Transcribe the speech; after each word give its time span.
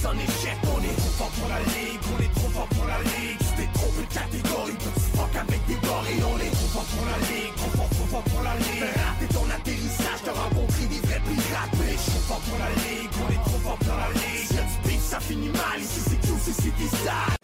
mise 0.00 0.06
en 0.06 0.14
échec. 0.14 0.56
On 0.64 0.82
est 0.82 0.96
trop 0.96 1.12
fort 1.18 1.30
pour 1.30 1.48
la 1.48 1.58
ligue, 1.60 2.00
on 2.16 2.22
est 2.22 2.34
trop 2.34 2.48
fort 2.48 2.68
pour 2.68 2.86
la 2.86 2.98
ligue. 3.02 3.38
Tu 3.38 3.50
t'es 3.56 3.68
trompé 3.74 4.02
de 4.02 4.12
catégorie, 4.12 4.72
petit 4.72 5.10
fuck 5.16 5.36
avec 5.36 5.60
des 5.66 5.74
gorilles. 5.74 6.24
On 6.24 6.38
est 6.38 6.50
trop 6.50 6.70
fort 6.72 6.84
pour 6.84 7.06
la 7.06 7.18
ligue, 7.28 7.54
trop 7.56 7.70
fort, 7.70 7.90
trop 7.90 8.06
fort 8.06 8.24
pour 8.24 8.42
la 8.42 8.56
ligue. 8.56 8.80
Fais 8.80 9.00
rater 9.00 9.28
ton 9.32 9.50
atterrissage, 9.50 10.20
t'as 10.24 10.32
rencontré 10.32 10.86
des 10.86 11.00
vrais 11.06 11.20
pirates. 11.20 11.70
Je 11.80 11.96
suis 11.96 12.10
trop 12.10 12.20
fort 12.28 12.40
pour 12.40 12.58
la 12.58 12.70
ligue, 12.70 13.10
on 13.20 13.28
est 13.32 13.44
trop 13.44 13.60
fort 13.60 13.78
pour 13.78 13.96
la 13.96 14.08
ligue. 14.12 14.48
Si 14.48 14.54
du 14.54 14.88
beef, 14.88 15.00
ça 15.00 15.20
finit 15.20 15.48
mal. 15.48 15.80
Ici 15.80 16.00
c'est 16.00 16.20
QC, 16.20 16.52
c'est 16.52 16.76
des 16.76 16.90
stars. 16.96 17.36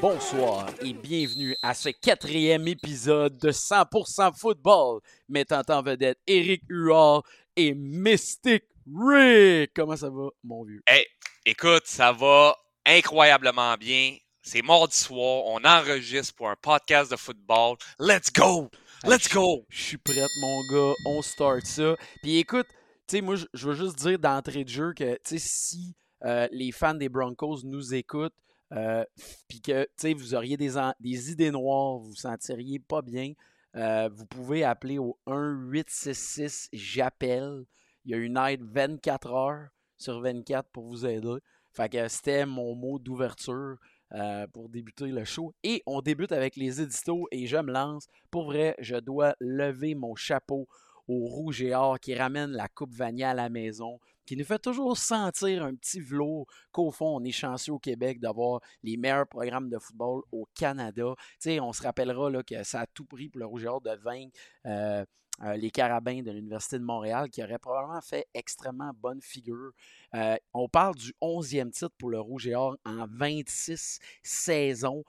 Bonsoir 0.00 0.66
et 0.82 0.92
bienvenue 0.92 1.56
à 1.62 1.72
ce 1.72 1.88
quatrième 1.88 2.68
épisode 2.68 3.38
de 3.38 3.50
100% 3.50 4.36
Football, 4.36 5.00
mettant 5.28 5.62
en 5.68 5.82
vedette 5.82 6.18
Eric 6.26 6.62
Huard 6.68 7.22
et 7.56 7.72
Mystic 7.74 8.64
Rick. 8.86 9.72
Comment 9.74 9.96
ça 9.96 10.10
va, 10.10 10.28
mon 10.42 10.62
vieux? 10.64 10.82
Hey, 10.86 11.06
écoute, 11.46 11.82
ça 11.86 12.12
va 12.12 12.56
incroyablement 12.86 13.76
bien. 13.76 14.16
C'est 14.42 14.62
mardi 14.62 14.96
soir, 14.96 15.44
on 15.46 15.64
enregistre 15.64 16.34
pour 16.34 16.50
un 16.50 16.56
podcast 16.56 17.10
de 17.10 17.16
football. 17.16 17.76
Let's 17.98 18.30
go! 18.32 18.70
Let's 19.04 19.32
go! 19.32 19.64
Je 19.68 19.82
suis 19.82 19.96
prête, 19.98 20.30
mon 20.40 20.60
gars. 20.70 20.94
On 21.06 21.22
start 21.22 21.64
ça. 21.64 21.96
Puis 22.22 22.38
écoute, 22.38 22.66
tu 23.06 23.16
sais, 23.16 23.20
moi, 23.20 23.36
je- 23.36 23.66
veux 23.66 23.74
juste 23.74 23.98
dire 23.98 24.18
d'entrée 24.18 24.64
de 24.64 24.68
jeu 24.68 24.92
que, 24.94 25.14
tu 25.14 25.20
sais, 25.24 25.38
si 25.38 25.94
euh, 26.24 26.48
les 26.52 26.72
fans 26.72 26.94
des 26.94 27.08
Broncos 27.08 27.60
nous 27.64 27.94
écoutent, 27.94 28.34
euh, 28.72 29.04
puis 29.48 29.60
que, 29.60 29.84
tu 29.84 29.90
sais, 29.96 30.14
vous 30.14 30.34
auriez 30.34 30.56
des, 30.56 30.76
idées 31.30 31.50
noires, 31.50 31.98
vous 31.98 32.10
vous 32.10 32.16
sentiriez 32.16 32.78
pas 32.78 33.02
bien, 33.02 33.32
euh, 33.76 34.08
vous 34.12 34.26
pouvez 34.26 34.64
appeler 34.64 34.98
au 34.98 35.18
1-866 35.26 36.68
j'appelle. 36.72 37.64
Il 38.04 38.12
y 38.12 38.14
a 38.14 38.18
une 38.18 38.36
aide 38.36 38.62
24 38.62 39.32
heures 39.32 39.68
sur 39.96 40.20
24 40.20 40.68
pour 40.70 40.84
vous 40.84 41.06
aider. 41.06 41.38
Fait 41.72 41.88
que 41.88 42.06
c'était 42.08 42.46
mon 42.46 42.74
mot 42.74 42.98
d'ouverture 42.98 43.76
euh, 44.12 44.46
pour 44.46 44.68
débuter 44.68 45.06
le 45.06 45.24
show. 45.24 45.52
Et 45.64 45.82
on 45.86 46.00
débute 46.00 46.30
avec 46.30 46.54
les 46.56 46.80
éditos 46.80 47.26
et 47.32 47.46
je 47.46 47.56
me 47.56 47.72
lance. 47.72 48.06
Pour 48.30 48.44
vrai, 48.44 48.76
je 48.78 48.96
dois 48.96 49.34
lever 49.40 49.96
mon 49.96 50.14
chapeau 50.14 50.68
au 51.08 51.26
rouge 51.26 51.62
et 51.62 51.74
or 51.74 51.98
qui 51.98 52.14
ramène 52.14 52.52
la 52.52 52.68
coupe 52.68 52.94
Vania 52.94 53.30
à 53.30 53.34
la 53.34 53.48
maison, 53.48 53.98
qui 54.24 54.36
nous 54.36 54.44
fait 54.44 54.58
toujours 54.58 54.96
sentir 54.96 55.64
un 55.64 55.74
petit 55.74 56.00
velours 56.00 56.46
qu'au 56.72 56.90
fond, 56.90 57.16
on 57.16 57.24
est 57.24 57.32
chanceux 57.32 57.72
au 57.72 57.78
Québec 57.78 58.20
d'avoir 58.20 58.60
les 58.82 58.96
meilleurs 58.96 59.26
programmes 59.26 59.68
de 59.68 59.78
football 59.78 60.22
au 60.32 60.46
Canada. 60.54 61.14
Tu 61.16 61.24
sais, 61.40 61.60
on 61.60 61.72
se 61.72 61.82
rappellera 61.82 62.30
là, 62.30 62.42
que 62.42 62.62
ça 62.62 62.82
a 62.82 62.86
tout 62.86 63.04
pris 63.04 63.28
pour 63.28 63.40
le 63.40 63.46
rouge 63.46 63.64
et 63.64 63.68
or 63.68 63.80
de 63.80 63.96
vaincre 64.02 64.32
euh, 64.66 65.04
euh, 65.42 65.56
les 65.56 65.70
Carabins 65.70 66.22
de 66.22 66.30
l'Université 66.30 66.78
de 66.78 66.84
Montréal, 66.84 67.28
qui 67.28 67.42
auraient 67.42 67.58
probablement 67.58 68.00
fait 68.00 68.28
extrêmement 68.34 68.92
bonne 68.94 69.20
figure. 69.20 69.72
Euh, 70.14 70.36
on 70.52 70.68
parle 70.68 70.94
du 70.94 71.12
11e 71.20 71.70
titre 71.70 71.92
pour 71.98 72.10
le 72.10 72.20
Rouge 72.20 72.46
et 72.46 72.54
Or 72.54 72.76
en 72.84 73.06
26 73.08 73.98
saisons. 74.22 75.02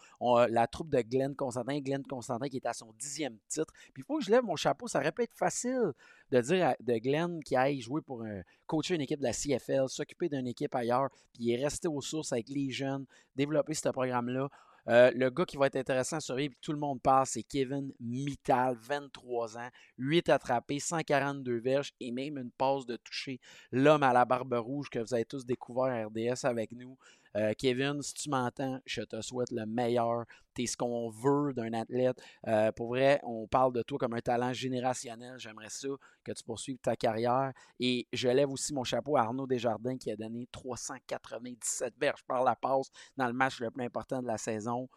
La 0.50 0.66
troupe 0.68 0.90
de 0.90 1.02
Glenn 1.02 1.36
Constantin, 1.36 1.80
Glenn 1.80 2.04
Constantin 2.04 2.48
qui 2.50 2.58
est 2.58 2.66
à 2.66 2.74
son 2.74 2.92
10e 3.00 3.38
titre. 3.48 3.72
Puis 3.94 4.02
il 4.02 4.04
faut 4.04 4.18
que 4.18 4.24
je 4.26 4.32
lève 4.32 4.44
mon 4.44 4.56
chapeau, 4.56 4.88
ça 4.88 5.00
aurait 5.00 5.12
pu 5.12 5.22
être 5.24 5.36
facile 5.36 5.92
de 6.32 6.42
dire 6.42 6.70
à- 6.70 6.76
de 6.80 6.98
Glenn 6.98 7.44
qui 7.44 7.56
aille 7.56 7.80
jouer 7.82 8.02
pour 8.02 8.24
un, 8.24 8.42
coacher 8.66 8.96
une 8.96 9.02
équipe 9.02 9.20
de 9.20 9.26
la 9.26 9.34
CFL, 9.34 9.88
s'occuper 9.90 10.28
d'une 10.28 10.48
équipe 10.48 10.74
ailleurs, 10.74 11.10
puis 11.34 11.52
est 11.52 11.64
resté 11.64 11.88
aux 11.88 12.02
sources 12.02 12.32
avec 12.34 12.50
les 12.50 12.72
jeunes, 12.72 13.06
développer 13.36 13.76
ce 13.76 13.90
programme-là. 13.90 14.50
Euh, 14.88 15.12
le 15.16 15.30
gars 15.30 15.46
qui 15.46 15.58
va 15.58 15.68
être 15.68 15.78
intéressant 15.78 16.18
à 16.18 16.20
que 16.20 16.56
tout 16.62 16.72
le 16.72 16.78
monde 16.78 17.02
passe, 17.02 17.32
c'est 17.32 17.44
Kevin 17.44 17.92
Mittal, 18.00 18.78
23 18.80 19.58
ans, 19.58 19.70
8 19.98 20.30
attrapés, 20.30 20.80
142 20.80 21.58
verges 21.60 21.92
et 22.00 22.12
même 22.12 22.38
une 22.38 22.52
passe 22.52 22.86
de 22.86 22.98
toucher. 22.98 23.40
L'homme 23.72 24.04
à 24.04 24.14
la 24.14 24.26
barbe 24.26 24.54
rouge 24.54 24.90
que 24.90 25.00
vous 25.00 25.14
avez 25.14 25.26
tous 25.26 25.46
découvert 25.46 25.86
à 25.86 26.06
RDS 26.06 26.46
avec 26.46 26.72
nous. 26.72 26.98
Euh, 27.36 27.54
Kevin, 27.58 28.02
si 28.02 28.14
tu 28.14 28.30
m'entends, 28.30 28.80
je 28.86 29.02
te 29.02 29.22
souhaite 29.22 29.52
le 29.52 29.66
meilleur. 29.66 30.26
Tu 30.54 30.64
es 30.64 30.68
ce 30.68 30.78
qu'on 30.78 31.10
veut 31.10 31.54
d'un 31.54 31.74
athlète. 31.74 32.18
Euh, 32.48 32.72
pour 32.72 32.90
vrai, 32.90 33.20
on 33.24 33.46
parle 33.48 33.74
de 33.74 33.82
toi 33.82 33.98
comme 33.98 34.14
un 34.14 34.22
talent 34.22 34.54
générationnel. 34.54 35.38
J'aimerais 35.38 35.70
ça 35.70 35.90
que 36.24 36.32
tu 36.32 36.44
poursuives 36.44 36.78
ta 36.78 36.96
carrière. 36.96 37.52
Et 37.80 38.08
je 38.14 38.30
lève 38.30 38.50
aussi 38.50 38.74
mon 38.74 38.84
chapeau 38.84 39.18
à 39.18 39.22
Arnaud 39.22 39.48
Desjardins 39.48 39.98
qui 39.98 40.12
a 40.12 40.16
donné 40.16 40.48
397 40.52 41.94
verges 42.00 42.24
par 42.26 42.44
la 42.44 42.56
passe 42.56 42.90
dans 43.18 43.28
le 43.28 43.34
match 43.34 43.60
le 43.60 43.70
plus 43.70 43.84
important 43.84 44.22
de 44.22 44.28
la 44.28 44.38
saison. 44.38 44.88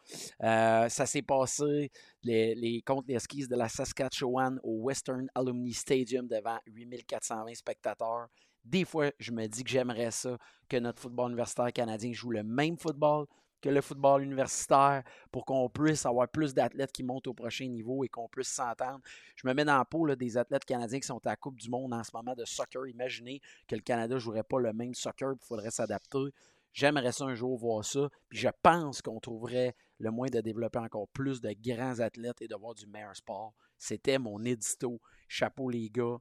Euh, 0.42 0.88
ça 0.88 1.06
s'est 1.06 1.22
passé 1.22 1.90
les, 2.22 2.54
les, 2.54 2.82
contre 2.82 3.08
les 3.08 3.18
skis 3.18 3.48
de 3.48 3.56
la 3.56 3.68
Saskatchewan 3.68 4.60
au 4.62 4.82
Western 4.82 5.28
Alumni 5.34 5.72
Stadium 5.72 6.28
devant 6.28 6.58
8420 6.66 7.54
spectateurs. 7.54 8.28
Des 8.64 8.84
fois, 8.84 9.10
je 9.18 9.32
me 9.32 9.46
dis 9.46 9.64
que 9.64 9.70
j'aimerais 9.70 10.10
ça 10.10 10.36
que 10.68 10.76
notre 10.76 11.00
football 11.00 11.30
universitaire 11.30 11.72
canadien 11.72 12.12
joue 12.12 12.30
le 12.30 12.42
même 12.42 12.76
football 12.76 13.26
que 13.60 13.68
le 13.68 13.80
football 13.80 14.22
universitaire 14.22 15.02
pour 15.32 15.44
qu'on 15.44 15.68
puisse 15.68 16.06
avoir 16.06 16.28
plus 16.28 16.54
d'athlètes 16.54 16.92
qui 16.92 17.02
montent 17.02 17.26
au 17.26 17.34
prochain 17.34 17.66
niveau 17.66 18.04
et 18.04 18.08
qu'on 18.08 18.28
puisse 18.28 18.48
s'entendre. 18.48 19.00
Je 19.36 19.46
me 19.46 19.54
mets 19.54 19.64
dans 19.64 19.78
la 19.78 19.84
peau 19.84 20.14
des 20.14 20.36
athlètes 20.36 20.64
canadiens 20.64 21.00
qui 21.00 21.06
sont 21.06 21.24
à 21.26 21.30
la 21.30 21.36
Coupe 21.36 21.58
du 21.58 21.68
Monde 21.68 21.92
en 21.92 22.04
ce 22.04 22.10
moment 22.14 22.34
de 22.34 22.44
soccer. 22.44 22.86
Imaginez 22.86 23.40
que 23.66 23.74
le 23.74 23.82
Canada 23.82 24.14
ne 24.14 24.20
jouerait 24.20 24.44
pas 24.44 24.60
le 24.60 24.72
même 24.72 24.94
soccer, 24.94 25.32
il 25.32 25.46
faudrait 25.46 25.70
s'adapter. 25.70 26.32
J'aimerais 26.72 27.12
ça 27.12 27.24
un 27.24 27.34
jour 27.34 27.56
voir 27.58 27.84
ça. 27.84 28.08
Puis 28.28 28.38
je 28.38 28.48
pense 28.62 29.02
qu'on 29.02 29.18
trouverait 29.18 29.74
le 29.98 30.10
moyen 30.10 30.30
de 30.30 30.40
développer 30.40 30.78
encore 30.78 31.08
plus 31.08 31.40
de 31.40 31.52
grands 31.60 31.98
athlètes 31.98 32.40
et 32.42 32.48
de 32.48 32.54
voir 32.54 32.74
du 32.74 32.86
meilleur 32.86 33.16
sport. 33.16 33.54
C'était 33.76 34.18
mon 34.18 34.44
édito. 34.44 35.00
Chapeau 35.26 35.70
les 35.70 35.90
gars. 35.90 36.18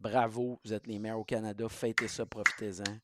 Bravo, 0.00 0.58
vous 0.64 0.72
êtes 0.72 0.86
les 0.86 0.98
meilleurs 0.98 1.18
au 1.18 1.24
Canada. 1.24 1.68
Fêtez 1.68 2.08
ça, 2.08 2.24
profitez-en. 2.24 2.98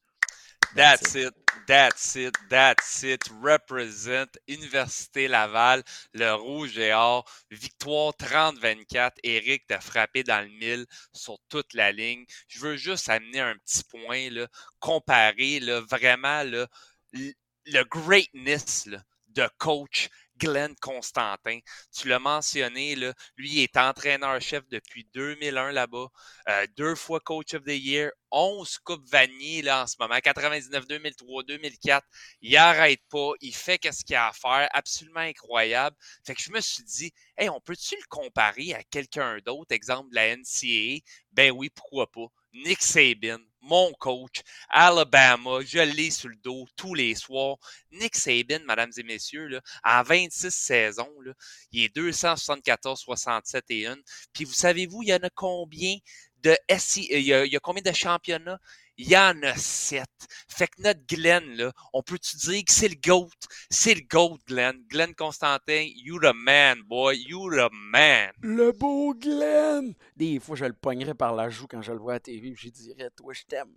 That's 0.75 1.15
it, 1.15 1.35
that's 1.67 2.17
it, 2.17 2.35
that's 2.49 3.03
it. 3.03 3.23
Represent 3.43 4.29
Université 4.49 5.29
Laval, 5.29 5.83
le 6.15 6.35
rouge 6.35 6.79
et 6.79 6.93
or. 6.93 7.25
Victoire 7.51 8.13
30-24. 8.19 9.13
Eric 9.23 9.69
de 9.69 9.77
frapper 9.77 10.23
dans 10.23 10.43
le 10.43 10.49
mille 10.59 10.87
sur 11.13 11.39
toute 11.49 11.75
la 11.75 11.93
ligne. 11.93 12.25
Je 12.49 12.61
veux 12.61 12.77
juste 12.77 13.09
amener 13.09 13.41
un 13.41 13.57
petit 13.57 13.85
point, 13.85 14.31
là, 14.31 14.49
comparer 14.81 15.61
là, 15.61 15.81
vraiment 15.83 16.43
là, 16.43 16.67
le 17.13 17.83
greatness 17.85 18.87
là, 18.87 18.99
de 19.29 19.49
coach 19.59 20.09
Glenn 20.39 20.75
Constantin. 20.81 21.59
Tu 21.93 22.09
l'as 22.09 22.19
mentionné, 22.19 22.95
là, 22.95 23.13
lui 23.37 23.51
il 23.51 23.63
est 23.63 23.77
entraîneur-chef 23.77 24.67
depuis 24.69 25.09
2001 25.15 25.73
là-bas, 25.73 26.09
euh, 26.49 26.67
deux 26.77 26.95
fois 26.95 27.21
Coach 27.21 27.55
of 27.55 27.65
the 27.65 27.71
Year, 27.71 28.11
11 28.31 28.79
Coupes 28.79 29.09
Vanier 29.09 29.63
là, 29.63 29.83
en 29.85 29.87
ce 29.87 29.97
moment, 29.99 30.19
99, 30.23 30.87
2003, 30.87 31.43
2004. 31.45 32.07
Il 32.41 32.57
arrête 32.57 33.01
pas, 33.09 33.33
il 33.41 33.55
fait 33.55 33.79
qu'est-ce 33.79 34.05
qu'il 34.05 34.17
a 34.17 34.29
à 34.29 34.33
faire, 34.33 34.69
absolument 34.73 35.21
incroyable. 35.21 35.97
Fait 36.27 36.35
que 36.35 36.43
je 36.43 36.51
me 36.51 36.61
suis 36.61 36.85
dit, 36.85 37.13
hey, 37.37 37.49
on 37.49 37.61
peut-tu 37.61 37.97
le 37.97 38.07
comparer 38.09 38.75
à 38.75 38.83
quelqu'un 38.85 39.39
d'autre, 39.45 39.73
exemple 39.73 40.11
de 40.11 40.17
la 40.17 40.37
NCAA? 40.37 41.01
Ben 41.33 41.51
oui, 41.53 41.71
pourquoi 41.71 42.11
pas. 42.11 42.27
Nick 42.53 42.83
Saban, 42.83 43.39
mon 43.67 43.93
coach, 43.95 44.43
Alabama, 44.69 45.61
je 45.65 45.79
l'ai 45.79 46.11
sur 46.11 46.29
le 46.29 46.37
dos 46.37 46.67
tous 46.77 46.95
les 46.95 47.15
soirs. 47.15 47.57
Nick 47.93 48.17
Saban, 48.17 48.61
mesdames 48.67 48.93
et 48.97 49.03
messieurs, 49.03 49.47
là, 49.49 49.61
en 49.85 50.03
26 50.03 50.55
saisons, 50.55 51.13
là, 51.23 51.33
il 51.73 51.85
est 51.85 51.95
274, 51.95 53.01
67 53.01 53.65
et 53.71 53.87
1. 53.87 53.97
Puis 54.33 54.45
vous 54.45 54.53
savez-vous, 54.53 55.03
il 55.03 55.09
y 55.09 55.15
en 55.15 55.19
a 55.19 55.31
combien 55.31 55.97
de 56.43 56.57
a, 56.69 57.45
il 57.45 57.53
y 57.53 57.57
a 57.57 57.61
combien 57.61 57.83
de 57.83 57.93
championnats? 57.93 58.61
Il 58.99 59.11
y 59.11 59.17
en 59.17 59.43
a 59.43 59.55
sept. 59.57 60.09
Fait 60.49 60.69
que 60.69 60.81
notre 60.81 61.07
Glenn, 61.07 61.45
là, 61.57 61.71
on 61.93 62.03
peut-tu 62.03 62.37
dire 62.39 62.65
que 62.65 62.73
c'est 62.73 62.89
le 62.89 62.95
GOAT? 62.95 63.29
C'est 63.71 63.95
le 63.95 64.01
GOAT, 64.09 64.39
Glenn. 64.47 64.83
Glenn 64.89 65.15
Constantin, 65.15 65.87
you 65.97 66.19
the 66.19 66.33
man, 66.35 66.81
boy. 66.83 67.19
You 67.19 67.51
the 67.51 67.71
man. 67.73 68.33
Le 68.41 68.73
beau 68.73 69.13
Glenn! 69.15 69.95
Des 70.17 70.41
fois, 70.41 70.57
je 70.57 70.65
le 70.65 70.73
pognerais 70.73 71.15
par 71.15 71.35
la 71.35 71.51
joue 71.51 71.67
quand 71.67 71.83
je 71.83 71.93
le 71.93 71.99
vois 71.99 72.13
à 72.13 72.17
la 72.17 72.21
TV 72.21 72.49
et 72.49 72.55
je 72.57 72.71
dirais 72.71 73.11
Toi, 73.15 73.35
je 73.35 73.43
t'aime. 73.43 73.77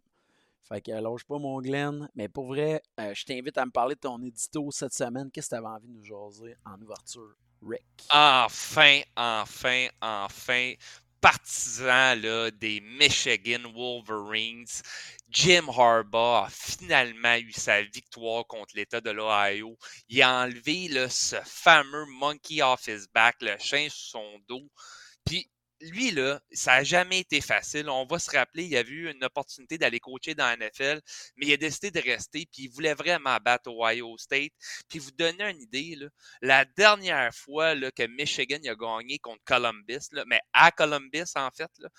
Fait 0.69 0.81
que 0.81 0.91
lâche 0.91 1.25
pas 1.25 1.37
mon 1.37 1.59
Glenn. 1.59 2.07
Mais 2.15 2.29
pour 2.29 2.47
vrai, 2.47 2.81
euh, 2.99 3.13
je 3.13 3.25
t'invite 3.25 3.57
à 3.57 3.65
me 3.65 3.71
parler 3.71 3.95
de 3.95 3.99
ton 3.99 4.21
édito 4.21 4.69
cette 4.71 4.93
semaine. 4.93 5.29
Qu'est-ce 5.31 5.49
que 5.49 5.55
tu 5.55 5.59
avais 5.59 5.67
envie 5.67 5.87
de 5.87 5.93
nous 5.93 6.05
jaser 6.05 6.55
en 6.65 6.79
ouverture, 6.81 7.35
Rick? 7.61 7.83
Enfin, 8.11 9.01
enfin, 9.17 9.87
enfin, 10.01 10.73
partisan 11.21 12.15
là, 12.15 12.51
des 12.51 12.81
Michigan 12.81 13.71
Wolverines. 13.73 14.81
Jim 15.29 15.67
Harbaugh 15.69 16.45
a 16.45 16.49
finalement 16.49 17.35
eu 17.35 17.51
sa 17.51 17.83
victoire 17.83 18.47
contre 18.47 18.75
l'État 18.75 18.99
de 18.99 19.11
l'Ohio. 19.11 19.77
Il 20.07 20.21
a 20.21 20.41
enlevé 20.41 20.87
là, 20.87 21.09
ce 21.09 21.35
fameux 21.45 22.05
monkey 22.05 22.61
off 22.61 22.87
his 22.87 23.07
back, 23.13 23.35
le 23.41 23.55
chien 23.59 23.89
sur 23.89 24.21
son 24.21 24.39
dos. 24.47 24.67
Puis 25.25 25.49
lui, 25.81 26.11
là, 26.11 26.39
ça 26.51 26.77
n'a 26.77 26.83
jamais 26.83 27.19
été 27.19 27.41
facile. 27.41 27.89
On 27.89 28.05
va 28.05 28.19
se 28.19 28.29
rappeler, 28.31 28.65
il 28.65 28.75
a 28.75 28.81
eu 28.81 29.09
une 29.11 29.23
opportunité 29.23 29.77
d'aller 29.77 29.99
coacher 29.99 30.35
dans 30.35 30.45
la 30.45 30.57
NFL, 30.57 31.01
mais 31.37 31.47
il 31.47 31.53
a 31.53 31.57
décidé 31.57 31.91
de 31.91 31.99
rester, 31.99 32.47
puis 32.51 32.63
il 32.63 32.69
voulait 32.69 32.93
vraiment 32.93 33.37
battre 33.43 33.69
Ohio 33.69 34.17
State. 34.17 34.51
Puis 34.89 34.99
vous 34.99 35.11
donner 35.11 35.49
une 35.49 35.61
idée, 35.61 35.95
là, 35.95 36.07
la 36.41 36.65
dernière 36.65 37.33
fois 37.33 37.75
là, 37.75 37.91
que 37.91 38.03
Michigan 38.07 38.59
a 38.67 38.75
gagné 38.75 39.19
contre 39.19 39.43
Columbus, 39.45 40.09
là, 40.11 40.23
mais 40.27 40.41
à 40.53 40.71
Columbus, 40.71 41.31
en 41.35 41.49
fait, 41.51 41.71
là, 41.79 41.89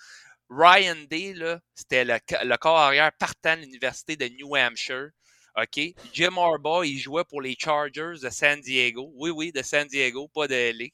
Ryan 0.49 0.97
Day, 1.09 1.33
c'était 1.73 2.03
le, 2.03 2.19
le 2.43 2.57
corps 2.57 2.77
arrière 2.77 3.11
partant 3.17 3.55
de 3.55 3.61
l'Université 3.61 4.15
de 4.17 4.27
New 4.27 4.55
Hampshire. 4.55 5.11
OK? 5.57 5.79
Jim 6.13 6.37
Harbaugh, 6.37 6.83
il 6.83 6.97
jouait 6.97 7.23
pour 7.25 7.41
les 7.41 7.55
Chargers 7.59 8.15
de 8.21 8.29
San 8.29 8.59
Diego. 8.61 9.11
Oui, 9.15 9.31
oui, 9.31 9.51
de 9.51 9.61
San 9.61 9.87
Diego, 9.87 10.27
pas 10.29 10.47
de 10.47 10.55
LA. 10.55 10.87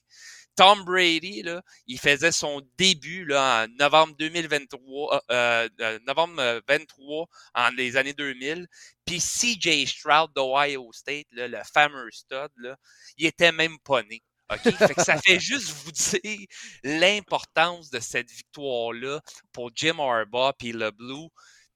Tom 0.58 0.84
Brady, 0.84 1.44
là, 1.44 1.62
il 1.86 2.00
faisait 2.00 2.32
son 2.32 2.62
début 2.78 3.26
là, 3.26 3.66
en 3.66 3.68
novembre 3.80 4.16
2023, 4.18 5.24
euh, 5.32 5.70
euh, 5.80 6.00
novembre 6.08 6.62
23 6.68 7.28
en 7.54 7.70
les 7.70 7.96
années 7.96 8.14
2000. 8.14 8.68
Puis 9.06 9.20
CJ 9.20 9.86
Stroud 9.86 10.32
d'Ohio 10.36 10.92
State, 10.92 11.28
là, 11.32 11.48
le 11.48 11.60
fameux 11.72 12.10
stud, 12.12 12.50
là, 12.58 12.76
il 13.18 13.28
était 13.28 13.52
même 13.52 13.78
pas 13.80 14.02
né. 14.02 14.24
OK? 14.52 14.62
Fait 14.88 14.96
que 14.96 15.04
ça 15.04 15.20
fait 15.22 15.40
juste 15.40 15.70
vous 15.70 15.92
dire 15.92 16.48
l'importance 16.84 17.92
de 17.92 18.00
cette 18.00 18.32
victoire-là 18.32 19.22
pour 19.52 19.70
Jim 19.76 20.00
Harbaugh 20.00 20.54
puis 20.58 20.72
le 20.72 20.90
Blue. 20.90 21.28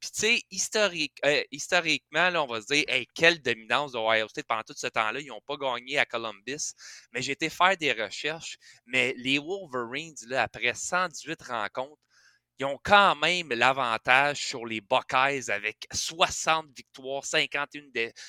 Puis, 0.01 0.09
tu 0.11 0.19
sais, 0.19 1.09
euh, 1.25 1.43
historiquement, 1.51 2.29
on 2.43 2.47
va 2.47 2.61
se 2.61 2.73
dire, 2.73 2.83
hey, 2.87 3.05
quelle 3.13 3.39
dominance 3.39 3.91
de 3.91 3.99
Ohio 3.99 4.27
State 4.27 4.47
pendant 4.47 4.63
tout 4.63 4.73
ce 4.75 4.87
temps-là. 4.87 5.19
Ils 5.19 5.27
n'ont 5.27 5.41
pas 5.41 5.57
gagné 5.57 5.99
à 5.99 6.05
Columbus. 6.07 6.73
Mais 7.13 7.21
j'ai 7.21 7.33
été 7.33 7.49
faire 7.51 7.77
des 7.77 7.93
recherches. 7.93 8.57
Mais 8.87 9.13
les 9.17 9.37
Wolverines, 9.37 10.15
après 10.33 10.73
118 10.73 11.43
rencontres, 11.43 12.01
ils 12.59 12.65
ont 12.65 12.79
quand 12.83 13.15
même 13.15 13.49
l'avantage 13.49 14.45
sur 14.47 14.65
les 14.65 14.81
Buckeyes 14.81 15.49
avec 15.49 15.87
60 15.91 16.67
victoires, 16.75 17.25
51, 17.25 17.85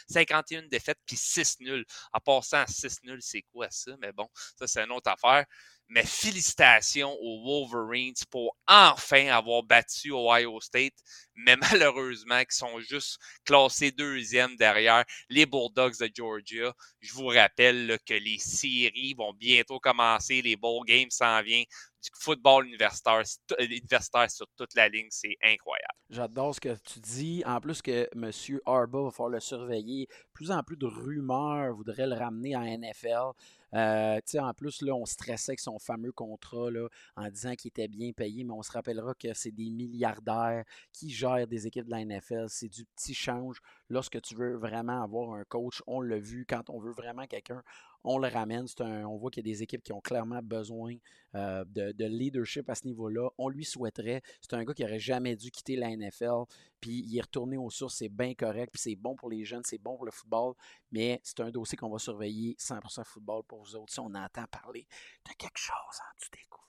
51 0.08 0.62
défaites, 0.68 0.98
puis 1.06 1.16
6 1.16 1.60
nuls. 1.60 1.84
En 2.12 2.20
passant 2.20 2.58
à 2.58 2.66
6 2.66 3.02
nuls, 3.02 3.20
c'est 3.22 3.42
quoi 3.52 3.68
ça? 3.70 3.92
Mais 4.00 4.12
bon, 4.12 4.28
ça, 4.58 4.66
c'est 4.66 4.84
une 4.84 4.92
autre 4.92 5.10
affaire. 5.10 5.46
Mais 5.88 6.04
félicitations 6.06 7.14
aux 7.20 7.42
Wolverines 7.44 8.14
pour 8.30 8.56
enfin 8.66 9.26
avoir 9.26 9.62
battu 9.62 10.12
Ohio 10.12 10.58
State, 10.60 10.94
mais 11.34 11.56
malheureusement, 11.72 12.42
qui 12.44 12.56
sont 12.56 12.80
juste 12.80 13.18
classés 13.44 13.90
deuxième 13.90 14.56
derrière 14.56 15.04
les 15.28 15.44
Bulldogs 15.44 15.98
de 15.98 16.10
Georgia. 16.14 16.72
Je 17.00 17.12
vous 17.12 17.26
rappelle 17.26 17.98
que 18.06 18.14
les 18.14 18.38
séries 18.38 19.14
vont 19.14 19.34
bientôt 19.34 19.80
commencer, 19.80 20.40
les 20.40 20.56
bowl 20.56 20.84
games 20.86 21.10
s'en 21.10 21.42
viennent 21.42 21.66
du 22.02 22.10
football 22.14 22.66
universitaire, 22.66 23.22
universitaire 23.60 24.30
sur 24.30 24.46
toute 24.56 24.74
la 24.74 24.88
ligne. 24.88 25.08
C'est 25.10 25.36
incroyable. 25.42 25.94
J'adore 26.10 26.54
ce 26.54 26.60
que 26.60 26.76
tu 26.84 27.00
dis. 27.00 27.42
En 27.46 27.60
plus 27.60 27.80
que 27.80 28.08
M. 28.14 28.30
Arba 28.66 29.02
va 29.02 29.10
falloir 29.10 29.30
le 29.30 29.40
surveiller. 29.40 30.08
Plus 30.32 30.50
en 30.50 30.62
plus 30.62 30.76
de 30.76 30.86
rumeurs 30.86 31.74
voudraient 31.74 32.06
le 32.06 32.16
ramener 32.16 32.56
en 32.56 32.62
NFL. 32.64 33.32
Euh, 33.74 34.20
en 34.38 34.54
plus, 34.54 34.82
là, 34.82 34.94
on 34.94 35.06
stressait 35.06 35.52
avec 35.52 35.60
son 35.60 35.78
fameux 35.78 36.12
contrat 36.12 36.70
là, 36.70 36.88
en 37.16 37.28
disant 37.30 37.54
qu'il 37.54 37.68
était 37.68 37.88
bien 37.88 38.12
payé, 38.12 38.44
mais 38.44 38.52
on 38.52 38.62
se 38.62 38.72
rappellera 38.72 39.14
que 39.14 39.32
c'est 39.34 39.50
des 39.50 39.70
milliardaires 39.70 40.64
qui 40.92 41.10
gèrent 41.10 41.46
des 41.46 41.66
équipes 41.66 41.86
de 41.86 41.90
la 41.90 42.04
NFL. 42.04 42.46
C'est 42.48 42.68
du 42.68 42.84
petit 42.84 43.14
change 43.14 43.60
lorsque 43.92 44.22
tu 44.22 44.34
veux 44.34 44.56
vraiment 44.56 45.02
avoir 45.02 45.34
un 45.34 45.44
coach. 45.44 45.82
On 45.86 46.00
l'a 46.00 46.18
vu, 46.18 46.46
quand 46.48 46.70
on 46.70 46.80
veut 46.80 46.92
vraiment 46.92 47.26
quelqu'un, 47.26 47.62
on 48.04 48.18
le 48.18 48.26
ramène. 48.28 48.66
on 48.80 49.16
voit 49.18 49.30
qu'il 49.30 49.46
y 49.46 49.50
a 49.50 49.52
des 49.52 49.62
équipes 49.62 49.82
qui 49.82 49.92
ont 49.92 50.00
clairement 50.00 50.40
besoin 50.42 50.94
euh, 51.34 51.62
de, 51.66 52.04
leadership 52.06 52.70
à 52.70 52.74
ce 52.74 52.86
niveau-là. 52.86 53.28
On 53.36 53.50
lui 53.50 53.66
souhaiterait. 53.66 54.22
C'est 54.40 54.54
un 54.54 54.64
gars 54.64 54.72
qui 54.72 54.82
n'aurait 54.82 54.98
jamais 54.98 55.36
dû 55.36 55.50
quitter 55.50 55.76
la 55.76 55.94
NFL. 55.94 56.44
Puis 56.80 57.04
il 57.06 57.18
est 57.18 57.20
retourné 57.20 57.58
aux 57.58 57.68
sources, 57.68 57.96
c'est 57.96 58.08
bien 58.08 58.34
correct. 58.34 58.72
Puis 58.72 58.80
c'est 58.82 58.96
bon 58.96 59.14
pour 59.14 59.28
les 59.28 59.44
jeunes, 59.44 59.62
c'est 59.64 59.78
bon 59.78 59.96
pour 59.96 60.06
le 60.06 60.10
football. 60.10 60.54
Mais 60.90 61.20
c'est 61.22 61.40
un 61.40 61.50
dossier 61.50 61.76
qu'on 61.76 61.90
va 61.90 61.98
surveiller 61.98 62.56
100% 62.58 63.04
football 63.04 63.42
pour 63.46 63.62
vous 63.62 63.76
autres. 63.76 63.92
Si 63.92 64.00
on 64.00 64.14
entend 64.14 64.46
parler 64.50 64.86
de 65.28 65.32
quelque 65.36 65.58
chose 65.58 65.74
en 65.76 66.16
dessous 66.18 66.30
découverte. 66.32 66.62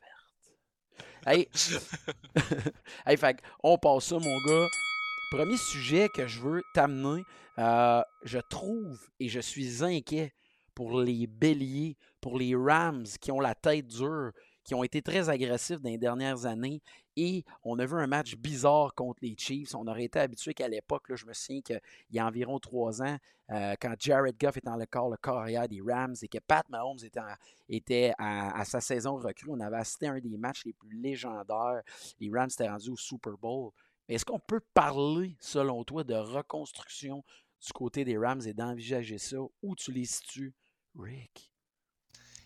Hey, 1.25 1.48
hey 3.06 3.16
fait, 3.16 3.42
on 3.64 3.78
passe 3.78 4.08
ça, 4.08 4.20
mon 4.20 4.38
gars. 4.46 4.68
Premier 5.34 5.58
sujet 5.58 6.10
que 6.10 6.28
je 6.28 6.40
veux 6.40 6.62
t'amener, 6.76 7.24
euh, 7.58 8.04
je 8.22 8.38
trouve 8.38 9.10
et 9.20 9.30
je 9.30 9.40
suis 9.40 9.84
inquiet 9.84 10.32
pour 10.76 11.02
les 11.02 11.26
béliers, 11.26 11.98
pour 12.22 12.38
les 12.38 12.56
Rams 12.56 13.08
qui 13.20 13.32
ont 13.32 13.40
la 13.40 13.56
tête 13.56 13.88
dure, 13.88 14.32
qui 14.64 14.76
ont 14.76 14.84
été 14.84 15.02
très 15.02 15.30
agressifs 15.30 15.82
dans 15.82 15.90
les 15.90 15.98
dernières 15.98 16.46
années. 16.46 16.84
Et 17.16 17.44
on 17.64 17.80
a 17.80 17.86
vu 17.88 17.96
un 17.96 18.06
match 18.06 18.36
bizarre 18.36 18.94
contre 18.94 19.22
les 19.24 19.36
Chiefs. 19.36 19.74
On 19.74 19.88
aurait 19.88 20.04
été 20.04 20.20
habitué 20.20 20.54
qu'à 20.54 20.68
l'époque, 20.68 21.06
je 21.16 21.26
me 21.26 21.34
souviens 21.34 21.62
qu'il 21.62 21.82
y 22.12 22.20
a 22.20 22.28
environ 22.28 22.60
trois 22.60 23.02
ans, 23.02 23.18
euh, 23.50 23.74
quand 23.82 23.96
Jared 23.98 24.36
Goff 24.40 24.58
était 24.58 24.70
dans 24.70 24.78
le 24.78 24.86
corps, 24.86 25.10
le 25.10 25.18
carrière 25.18 25.68
des 25.68 25.82
Rams 25.82 26.16
et 26.22 26.28
que 26.28 26.38
Pat 26.46 26.68
Mahomes 26.70 27.00
était, 27.70 28.14
à, 28.20 28.64
sa 28.66 28.82
saison 28.82 29.16
recrue, 29.16 29.50
on 29.50 29.60
avait 29.60 29.78
assisté 29.78 30.06
à 30.06 30.12
un 30.12 30.20
des 30.20 30.38
matchs 30.38 30.64
les 30.66 30.74
plus 30.74 30.96
légendaires. 30.96 31.82
Les 32.20 32.30
Rams 32.32 32.50
étaient 32.52 32.70
rendus 32.70 32.92
au 32.92 32.98
Super 32.98 33.34
Bowl. 33.36 33.72
Est-ce 34.10 34.26
qu'on 34.26 34.40
peut 34.40 34.60
parler, 34.74 35.38
selon 35.40 35.84
toi, 35.84 36.04
de 36.04 36.14
reconstruction 36.14 37.24
du 37.66 37.74
côté 37.74 38.04
des 38.04 38.18
Rams 38.18 38.42
et 38.46 38.54
d'envisager 38.54 39.18
ça? 39.18 39.38
Où 39.62 39.76
tu 39.76 39.92
les 39.92 40.06
situes 40.06 40.54
Rick? 40.96 41.53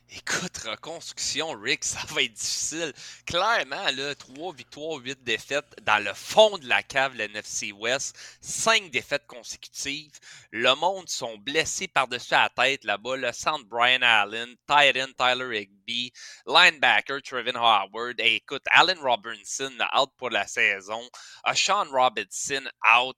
Écoute, 0.09 0.57
reconstruction, 0.59 1.51
Rick, 1.59 1.83
ça 1.83 1.99
va 2.11 2.23
être 2.23 2.31
difficile. 2.31 2.93
Clairement, 3.25 3.91
là, 3.91 4.15
3 4.15 4.53
victoires, 4.53 4.99
8 4.99 5.21
défaites 5.25 5.65
dans 5.83 6.01
le 6.01 6.13
fond 6.13 6.57
de 6.57 6.65
la 6.65 6.81
cave, 6.81 7.13
le 7.15 7.25
NFC 7.25 7.73
West. 7.73 8.17
5 8.39 8.89
défaites 8.89 9.27
consécutives. 9.27 10.17
Le 10.51 10.73
monde 10.75 11.09
sont 11.09 11.37
blessés 11.37 11.89
par-dessus 11.89 12.31
la 12.31 12.47
tête 12.47 12.85
là-bas. 12.85 13.17
Le 13.17 13.33
centre 13.33 13.65
Brian 13.65 14.01
Allen, 14.01 14.55
Titan 14.65 15.11
Tyler 15.17 15.63
Higby, 15.63 16.13
linebacker 16.45 17.21
Trevin 17.21 17.57
Howard. 17.57 18.15
écoute, 18.19 18.63
Allen 18.71 18.99
Robinson 18.99 19.73
out 19.93 20.11
pour 20.17 20.29
la 20.29 20.47
saison. 20.47 21.01
Uh, 21.45 21.53
Sean 21.53 21.89
Robinson 21.91 22.63
out. 22.97 23.17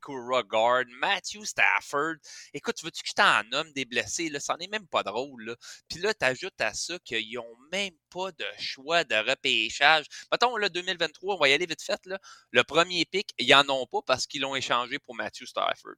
Kura 0.00 0.44
guard. 0.44 0.86
Matthew 1.00 1.44
Stafford. 1.44 2.18
Écoute, 2.54 2.80
veux-tu 2.84 3.02
que 3.02 3.12
t'en 3.12 3.42
nomme 3.50 3.72
des 3.72 3.84
blessés? 3.84 4.28
Là? 4.28 4.38
Ça 4.38 4.56
n'est 4.56 4.68
même 4.68 4.86
pas 4.86 5.02
drôle. 5.02 5.56
Puis 5.88 5.98
là, 5.98 6.14
ajoute 6.28 6.60
à 6.60 6.72
ça 6.74 6.98
qu'ils 7.00 7.34
n'ont 7.34 7.56
même 7.72 7.94
pas 8.10 8.30
de 8.32 8.46
choix 8.58 9.04
de 9.04 9.14
repêchage. 9.14 10.06
Mettons, 10.30 10.56
là, 10.56 10.68
2023, 10.68 11.34
on 11.34 11.38
va 11.38 11.48
y 11.48 11.52
aller 11.52 11.66
vite 11.66 11.82
fait. 11.82 12.00
Le 12.50 12.64
premier 12.64 13.04
pic, 13.04 13.30
ils 13.38 13.48
n'en 13.50 13.68
ont 13.68 13.86
pas 13.86 14.00
parce 14.06 14.26
qu'ils 14.26 14.42
l'ont 14.42 14.54
échangé 14.56 14.98
pour 14.98 15.14
Matthew 15.14 15.46
Stafford. 15.46 15.94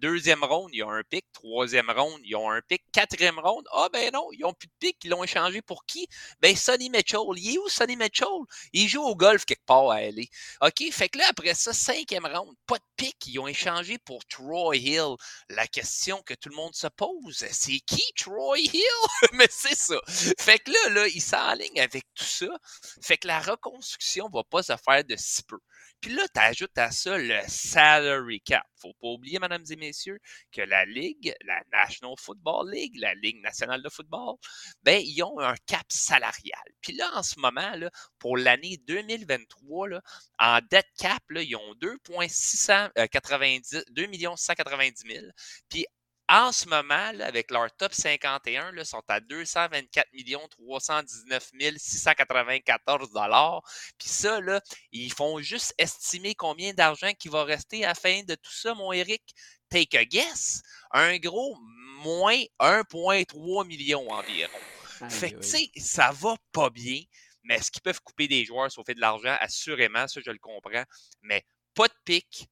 Deuxième 0.00 0.42
ronde, 0.42 0.70
ils 0.72 0.82
ont 0.82 0.90
un 0.90 1.02
pic. 1.02 1.26
Troisième 1.34 1.90
ronde, 1.90 2.22
ils 2.24 2.34
ont 2.34 2.50
un 2.50 2.62
pic. 2.62 2.82
Quatrième 2.90 3.38
ronde, 3.38 3.66
ah 3.70 3.90
ben 3.92 4.10
non, 4.14 4.28
ils 4.32 4.40
n'ont 4.40 4.54
plus 4.54 4.68
de 4.68 4.72
pic. 4.78 4.96
Ils 5.04 5.10
l'ont 5.10 5.22
échangé 5.22 5.60
pour 5.60 5.84
qui? 5.84 6.08
Ben 6.40 6.56
Sonny 6.56 6.88
Mitchell. 6.88 7.20
Il 7.36 7.54
est 7.54 7.58
où 7.58 7.68
Sonny 7.68 7.96
Mitchell? 7.96 8.26
Il 8.72 8.88
joue 8.88 9.02
au 9.02 9.14
golf 9.14 9.44
quelque 9.44 9.66
part 9.66 9.90
à 9.90 10.00
LA. 10.00 10.22
OK? 10.62 10.90
Fait 10.90 11.10
que 11.10 11.18
là, 11.18 11.26
après 11.28 11.52
ça, 11.52 11.74
cinquième 11.74 12.24
ronde, 12.24 12.54
pas 12.66 12.78
de 12.78 12.84
pic. 12.96 13.14
Ils 13.26 13.38
ont 13.40 13.46
échangé 13.46 13.98
pour 13.98 14.24
Troy 14.24 14.76
Hill. 14.76 15.16
La 15.50 15.66
question 15.66 16.22
que 16.22 16.32
tout 16.32 16.48
le 16.48 16.56
monde 16.56 16.74
se 16.74 16.86
pose, 16.86 17.44
c'est 17.50 17.80
qui 17.80 18.02
Troy 18.16 18.58
Hill? 18.58 18.82
Mais 19.34 19.48
c'est 19.50 19.76
ça. 19.76 20.00
Fait 20.38 20.60
que 20.60 20.70
là, 20.70 20.94
là, 20.94 21.08
ils 21.08 21.20
s'enlignent 21.20 21.80
avec 21.80 22.04
tout 22.14 22.24
ça. 22.24 22.48
Fait 23.02 23.18
que 23.18 23.26
la 23.26 23.40
reconstruction 23.40 24.30
va 24.32 24.44
pas 24.44 24.62
se 24.62 24.76
faire 24.82 25.04
de 25.04 25.16
si 25.16 25.42
peu. 25.42 25.58
Puis 26.00 26.14
là, 26.14 26.22
tu 26.34 26.40
ajoutes 26.40 26.78
à 26.78 26.90
ça 26.90 27.18
le 27.18 27.38
salary 27.48 28.40
cap. 28.40 28.69
Faut 28.80 28.94
pas 28.94 29.08
oublier, 29.08 29.38
mesdames 29.38 29.64
et 29.68 29.76
messieurs, 29.76 30.18
que 30.52 30.62
la 30.62 30.84
Ligue, 30.84 31.34
la 31.44 31.62
National 31.72 32.14
Football 32.18 32.70
League, 32.72 32.96
la 32.96 33.14
Ligue 33.14 33.40
nationale 33.42 33.82
de 33.82 33.88
football, 33.88 34.36
ben, 34.82 35.00
ils 35.04 35.22
ont 35.22 35.38
un 35.40 35.54
cap 35.66 35.86
salarial. 35.88 36.60
Puis 36.80 36.94
là, 36.94 37.10
en 37.14 37.22
ce 37.22 37.38
moment, 37.38 37.72
pour 38.18 38.36
l'année 38.36 38.78
2023, 38.86 39.88
là, 39.88 40.02
en 40.38 40.58
debt 40.70 40.86
cap, 40.98 41.22
là, 41.30 41.42
ils 41.42 41.56
ont 41.56 41.74
2,690, 41.74 43.84
2 43.90 44.06
190 44.36 45.02
000. 45.06 45.26
Puis 45.68 45.86
en 46.30 46.52
ce 46.52 46.68
moment, 46.68 47.12
avec 47.20 47.50
leur 47.50 47.74
top 47.76 47.92
51, 47.92 48.70
là, 48.70 48.84
sont 48.84 49.02
à 49.08 49.18
224 49.18 50.06
319 50.48 51.50
694 51.76 53.10
dollars. 53.10 53.62
Puis 53.98 54.08
ça, 54.08 54.40
là, 54.40 54.60
ils 54.92 55.12
font 55.12 55.40
juste 55.40 55.74
estimer 55.76 56.36
combien 56.36 56.72
d'argent 56.72 57.10
qui 57.18 57.28
va 57.28 57.42
rester 57.42 57.84
à 57.84 57.88
la 57.88 57.94
fin 57.96 58.22
de 58.22 58.36
tout 58.36 58.52
ça, 58.52 58.74
mon 58.74 58.92
Eric. 58.92 59.34
Take 59.70 59.98
a 59.98 60.04
guess. 60.04 60.62
Un 60.92 61.18
gros 61.18 61.56
moins 62.04 62.42
1,3 62.60 63.66
million 63.66 64.08
environ. 64.08 64.58
fait 65.08 65.32
que, 65.32 65.40
tu 65.40 65.48
sais, 65.48 65.70
ça 65.76 66.12
va 66.12 66.36
pas 66.52 66.70
bien. 66.70 67.02
Mais 67.42 67.56
est-ce 67.56 67.72
qu'ils 67.72 67.82
peuvent 67.82 68.02
couper 68.02 68.28
des 68.28 68.44
joueurs, 68.44 68.70
fait 68.86 68.94
de 68.94 69.00
l'argent? 69.00 69.36
Assurément, 69.40 70.06
ça, 70.06 70.20
je 70.24 70.30
le 70.30 70.38
comprends. 70.38 70.84
Mais 71.22 71.44
pas 71.74 71.88
de 71.88 71.94
pic, 72.04 72.48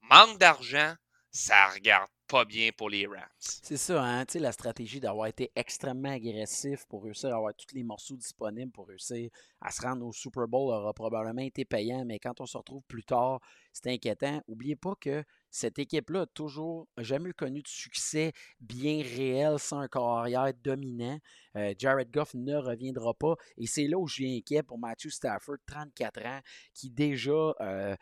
manque 0.00 0.38
d'argent, 0.38 0.94
ça 1.30 1.68
regarde 1.68 2.08
pas 2.30 2.44
bien 2.44 2.70
pour 2.76 2.88
les 2.88 3.06
Rams. 3.06 3.26
C'est 3.38 3.76
ça, 3.76 4.04
hein? 4.04 4.24
sais, 4.28 4.38
la 4.38 4.52
stratégie 4.52 5.00
d'avoir 5.00 5.26
été 5.26 5.50
extrêmement 5.56 6.12
agressif 6.12 6.86
pour 6.88 7.02
réussir 7.02 7.30
à 7.30 7.36
avoir 7.36 7.52
tous 7.54 7.74
les 7.74 7.82
morceaux 7.82 8.14
disponibles 8.14 8.70
pour 8.70 8.86
réussir 8.86 9.30
à 9.60 9.72
se 9.72 9.82
rendre 9.82 10.06
au 10.06 10.12
Super 10.12 10.46
Bowl 10.46 10.72
aura 10.72 10.94
probablement 10.94 11.42
été 11.42 11.64
payant, 11.64 12.04
mais 12.04 12.20
quand 12.20 12.40
on 12.40 12.46
se 12.46 12.56
retrouve 12.56 12.82
plus 12.86 13.02
tard, 13.02 13.40
c'est 13.72 13.90
inquiétant. 13.90 14.40
N'oubliez 14.46 14.76
pas 14.76 14.94
que 15.00 15.24
cette 15.50 15.78
équipe-là 15.78 16.22
a 16.22 16.26
toujours 16.26 16.86
jamais 16.98 17.32
connu 17.32 17.62
de 17.62 17.68
succès 17.68 18.32
bien 18.60 19.02
réel 19.02 19.58
sans 19.58 19.80
un 19.80 19.88
carrière 19.88 20.52
dominant. 20.62 21.18
Euh, 21.56 21.74
Jared 21.76 22.10
Goff 22.10 22.34
ne 22.34 22.54
reviendra 22.56 23.14
pas. 23.14 23.34
Et 23.58 23.66
c'est 23.66 23.86
là 23.88 23.98
où 23.98 24.06
je 24.06 24.22
viens 24.22 24.36
inquiet 24.36 24.62
pour 24.62 24.78
Matthew 24.78 25.08
Stafford, 25.08 25.56
34 25.66 26.26
ans, 26.26 26.40
qui 26.74 26.90
déjà 26.90 27.54
euh, 27.60 27.96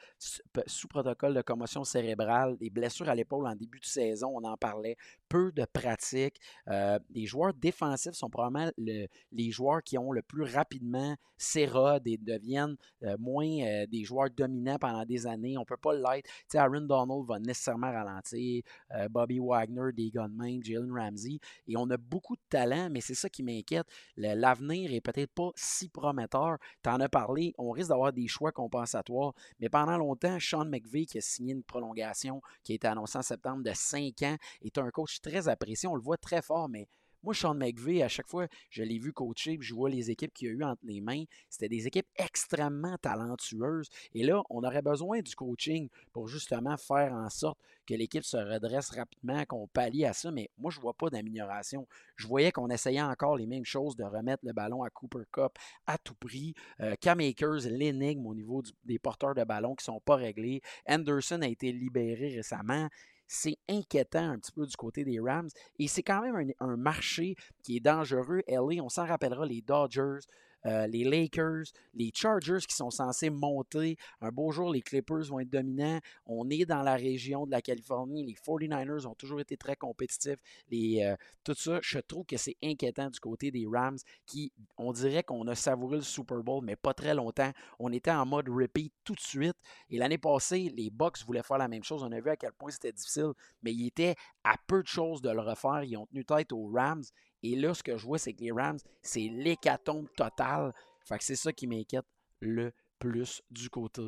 sous 0.66 0.88
protocole 0.88 1.34
de 1.34 1.42
commotion 1.42 1.84
cérébrale, 1.84 2.56
des 2.58 2.70
blessures 2.70 3.08
à 3.08 3.14
l'épaule 3.14 3.46
en 3.46 3.54
début 3.54 3.80
de 3.80 3.86
saison, 3.86 4.32
on 4.34 4.44
en 4.44 4.56
parlait, 4.56 4.96
peu 5.28 5.50
de 5.52 5.64
pratique. 5.64 6.38
Euh, 6.68 6.98
les 7.10 7.26
joueurs 7.26 7.54
défensifs 7.54 8.12
sont 8.12 8.30
probablement 8.30 8.70
les 8.76 9.50
joueurs 9.50 9.82
qui 9.82 9.96
ont 9.96 10.12
le 10.12 10.22
plus 10.22 10.44
rapidement 10.44 11.16
s'érodent 11.36 12.06
et 12.06 12.18
deviennent 12.18 12.76
moins 13.18 13.84
des 13.86 14.04
joueurs 14.04 14.30
dominants 14.30 14.78
pendant 14.78 15.04
des 15.04 15.26
années. 15.26 15.56
On 15.56 15.60
ne 15.60 15.66
peut 15.66 15.76
pas 15.76 15.94
l'être. 15.94 16.28
Aaron 16.54 16.82
Donald 16.82 17.26
va 17.26 17.37
nécessairement 17.40 17.92
ralentir, 17.92 18.62
Bobby 19.10 19.38
Wagner, 19.38 19.92
des 19.92 20.10
gunmen, 20.10 20.62
Jalen 20.62 20.92
Ramsey. 20.92 21.38
Et 21.66 21.76
on 21.76 21.88
a 21.90 21.96
beaucoup 21.96 22.36
de 22.36 22.42
talent, 22.48 22.88
mais 22.90 23.00
c'est 23.00 23.14
ça 23.14 23.28
qui 23.28 23.42
m'inquiète. 23.42 23.86
L'avenir 24.16 24.92
est 24.92 25.00
peut-être 25.00 25.32
pas 25.32 25.50
si 25.54 25.88
prometteur. 25.88 26.58
Tu 26.82 26.90
en 26.90 27.00
as 27.00 27.08
parlé, 27.08 27.54
on 27.58 27.70
risque 27.70 27.88
d'avoir 27.88 28.12
des 28.12 28.28
choix 28.28 28.52
compensatoires. 28.52 29.34
Mais 29.60 29.68
pendant 29.68 29.96
longtemps, 29.96 30.38
Sean 30.40 30.64
McVeigh, 30.64 31.06
qui 31.06 31.18
a 31.18 31.20
signé 31.20 31.52
une 31.52 31.62
prolongation 31.62 32.40
qui 32.62 32.72
a 32.72 32.74
été 32.74 32.86
annoncée 32.86 33.18
en 33.18 33.22
septembre 33.22 33.62
de 33.62 33.72
5 33.74 34.22
ans, 34.22 34.36
est 34.62 34.78
un 34.78 34.90
coach 34.90 35.20
très 35.20 35.48
apprécié. 35.48 35.88
On 35.88 35.94
le 35.94 36.02
voit 36.02 36.16
très 36.16 36.42
fort, 36.42 36.68
mais 36.68 36.88
moi, 37.22 37.34
Sean 37.34 37.54
McVeigh, 37.54 38.02
à 38.02 38.08
chaque 38.08 38.28
fois, 38.28 38.46
je 38.70 38.82
l'ai 38.82 38.98
vu 38.98 39.12
coacher, 39.12 39.58
je 39.60 39.74
vois 39.74 39.90
les 39.90 40.10
équipes 40.10 40.32
qu'il 40.32 40.48
a 40.48 40.50
eues 40.52 40.64
entre 40.64 40.80
les 40.84 41.00
mains. 41.00 41.24
C'était 41.48 41.68
des 41.68 41.86
équipes 41.86 42.06
extrêmement 42.16 42.96
talentueuses. 42.98 43.88
Et 44.14 44.24
là, 44.24 44.42
on 44.50 44.62
aurait 44.62 44.82
besoin 44.82 45.20
du 45.20 45.34
coaching 45.34 45.88
pour 46.12 46.28
justement 46.28 46.76
faire 46.76 47.12
en 47.12 47.28
sorte 47.28 47.58
que 47.86 47.94
l'équipe 47.94 48.24
se 48.24 48.36
redresse 48.36 48.90
rapidement, 48.90 49.44
qu'on 49.46 49.66
pallie 49.66 50.04
à 50.04 50.12
ça. 50.12 50.30
Mais 50.30 50.50
moi, 50.58 50.70
je 50.70 50.78
ne 50.78 50.82
vois 50.82 50.94
pas 50.94 51.10
d'amélioration. 51.10 51.88
Je 52.16 52.26
voyais 52.26 52.52
qu'on 52.52 52.68
essayait 52.68 53.02
encore 53.02 53.36
les 53.36 53.46
mêmes 53.46 53.64
choses 53.64 53.96
de 53.96 54.04
remettre 54.04 54.44
le 54.44 54.52
ballon 54.52 54.82
à 54.82 54.90
Cooper 54.90 55.24
Cup 55.32 55.52
à 55.86 55.98
tout 55.98 56.14
prix. 56.14 56.54
Euh, 56.80 56.94
Cam 57.00 57.18
Akers, 57.20 57.68
l'énigme 57.70 58.26
au 58.26 58.34
niveau 58.34 58.62
des 58.84 58.98
porteurs 58.98 59.34
de 59.34 59.44
ballon 59.44 59.74
qui 59.74 59.82
ne 59.88 59.94
sont 59.94 60.00
pas 60.00 60.16
réglés. 60.16 60.60
Anderson 60.86 61.40
a 61.42 61.48
été 61.48 61.72
libéré 61.72 62.28
récemment 62.28 62.88
c'est 63.28 63.58
inquiétant 63.68 64.30
un 64.30 64.38
petit 64.38 64.52
peu 64.52 64.66
du 64.66 64.76
côté 64.76 65.04
des 65.04 65.20
Rams. 65.20 65.50
Et 65.78 65.86
c'est 65.86 66.02
quand 66.02 66.22
même 66.22 66.52
un, 66.58 66.76
marché 66.76 67.36
qui 67.62 67.76
est 67.76 67.80
dangereux. 67.80 68.42
LA, 68.48 68.82
on 68.82 68.88
s'en 68.88 69.06
rappellera, 69.06 69.46
les 69.46 69.60
Dodgers, 69.60 70.26
euh, 70.66 70.86
les 70.86 71.04
Lakers, 71.04 71.64
les 71.94 72.10
Chargers 72.14 72.64
qui 72.66 72.74
sont 72.74 72.90
censés 72.90 73.30
monter. 73.30 73.96
Un 74.20 74.30
beau 74.30 74.50
jour, 74.50 74.72
les 74.72 74.82
Clippers 74.82 75.24
vont 75.24 75.40
être 75.40 75.50
dominants. 75.50 76.00
On 76.26 76.48
est 76.50 76.64
dans 76.66 76.82
la 76.82 76.96
région 76.96 77.46
de 77.46 77.50
la 77.50 77.62
Californie. 77.62 78.24
Les 78.24 78.34
49ers 78.34 79.06
ont 79.06 79.14
toujours 79.14 79.40
été 79.40 79.56
très 79.56 79.76
compétitifs. 79.76 80.38
Euh, 80.72 81.16
tout 81.44 81.54
ça, 81.54 81.78
je 81.82 81.98
trouve 81.98 82.26
que 82.26 82.36
c'est 82.36 82.56
inquiétant 82.62 83.10
du 83.10 83.20
côté 83.20 83.50
des 83.50 83.66
Rams 83.70 83.98
qui, 84.26 84.52
on 84.76 84.92
dirait 84.92 85.22
qu'on 85.22 85.46
a 85.46 85.54
savouré 85.54 85.96
le 85.96 86.02
Super 86.02 86.42
Bowl, 86.42 86.64
mais 86.64 86.76
pas 86.76 86.94
très 86.94 87.14
longtemps. 87.14 87.52
On 87.78 87.92
était 87.92 88.10
en 88.10 88.26
mode 88.26 88.48
repeat 88.48 88.92
tout 89.04 89.14
de 89.14 89.20
suite. 89.20 89.56
Et 89.90 89.98
l'année 89.98 90.18
passée, 90.18 90.72
les 90.74 90.90
Bucks 90.90 91.24
voulaient 91.26 91.42
faire 91.42 91.58
la 91.58 91.68
même 91.68 91.84
chose. 91.84 92.02
On 92.02 92.12
a 92.12 92.20
vu 92.20 92.30
à 92.30 92.36
quel 92.36 92.52
point 92.52 92.70
c'était 92.70 92.92
difficile, 92.92 93.32
mais 93.62 93.72
ils 93.72 93.86
étaient 93.86 94.14
à 94.44 94.56
peu 94.66 94.82
de 94.82 94.88
choses 94.88 95.22
de 95.22 95.30
le 95.30 95.40
refaire. 95.40 95.82
Ils 95.84 95.96
ont 95.96 96.06
tenu 96.06 96.24
tête 96.24 96.52
aux 96.52 96.70
Rams. 96.72 97.04
Et 97.42 97.56
là, 97.56 97.74
ce 97.74 97.82
que 97.82 97.96
je 97.96 98.04
vois, 98.04 98.18
c'est 98.18 98.32
que 98.32 98.42
les 98.42 98.52
Rams, 98.52 98.78
c'est 99.02 99.28
l'hécatombe 99.28 100.08
totale. 100.16 100.72
Fait 101.04 101.18
que 101.18 101.24
c'est 101.24 101.36
ça 101.36 101.52
qui 101.52 101.66
m'inquiète 101.66 102.06
le 102.40 102.72
plus 102.98 103.42
du 103.50 103.70
côté 103.70 104.02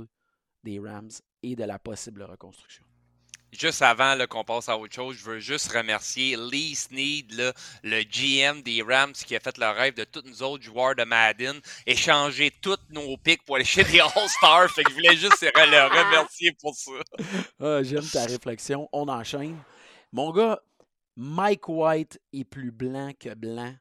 des 0.64 0.78
Rams 0.78 1.10
et 1.42 1.56
de 1.56 1.64
la 1.64 1.78
possible 1.78 2.22
reconstruction. 2.22 2.84
Juste 3.52 3.82
avant 3.82 4.16
qu'on 4.28 4.44
passe 4.44 4.68
à 4.68 4.78
autre 4.78 4.94
chose, 4.94 5.16
je 5.16 5.24
veux 5.24 5.40
juste 5.40 5.72
remercier 5.72 6.36
Lee 6.36 6.76
Sneed, 6.76 7.52
le 7.82 8.02
GM 8.04 8.62
des 8.62 8.80
Rams, 8.80 9.12
qui 9.12 9.34
a 9.34 9.40
fait 9.40 9.58
le 9.58 9.68
rêve 9.68 9.94
de 9.94 10.04
tous 10.04 10.22
nous 10.24 10.42
autres 10.44 10.62
joueurs 10.62 10.94
de 10.94 11.02
Madden, 11.02 11.60
échanger 11.84 12.52
tous 12.62 12.78
nos 12.90 13.16
pics 13.16 13.44
pour 13.44 13.56
aller 13.56 13.64
chez 13.64 13.82
les 13.82 13.98
All-Stars. 14.00 14.70
fait 14.70 14.84
que 14.84 14.90
je 14.90 14.94
voulais 14.94 15.16
juste 15.16 15.42
le 15.42 15.88
remercier 15.88 16.52
pour 16.60 16.74
ça. 16.76 16.92
Ah, 17.58 17.82
j'aime 17.82 18.06
ta 18.06 18.24
réflexion. 18.24 18.88
On 18.92 19.08
enchaîne. 19.08 19.58
Mon 20.12 20.30
gars, 20.30 20.60
Mike 21.16 21.68
White 21.68 22.20
est 22.32 22.44
plus 22.44 22.70
blanc 22.70 23.12
que 23.18 23.34
blanc. 23.34 23.74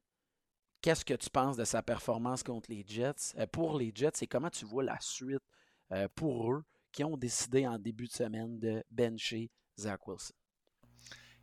Qu'est-ce 0.81 1.05
que 1.05 1.13
tu 1.13 1.29
penses 1.29 1.57
de 1.57 1.65
sa 1.65 1.83
performance 1.83 2.41
contre 2.41 2.71
les 2.71 2.85
Jets, 2.87 3.35
euh, 3.37 3.45
pour 3.47 3.77
les 3.77 3.91
Jets 3.93 4.21
et 4.21 4.27
comment 4.27 4.49
tu 4.49 4.65
vois 4.65 4.83
la 4.83 4.99
suite 4.99 5.43
euh, 5.91 6.07
pour 6.15 6.53
eux 6.53 6.63
qui 6.91 7.03
ont 7.03 7.17
décidé 7.17 7.67
en 7.67 7.77
début 7.77 8.07
de 8.07 8.13
semaine 8.13 8.59
de 8.59 8.83
bencher 8.89 9.51
Zach 9.77 10.07
Wilson? 10.07 10.38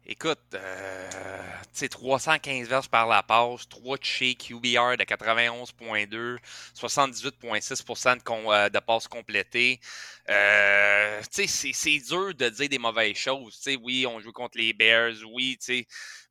Écoute, 0.08 0.38
euh, 0.54 1.88
315 1.90 2.68
verges 2.68 2.88
par 2.88 3.08
la 3.08 3.24
passe, 3.24 3.68
3 3.68 3.98
touchés, 3.98 4.36
QBR 4.36 4.96
de 4.96 5.02
91.2, 5.02 6.38
78.6 6.74 8.14
de, 8.14 8.52
euh, 8.52 8.68
de 8.68 8.78
passes 8.78 9.08
complétées. 9.08 9.80
Euh, 10.30 11.20
c'est 11.28 11.98
dur 11.98 12.32
de 12.36 12.48
dire 12.50 12.68
des 12.68 12.78
mauvaises 12.78 13.16
choses. 13.16 13.60
oui, 13.82 14.06
on 14.06 14.20
joue 14.20 14.30
contre 14.30 14.58
les 14.58 14.72
Bears, 14.72 15.16
oui, 15.32 15.58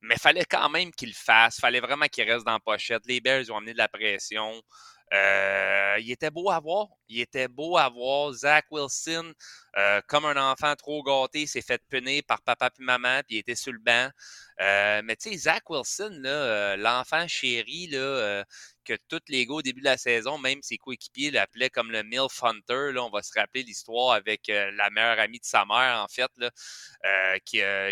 mais 0.00 0.16
fallait 0.16 0.46
quand 0.46 0.70
même 0.70 0.90
qu'il 0.90 1.10
le 1.10 1.14
fasse. 1.14 1.60
fallait 1.60 1.80
vraiment 1.80 2.06
qu'il 2.06 2.24
reste 2.24 2.46
dans 2.46 2.52
la 2.52 2.60
pochette. 2.60 3.02
Les 3.04 3.20
Bears 3.20 3.44
ont 3.50 3.58
amené 3.58 3.74
de 3.74 3.78
la 3.78 3.88
pression. 3.88 4.62
Euh, 5.12 5.98
il 6.00 6.10
était 6.10 6.30
beau 6.30 6.50
à 6.50 6.58
voir. 6.60 6.88
Il 7.08 7.20
était 7.20 7.48
beau 7.48 7.76
à 7.76 7.88
voir. 7.88 8.32
Zach 8.32 8.66
Wilson, 8.70 9.32
euh, 9.76 10.00
comme 10.08 10.24
un 10.24 10.50
enfant 10.50 10.74
trop 10.74 11.02
gâté, 11.02 11.46
s'est 11.46 11.62
fait 11.62 11.80
punir 11.88 12.22
par 12.26 12.42
papa 12.42 12.70
et 12.78 12.82
maman, 12.82 13.20
puis 13.26 13.36
il 13.36 13.38
était 13.38 13.54
sur 13.54 13.72
le 13.72 13.78
banc. 13.78 14.10
Euh, 14.60 15.02
mais 15.04 15.16
tu 15.16 15.30
sais, 15.30 15.36
Zach 15.36 15.68
Wilson, 15.70 16.22
l'enfant 16.78 17.28
chéri, 17.28 17.88
là, 17.88 18.44
que 18.84 18.94
tous 19.08 19.20
les 19.28 19.46
au 19.48 19.62
début 19.62 19.80
de 19.80 19.86
la 19.86 19.96
saison, 19.96 20.38
même 20.38 20.60
ses 20.62 20.78
coéquipiers 20.78 21.30
l'appelaient 21.30 21.70
comme 21.70 21.90
le 21.92 22.02
MILF 22.02 22.42
Hunter. 22.42 22.92
Là, 22.92 23.04
on 23.04 23.10
va 23.10 23.22
se 23.22 23.38
rappeler 23.38 23.62
l'histoire 23.62 24.12
avec 24.12 24.48
la 24.48 24.90
meilleure 24.90 25.20
amie 25.20 25.38
de 25.38 25.44
sa 25.44 25.64
mère, 25.64 26.02
en 26.02 26.08
fait, 26.08 26.30
là, 26.36 26.50
qui 27.40 27.62
a, 27.62 27.90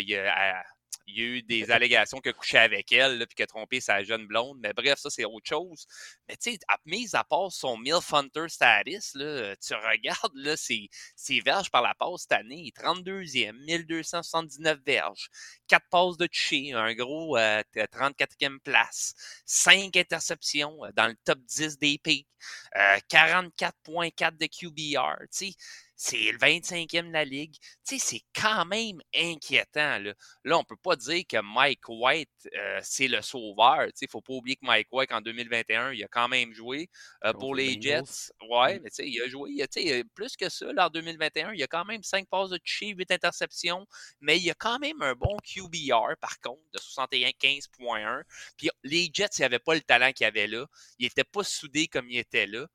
il 1.07 1.19
y 1.19 1.23
a 1.23 1.25
eu 1.25 1.43
des 1.43 1.71
allégations 1.71 2.19
a 2.25 2.33
couché 2.33 2.59
avec 2.59 2.93
elle, 2.93 3.19
puis 3.27 3.37
qu'il 3.37 3.43
a 3.43 3.47
trompé 3.47 3.81
sa 3.81 4.03
jeune 4.03 4.27
blonde. 4.27 4.59
Mais 4.63 4.73
bref, 4.73 4.99
ça, 4.99 5.11
c'est 5.11 5.25
autre 5.25 5.47
chose. 5.47 5.87
Mais 6.29 6.37
tu 6.37 6.53
sais, 6.53 6.59
mise 6.87 7.15
à 7.15 7.25
part 7.25 7.53
son 7.53 7.77
MILF 7.77 8.13
Hunter 8.13 8.49
status, 8.49 9.15
là, 9.15 9.55
tu 9.57 9.75
regardes 9.75 10.35
là, 10.35 10.57
ses, 10.57 10.89
ses 11.17 11.41
verges 11.41 11.71
par 11.71 11.83
la 11.83 11.95
passe 11.95 12.23
cette 12.23 12.33
année. 12.33 12.73
32e, 12.77 13.53
1279 13.65 14.79
verges, 14.85 15.29
4 15.69 15.85
passes 15.91 16.17
de 16.17 16.27
toucher, 16.27 16.73
un 16.73 16.95
gros 16.95 17.37
34e 17.39 18.55
euh, 18.55 18.59
place, 18.65 19.15
5 19.47 19.97
interceptions 19.97 20.85
euh, 20.85 20.91
dans 20.95 21.07
le 21.09 21.17
top 21.25 21.39
10 21.41 21.79
des 21.79 21.99
pics, 21.99 22.29
44.4 22.75 24.37
de 24.37 24.47
QBR. 24.47 25.27
Tu 25.31 25.51
sais, 25.51 25.55
c'est 25.97 26.33
le 26.33 26.39
25e 26.39 27.09
de 27.09 27.13
la 27.13 27.25
ligue. 27.25 27.55
Tu 27.87 27.99
sais, 27.99 27.99
c'est 27.99 28.23
quand 28.41 28.65
même 28.65 29.01
inquiétant. 29.15 29.99
Là, 29.99 30.15
là 30.45 30.57
on 30.57 30.61
ne 30.61 30.65
peut 30.65 30.77
pas 30.77 30.97
dire 30.97 31.23
que 31.29 31.41
Mike 31.41 31.89
White, 31.89 32.49
euh, 32.55 32.81
c'est 32.83 33.09
le 33.09 33.23
sauveur. 33.23 33.87
Tu 33.87 33.93
sais, 33.95 34.05
il 34.05 34.09
ne 34.09 34.11
faut 34.11 34.21
pas 34.21 34.33
oublier 34.33 34.57
que 34.57 34.67
Mike 34.67 34.89
White, 34.91 35.13
en 35.13 35.21
2021, 35.21 35.93
il 35.93 36.03
a 36.05 36.09
quand 36.09 36.29
même 36.29 36.53
joué 36.53 36.89
euh, 37.25 37.33
pour 37.33 37.55
les 37.55 37.81
Jets. 37.81 38.33
Ouais, 38.49 38.79
mmh. 38.79 38.83
mais 38.83 38.91
tu 38.91 38.97
sais, 38.97 39.09
il 39.09 39.23
a 39.23 39.29
joué. 39.29 39.51
Tu 39.73 39.83
sais, 39.83 40.05
plus 40.15 40.37
que 40.37 40.49
ça, 40.49 40.73
là, 40.73 40.87
en 40.87 40.91
2021, 40.91 41.53
il 41.53 41.63
a 41.63 41.67
quand 41.67 41.85
même 41.85 42.03
5 42.03 42.29
passes 42.29 42.51
de 42.51 42.59
toucher, 42.59 42.89
8 42.89 43.11
interceptions, 43.13 43.87
mais 44.21 44.39
il 44.39 44.51
a 44.51 44.55
quand 44.55 44.79
même 44.79 45.01
un 45.03 45.15
bon 45.15 45.37
QBR, 45.45 46.17
par 46.21 46.41
contre, 46.41 46.63
de 46.73 46.79
75.1. 46.79 48.23
Puis 48.57 48.71
les 48.83 49.11
Jets, 49.13 49.29
il 49.39 49.45
avait 49.45 49.59
pas 49.59 49.75
le 49.75 49.81
talent 49.81 50.13
qu'il 50.13 50.27
avait 50.27 50.47
là. 50.47 50.67
Il 50.99 51.05
n'était 51.05 51.25
pas 51.25 51.45
soudé 51.45 51.87
comme 51.87 52.11
il 52.11 52.19
était 52.19 52.47
là. 52.47 52.67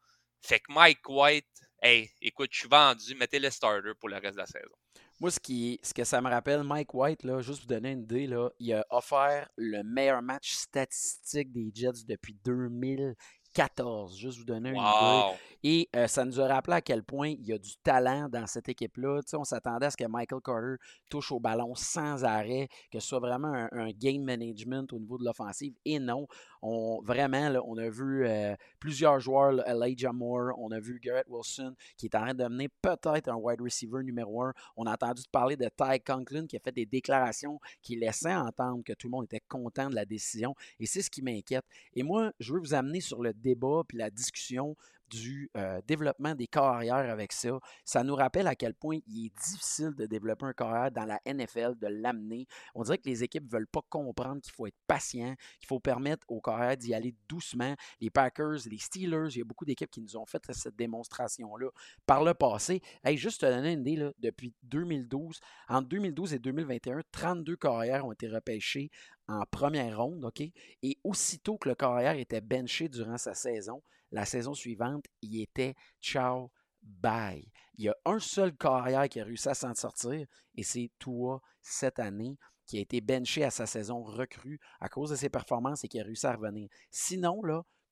Fait 0.42 0.60
que 0.60 0.72
Mike 0.72 1.08
White, 1.10 1.46
hey, 1.82 2.10
écoute, 2.22 2.50
je 2.52 2.60
suis 2.60 2.70
vendu, 2.70 3.16
mettez 3.16 3.40
le 3.40 3.50
starter 3.50 3.94
pour 4.00 4.10
le 4.10 4.18
reste 4.18 4.36
de 4.36 4.40
la 4.40 4.46
saison. 4.46 4.76
Moi, 5.20 5.32
ce, 5.32 5.40
qui, 5.40 5.80
ce 5.84 5.94
que 5.94 6.06
ça 6.06 6.22
me 6.22 6.30
rappelle, 6.30 6.64
Mike 6.64 6.94
White, 6.94 7.24
là, 7.24 7.42
juste 7.42 7.62
vous 7.62 7.68
donner 7.68 7.92
une 7.92 8.04
idée, 8.04 8.26
là, 8.26 8.50
il 8.58 8.74
a 8.74 8.86
offert 8.90 9.50
le 9.58 9.84
meilleur 9.84 10.22
match 10.22 10.54
statistique 10.54 11.52
des 11.52 11.72
Jets 11.74 12.06
depuis 12.08 12.34
2014. 13.60 14.18
Juste 14.18 14.38
vous 14.38 14.46
donner 14.46 14.70
une 14.70 14.78
idée. 14.78 15.38
Et 15.62 15.90
euh, 15.94 16.08
ça 16.08 16.24
nous 16.24 16.40
a 16.40 16.48
rappelé 16.48 16.78
à 16.78 16.82
quel 16.82 17.04
point 17.04 17.30
il 17.30 17.46
y 17.46 17.52
a 17.52 17.58
du 17.58 17.76
talent 17.84 18.30
dans 18.30 18.48
cette 18.48 18.70
équipe-là. 18.70 19.20
on 19.34 19.44
s'attendait 19.44 19.88
à 19.88 19.92
ce 19.92 19.98
que 19.98 20.06
Michael 20.06 20.40
Carter 20.42 20.76
touche 21.10 21.34
au 21.34 21.40
ballon 21.40 21.76
sans 21.76 22.24
arrêt, 22.24 22.70
que 22.90 23.00
ce 23.00 23.08
soit 23.10 23.20
vraiment 23.20 23.68
un, 23.72 23.90
game 23.92 24.24
management 24.24 24.94
au 24.94 25.00
niveau 25.00 25.18
de 25.18 25.26
l'offensive. 25.26 25.74
Et 25.84 26.00
non, 26.00 26.28
on, 26.62 27.02
vraiment, 27.04 27.52
on 27.66 27.78
a 27.78 27.90
vu 27.90 28.26
euh, 28.26 28.56
plusieurs 28.80 29.20
joueurs, 29.20 29.68
Elijah 29.68 30.14
Moore, 30.14 30.54
on 30.58 30.72
a 30.72 30.80
vu 30.80 31.00
Garrett 31.04 31.26
Wilson 31.28 31.76
qui 31.98 32.06
est 32.06 32.16
en 32.16 32.22
train 32.22 32.34
de 32.34 32.44
devenir 32.44 32.70
peut-être 32.82 33.28
un 33.28 33.36
wide 33.36 33.60
receiver 33.62 34.02
numéro 34.04 34.44
un. 34.44 34.54
On 34.78 34.86
a 34.86 34.94
entendu 34.94 35.24
parler 35.30 35.58
de 35.58 35.68
Ty 35.68 36.00
Conklin 36.06 36.48
qui 36.48 36.56
a 36.56 36.60
fait 36.60 36.72
des 36.72 36.86
déclarations 36.86 37.60
qui 37.82 37.98
laissaient 37.98 38.36
entendre 38.36 38.84
que 38.86 38.94
tout 38.94 39.08
le 39.08 39.12
monde 39.12 39.26
était 39.26 39.44
content 39.50 39.90
de 39.90 39.96
la 39.96 40.06
décision. 40.06 40.56
Et 40.80 40.86
c'est 40.86 41.02
ce 41.02 41.10
qui 41.10 41.22
m'inquiète. 41.22 41.66
Et 41.94 42.04
moi, 42.04 42.32
je 42.40 42.54
veux 42.54 42.60
vous 42.60 42.74
amener 42.74 43.02
sur 43.02 43.22
le 43.22 43.34
débat 43.34 43.49
puis 43.84 43.98
la 43.98 44.10
discussion 44.10 44.76
du 45.10 45.50
euh, 45.58 45.82
développement 45.88 46.36
des 46.36 46.48
carrières 46.48 47.10
avec 47.10 47.32
ça. 47.32 47.60
Ça 47.86 48.04
nous 48.04 48.16
rappelle 48.16 48.48
à 48.48 48.56
quel 48.56 48.74
point 48.74 49.00
il 49.08 49.28
est 49.28 49.50
difficile 49.50 49.94
de 49.96 50.06
développer 50.06 50.46
un 50.46 50.54
carrière 50.54 50.92
dans 50.92 51.06
la 51.06 51.20
NFL, 51.26 51.76
de 51.80 51.88
l'amener. 51.88 52.48
On 52.76 52.84
dirait 52.84 52.98
que 52.98 53.10
les 53.10 53.24
équipes 53.24 53.46
ne 53.46 53.52
veulent 53.52 53.68
pas 53.68 53.82
comprendre 53.90 54.42
qu'il 54.42 54.54
faut 54.54 54.68
être 54.68 54.78
patient, 54.88 55.36
qu'il 55.60 55.68
faut 55.68 55.80
permettre 55.80 56.26
aux 56.30 56.42
carrières 56.42 56.78
d'y 56.78 56.94
aller 56.94 57.16
doucement. 57.28 57.76
Les 58.00 58.10
Packers, 58.10 58.60
les 58.70 58.78
Steelers, 58.78 59.30
il 59.32 59.40
y 59.40 59.42
a 59.42 59.46
beaucoup 59.46 59.66
d'équipes 59.66 59.92
qui 59.92 60.02
nous 60.02 60.18
ont 60.18 60.26
fait 60.26 60.42
cette 60.52 60.76
démonstration-là 60.76 61.70
par 62.06 62.24
le 62.24 62.34
passé. 62.34 62.82
Juste 63.16 63.42
te 63.42 63.46
donner 63.46 63.74
une 63.74 63.82
idée, 63.82 63.96
là, 63.98 64.12
depuis 64.20 64.54
2012, 64.64 65.40
entre 65.68 65.88
2012 65.90 66.34
et 66.34 66.40
2021, 66.40 67.02
32 67.12 67.56
carrières 67.58 68.06
ont 68.06 68.12
été 68.12 68.28
repêchées 68.28 68.90
en 69.28 69.46
première 69.46 69.98
ronde, 69.98 70.26
OK? 70.26 70.42
Et 70.82 70.98
aussitôt 71.04 71.58
que 71.58 71.70
le 71.70 71.76
carrière 71.76 72.18
était 72.18 72.42
benché 72.42 72.90
durant 72.90 73.18
sa 73.18 73.34
saison, 73.34 73.82
la 74.12 74.26
saison 74.26 74.54
suivante, 74.54 75.06
il 75.22 75.42
était 75.42 75.76
ciao, 76.02 76.52
bye. 76.82 77.52
Il 77.78 77.86
y 77.86 77.90
a 77.90 77.96
un 78.06 78.20
seul 78.20 78.56
carrière 78.56 79.08
qui 79.08 79.20
a 79.20 79.24
réussi 79.24 79.50
à 79.50 79.54
s'en 79.54 79.74
sortir, 79.74 80.26
et 80.56 80.64
c'est 80.64 80.92
toi 81.00 81.42
cette 81.62 82.00
année 82.00 82.38
qui 82.66 82.78
a 82.78 82.82
été 82.82 83.02
benché 83.02 83.44
à 83.44 83.50
sa 83.50 83.66
saison 83.66 84.04
recrue 84.04 84.60
à 84.80 84.90
cause 84.90 85.10
de 85.10 85.16
ses 85.16 85.30
performances 85.30 85.84
et 85.84 85.88
qui 85.88 86.00
a 86.00 86.04
réussi 86.04 86.28
à 86.28 86.34
revenir. 86.34 86.70
Sinon, 86.92 87.42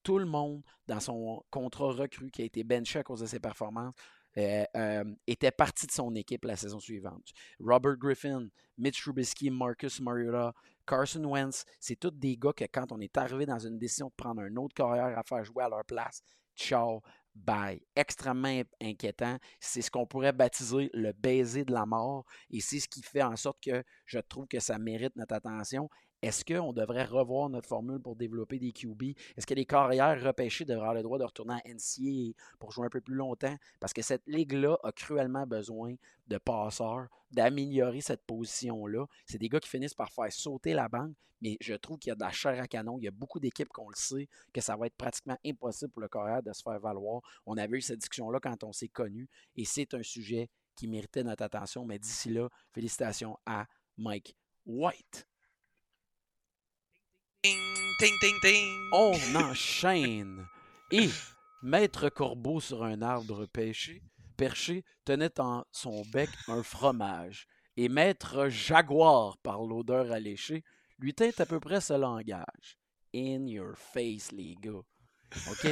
tout 0.04 0.20
le 0.20 0.26
monde 0.26 0.62
dans 0.88 1.00
son 1.00 1.44
contrat 1.50 1.94
recru 1.94 2.30
qui 2.30 2.44
a 2.44 2.46
été 2.46 2.64
benché 2.64 3.00
à 3.00 3.04
cause 3.04 3.22
de 3.22 3.26
ses 3.26 3.40
performances 3.40 3.96
euh, 4.38 4.64
euh, 4.76 5.04
était 5.26 5.52
parti 5.52 5.88
de 5.88 5.92
son 5.92 6.14
équipe 6.14 6.46
la 6.46 6.56
saison 6.56 6.80
suivante. 6.80 7.32
Robert 7.60 7.98
Griffin, 7.98 8.50
Mitch 8.78 9.02
Trubisky, 9.02 9.50
Marcus 9.50 10.00
Mariota, 10.00 10.54
Carson 10.88 11.24
Wentz, 11.26 11.66
c'est 11.80 12.00
tous 12.00 12.12
des 12.12 12.38
gars 12.38 12.54
que 12.54 12.66
quand 12.66 12.92
on 12.92 13.00
est 13.00 13.16
arrivé 13.18 13.46
dans 13.46 13.60
une 13.60 13.78
décision 13.78 14.08
de 14.08 14.14
prendre 14.16 14.42
un 14.42 14.56
autre 14.56 14.74
carrière 14.74 15.18
à 15.18 15.24
faire 15.24 15.44
jouer 15.44 15.64
à 15.64 15.70
leur 15.70 15.84
place, 15.86 16.22
ciao, 16.56 17.02
bye. 17.36 17.82
Extrêmement 17.96 18.64
inquiétant. 18.82 19.38
C'est 19.60 19.82
ce 19.82 19.92
qu'on 19.92 20.08
pourrait 20.08 20.34
baptiser 20.34 20.90
le 20.94 21.12
baiser 21.12 21.66
de 21.66 21.74
la 21.74 21.86
mort 21.86 22.26
et 22.50 22.62
c'est 22.62 22.80
ce 22.80 22.88
qui 22.88 23.04
fait 23.04 23.22
en 23.22 23.36
sorte 23.36 23.58
que 23.64 23.84
je 24.06 24.20
trouve 24.20 24.48
que 24.48 24.60
ça 24.60 24.80
mérite 24.80 25.16
notre 25.16 25.36
attention 25.36 25.90
est-ce 26.22 26.44
qu'on 26.44 26.74
devrait 26.74 27.04
revoir 27.04 27.50
notre 27.50 27.68
formule 27.68 28.00
pour 28.00 28.16
développer 28.16 28.58
des 28.58 28.72
QB? 28.72 29.14
Est-ce 29.36 29.46
que 29.46 29.54
les 29.54 29.66
carrières 29.66 30.22
repêchées 30.22 30.66
devraient 30.66 30.82
avoir 30.82 30.94
le 30.96 31.04
droit 31.04 31.20
de 31.20 31.24
retourner 31.24 31.54
à 31.54 31.70
NCA 31.70 32.34
pour 32.60 32.72
jouer 32.72 32.88
un 32.88 32.90
peu 32.90 33.02
plus 33.02 33.16
longtemps? 33.16 33.56
Parce 33.80 33.94
que 33.94 34.02
cette 34.02 34.26
ligue-là 34.26 34.78
a 34.84 34.92
cruellement 34.92 35.46
besoin 35.46 35.94
de 36.28 36.38
passeurs, 36.38 37.08
d'améliorer 37.32 38.02
cette 38.02 38.26
position-là. 38.26 39.06
C'est 39.26 39.38
des 39.38 39.50
gars 39.50 39.60
qui 39.60 39.70
finissent 39.70 39.94
par 39.94 40.12
faire 40.12 40.32
sauter 40.32 40.74
la 40.74 40.90
banque, 40.90 41.14
mais 41.42 41.58
je 41.62 41.76
trouve 41.76 42.00
qu'il 42.00 42.10
y 42.10 42.12
a 42.12 42.16
de 42.16 42.22
la 42.22 42.32
chair 42.32 42.60
à 42.60 42.68
canon. 42.68 42.98
Il 42.98 43.04
y 43.04 43.08
a 43.08 43.12
beaucoup 43.12 43.40
d'équipes 43.40 43.70
qu'on 43.70 43.90
le 43.90 43.96
sait, 43.96 44.28
que 44.54 44.62
ça 44.62 44.76
va 44.76 44.88
être 44.88 44.98
pratiquement 44.98 45.38
impossible 45.46 45.92
pour 45.92 46.02
le 46.02 46.10
carrière 46.10 46.42
de 46.42 46.52
se 46.52 46.64
faire 46.64 46.80
valoir. 46.80 47.22
On 47.46 47.58
avait 47.58 47.78
eu 47.78 47.82
cette 47.82 48.00
discussion-là 48.00 48.40
quand 48.42 48.64
on 48.64 48.74
s'est 48.74 48.88
connu, 48.88 49.30
et 49.56 49.66
c'est 49.66 49.94
un 49.94 50.04
sujet 50.04 50.50
qui 50.76 50.88
méritait 50.88 51.24
notre 51.24 51.44
attention. 51.44 51.86
Mais 51.86 52.00
d'ici 52.00 52.30
là, 52.30 52.50
félicitations 52.72 53.38
à 53.46 53.68
Mike 53.98 54.36
White. 54.66 55.28
On 58.92 59.14
enchaîne. 59.36 60.48
Et 60.92 61.10
Maître 61.62 62.10
Corbeau 62.10 62.60
sur 62.60 62.84
un 62.84 63.02
arbre 63.02 63.46
pêché, 63.46 64.02
perché 64.38 64.84
tenait 65.06 65.40
en 65.40 65.66
son 65.72 66.04
bec 66.14 66.30
un 66.48 66.64
fromage. 66.64 67.48
Et 67.76 67.90
Maître 67.90 68.50
Jaguar, 68.50 69.38
par 69.40 69.64
l'odeur 69.64 70.12
alléchée, 70.12 70.64
lui 71.00 71.14
tint 71.14 71.32
à 71.38 71.46
peu 71.46 71.60
près 71.60 71.82
ce 71.82 71.94
langage. 71.94 72.78
In 73.16 73.48
your 73.48 73.78
face, 73.78 74.32
les 74.32 74.56
gars. 74.62 74.84
OK? 75.50 75.66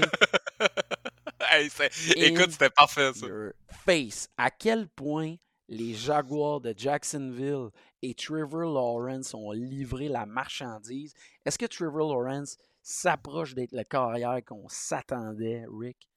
écoute, 2.16 2.52
c'était 2.52 2.70
parfait, 2.70 3.12
ça. 3.14 3.28
Your 3.28 3.52
face. 3.86 4.30
À 4.38 4.52
quel 4.52 4.88
point 4.90 5.36
les 5.68 5.94
Jaguars 5.94 6.62
de 6.62 6.74
Jacksonville 6.76 7.70
et 8.02 8.14
Trevor 8.14 8.72
Lawrence 8.72 9.34
ont 9.34 9.52
livré 9.52 10.08
la 10.08 10.26
marchandise. 10.26 11.14
Est-ce 11.46 11.58
que 11.58 11.66
Trevor 11.66 12.14
Lawrence 12.14 12.58
s'approche 12.82 13.56
d'être 13.56 13.72
le 13.72 13.84
carrière 13.84 14.42
qu'on 14.46 14.68
s'attendait, 14.70 15.66
Rick? 15.68 16.10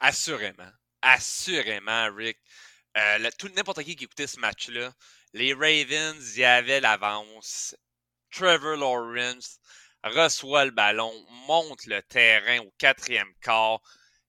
Assurément. 0.00 0.70
Assurément, 1.00 2.14
Rick. 2.14 2.38
Euh, 2.96 3.30
tout 3.38 3.48
n'importe 3.54 3.82
qui 3.82 3.96
qui 3.96 4.04
écoutait 4.04 4.26
ce 4.26 4.40
match-là, 4.40 4.92
les 5.32 5.52
Ravens 5.52 6.36
y 6.36 6.44
avaient 6.44 6.80
l'avance. 6.80 7.76
Trevor 8.30 8.76
Lawrence 8.76 9.58
reçoit 10.02 10.64
le 10.64 10.70
ballon, 10.70 11.12
monte 11.46 11.86
le 11.86 12.02
terrain 12.02 12.60
au 12.60 12.72
quatrième 12.78 13.32
quart, 13.40 13.80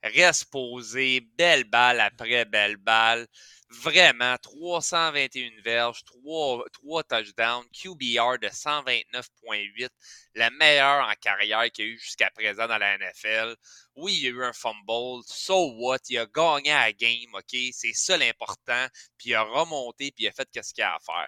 reste 0.04 0.46
posé, 0.52 1.22
belle 1.38 1.64
balle 1.66 2.00
après 2.00 2.46
belle 2.46 2.78
balle. 2.78 3.28
Vraiment, 3.70 4.38
321 4.38 5.62
verges, 5.62 6.02
3, 6.06 6.64
3 6.72 7.04
touchdowns, 7.04 7.68
QBR 7.74 8.40
de 8.40 8.48
129.8, 8.48 9.90
la 10.36 10.50
meilleure 10.52 11.06
en 11.06 11.14
carrière 11.16 11.70
qu'il 11.72 11.86
y 11.86 11.90
a 11.90 11.92
eu 11.92 12.00
jusqu'à 12.00 12.30
présent 12.30 12.66
dans 12.66 12.78
la 12.78 12.98
NFL. 12.98 13.58
Oui, 13.96 14.14
il 14.16 14.24
y 14.24 14.28
a 14.28 14.30
eu 14.30 14.44
un 14.46 14.54
fumble, 14.54 15.22
so 15.26 15.74
what, 15.80 15.98
il 16.08 16.18
a 16.18 16.26
gagné 16.26 16.70
la 16.70 16.94
game, 16.94 17.34
OK? 17.34 17.58
C'est 17.74 17.92
ça 17.94 18.16
l'important, 18.18 18.88
puis 19.18 19.32
il 19.32 19.36
a 19.36 19.42
remonté, 19.44 20.12
puis 20.12 20.24
il 20.26 20.28
a 20.30 20.32
fait 20.32 20.48
ce 20.64 20.74
qu'il 20.74 20.84
a 20.84 20.96
à 20.96 21.00
faire. 21.00 21.28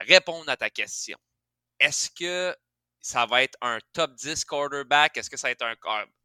Répondre 0.00 0.48
à 0.50 0.56
ta 0.56 0.70
question. 0.70 1.18
Est-ce 1.80 2.10
que 2.10 2.56
ça 3.00 3.26
va 3.26 3.42
être 3.42 3.58
un 3.60 3.80
top 3.92 4.14
10 4.14 4.44
quarterback? 4.44 5.16
Est-ce 5.16 5.30
que 5.30 5.36
ça 5.36 5.48
va 5.48 5.52
être 5.52 5.62
un 5.62 5.74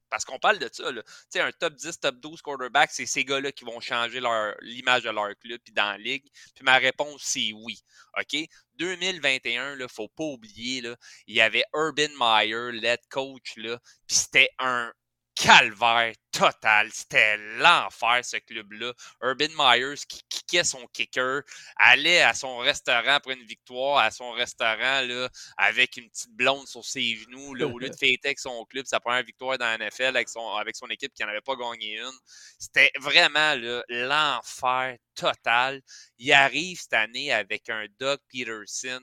parce 0.09 0.25
qu'on 0.25 0.39
parle 0.39 0.59
de 0.59 0.69
ça, 0.71 0.91
là. 0.91 1.01
un 1.35 1.51
top 1.51 1.73
10, 1.73 1.99
top 1.99 2.15
12 2.19 2.41
quarterback, 2.41 2.91
c'est 2.91 3.05
ces 3.05 3.25
gars-là 3.25 3.51
qui 3.51 3.65
vont 3.65 3.79
changer 3.79 4.21
l'image 4.61 5.03
de 5.03 5.09
leur 5.09 5.29
club 5.39 5.59
puis 5.63 5.73
dans 5.73 5.91
la 5.91 5.97
ligue. 5.97 6.25
Puis 6.55 6.63
ma 6.63 6.77
réponse, 6.77 7.21
c'est 7.23 7.51
oui. 7.53 7.79
OK? 8.17 8.47
2021, 8.75 9.73
il 9.73 9.79
ne 9.79 9.87
faut 9.87 10.07
pas 10.07 10.23
oublier, 10.23 10.81
là, 10.81 10.95
il 11.25 11.35
y 11.35 11.41
avait 11.41 11.65
Urban 11.73 12.09
Meyer, 12.19 12.71
lead 12.71 12.99
coach, 13.09 13.55
là, 13.57 13.79
puis 14.05 14.15
c'était 14.15 14.49
un 14.59 14.91
calvaire 15.37 16.13
total. 16.31 16.89
C'était 16.91 17.37
l'enfer, 17.59 18.23
ce 18.23 18.37
club-là. 18.37 18.93
Urban 19.21 19.47
Myers 19.57 19.99
qui 20.07 20.21
kickait 20.29 20.63
son 20.63 20.85
kicker, 20.87 21.41
allait 21.77 22.21
à 22.21 22.33
son 22.33 22.57
restaurant 22.57 23.13
après 23.13 23.33
une 23.33 23.45
victoire, 23.45 23.99
à 23.99 24.11
son 24.11 24.31
restaurant 24.31 25.01
là, 25.01 25.29
avec 25.57 25.97
une 25.97 26.09
petite 26.09 26.31
blonde 26.31 26.67
sur 26.67 26.83
ses 26.83 27.15
genoux, 27.15 27.53
là, 27.53 27.67
au 27.67 27.77
lieu 27.77 27.89
de 27.89 27.95
fêter 27.99 28.29
avec 28.29 28.39
son 28.39 28.65
club, 28.65 28.85
sa 28.85 28.99
première 28.99 29.23
victoire 29.23 29.57
dans 29.57 29.65
la 29.65 29.77
NFL 29.77 30.15
avec 30.15 30.29
son, 30.29 30.47
avec 30.55 30.75
son 30.75 30.87
équipe 30.87 31.13
qui 31.13 31.23
n'en 31.23 31.29
avait 31.29 31.41
pas 31.41 31.55
gagné 31.55 31.99
une. 31.99 32.17
C'était 32.57 32.91
vraiment 32.99 33.55
l'enfer 33.89 34.97
total. 35.15 35.81
Il 36.17 36.31
arrive 36.33 36.79
cette 36.79 36.93
année 36.93 37.31
avec 37.31 37.69
un 37.69 37.85
Doug 37.99 38.19
Peterson. 38.31 39.01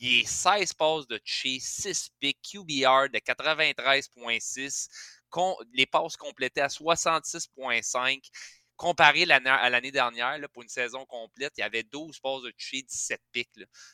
Il 0.00 0.20
est 0.20 0.28
16 0.28 0.74
passes 0.74 1.08
de 1.08 1.20
chez 1.24 1.58
6 1.58 2.10
picks, 2.20 2.38
QBR 2.42 3.08
de 3.12 3.18
93.6 3.18 4.88
les 5.72 5.86
passes 5.86 6.16
complétées 6.16 6.60
à 6.60 6.68
66,5. 6.68 8.20
Comparé 8.76 9.24
à 9.28 9.70
l'année 9.70 9.90
dernière, 9.90 10.38
pour 10.52 10.62
une 10.62 10.68
saison 10.68 11.04
complète, 11.06 11.52
il 11.58 11.62
y 11.62 11.64
avait 11.64 11.82
12 11.82 12.20
passes 12.20 12.42
de 12.42 12.50
toucher, 12.52 12.82
17 12.82 13.20
pics. 13.32 13.50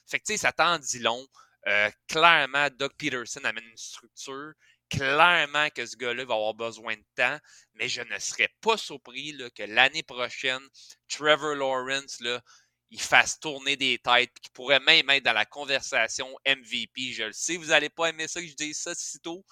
Fait 0.06 0.20
que, 0.20 0.36
ça 0.36 0.52
t'en 0.52 0.78
dit 0.78 0.98
long. 0.98 1.26
Euh, 1.66 1.90
clairement, 2.06 2.68
Doug 2.78 2.92
Peterson 2.98 3.40
amène 3.44 3.64
une 3.64 3.76
structure. 3.78 4.52
Clairement 4.90 5.70
que 5.70 5.86
ce 5.86 5.96
gars-là 5.96 6.26
va 6.26 6.34
avoir 6.34 6.52
besoin 6.52 6.94
de 6.94 7.04
temps, 7.16 7.38
mais 7.72 7.88
je 7.88 8.02
ne 8.02 8.18
serais 8.18 8.50
pas 8.60 8.76
surpris 8.76 9.36
que 9.54 9.62
l'année 9.62 10.02
prochaine, 10.02 10.60
Trevor 11.08 11.54
Lawrence, 11.54 12.20
là, 12.20 12.42
il 12.90 13.00
fasse 13.00 13.40
tourner 13.40 13.76
des 13.76 13.98
têtes, 13.98 14.38
qu'il 14.40 14.52
pourrait 14.52 14.80
même 14.80 15.10
être 15.10 15.24
dans 15.24 15.32
la 15.32 15.46
conversation 15.46 16.28
MVP. 16.46 17.12
Je 17.12 17.24
le 17.24 17.32
sais, 17.32 17.56
vous 17.56 17.66
n'allez 17.66 17.90
pas 17.90 18.10
aimer 18.10 18.28
ça 18.28 18.40
que 18.40 18.46
je 18.46 18.54
dise 18.54 18.78
ça 18.78 18.94
si 18.94 19.18
tôt, 19.18 19.44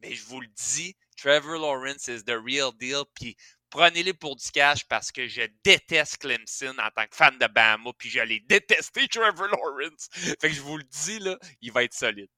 mais 0.00 0.14
je 0.14 0.22
vous 0.24 0.40
le 0.40 0.46
dis, 0.46 0.94
Trevor 1.18 1.58
Lawrence 1.58 2.08
is 2.08 2.24
the 2.24 2.38
real 2.38 2.72
deal. 2.72 3.04
Puis 3.14 3.36
prenez-les 3.70 4.14
pour 4.14 4.36
du 4.36 4.50
cash 4.50 4.84
parce 4.86 5.10
que 5.10 5.26
je 5.26 5.42
déteste 5.64 6.18
Clemson 6.18 6.74
en 6.78 6.90
tant 6.94 7.06
que 7.06 7.16
fan 7.16 7.36
de 7.38 7.46
Bama. 7.46 7.90
Puis 7.98 8.08
je 8.08 8.20
l'ai 8.20 8.40
détesté, 8.40 9.08
Trevor 9.10 9.48
Lawrence. 9.48 10.08
Fait 10.12 10.48
que 10.48 10.54
je 10.54 10.62
vous 10.62 10.78
le 10.78 10.84
dis, 10.84 11.18
là, 11.18 11.38
il 11.60 11.72
va 11.72 11.84
être 11.84 11.94
solide. 11.94 12.28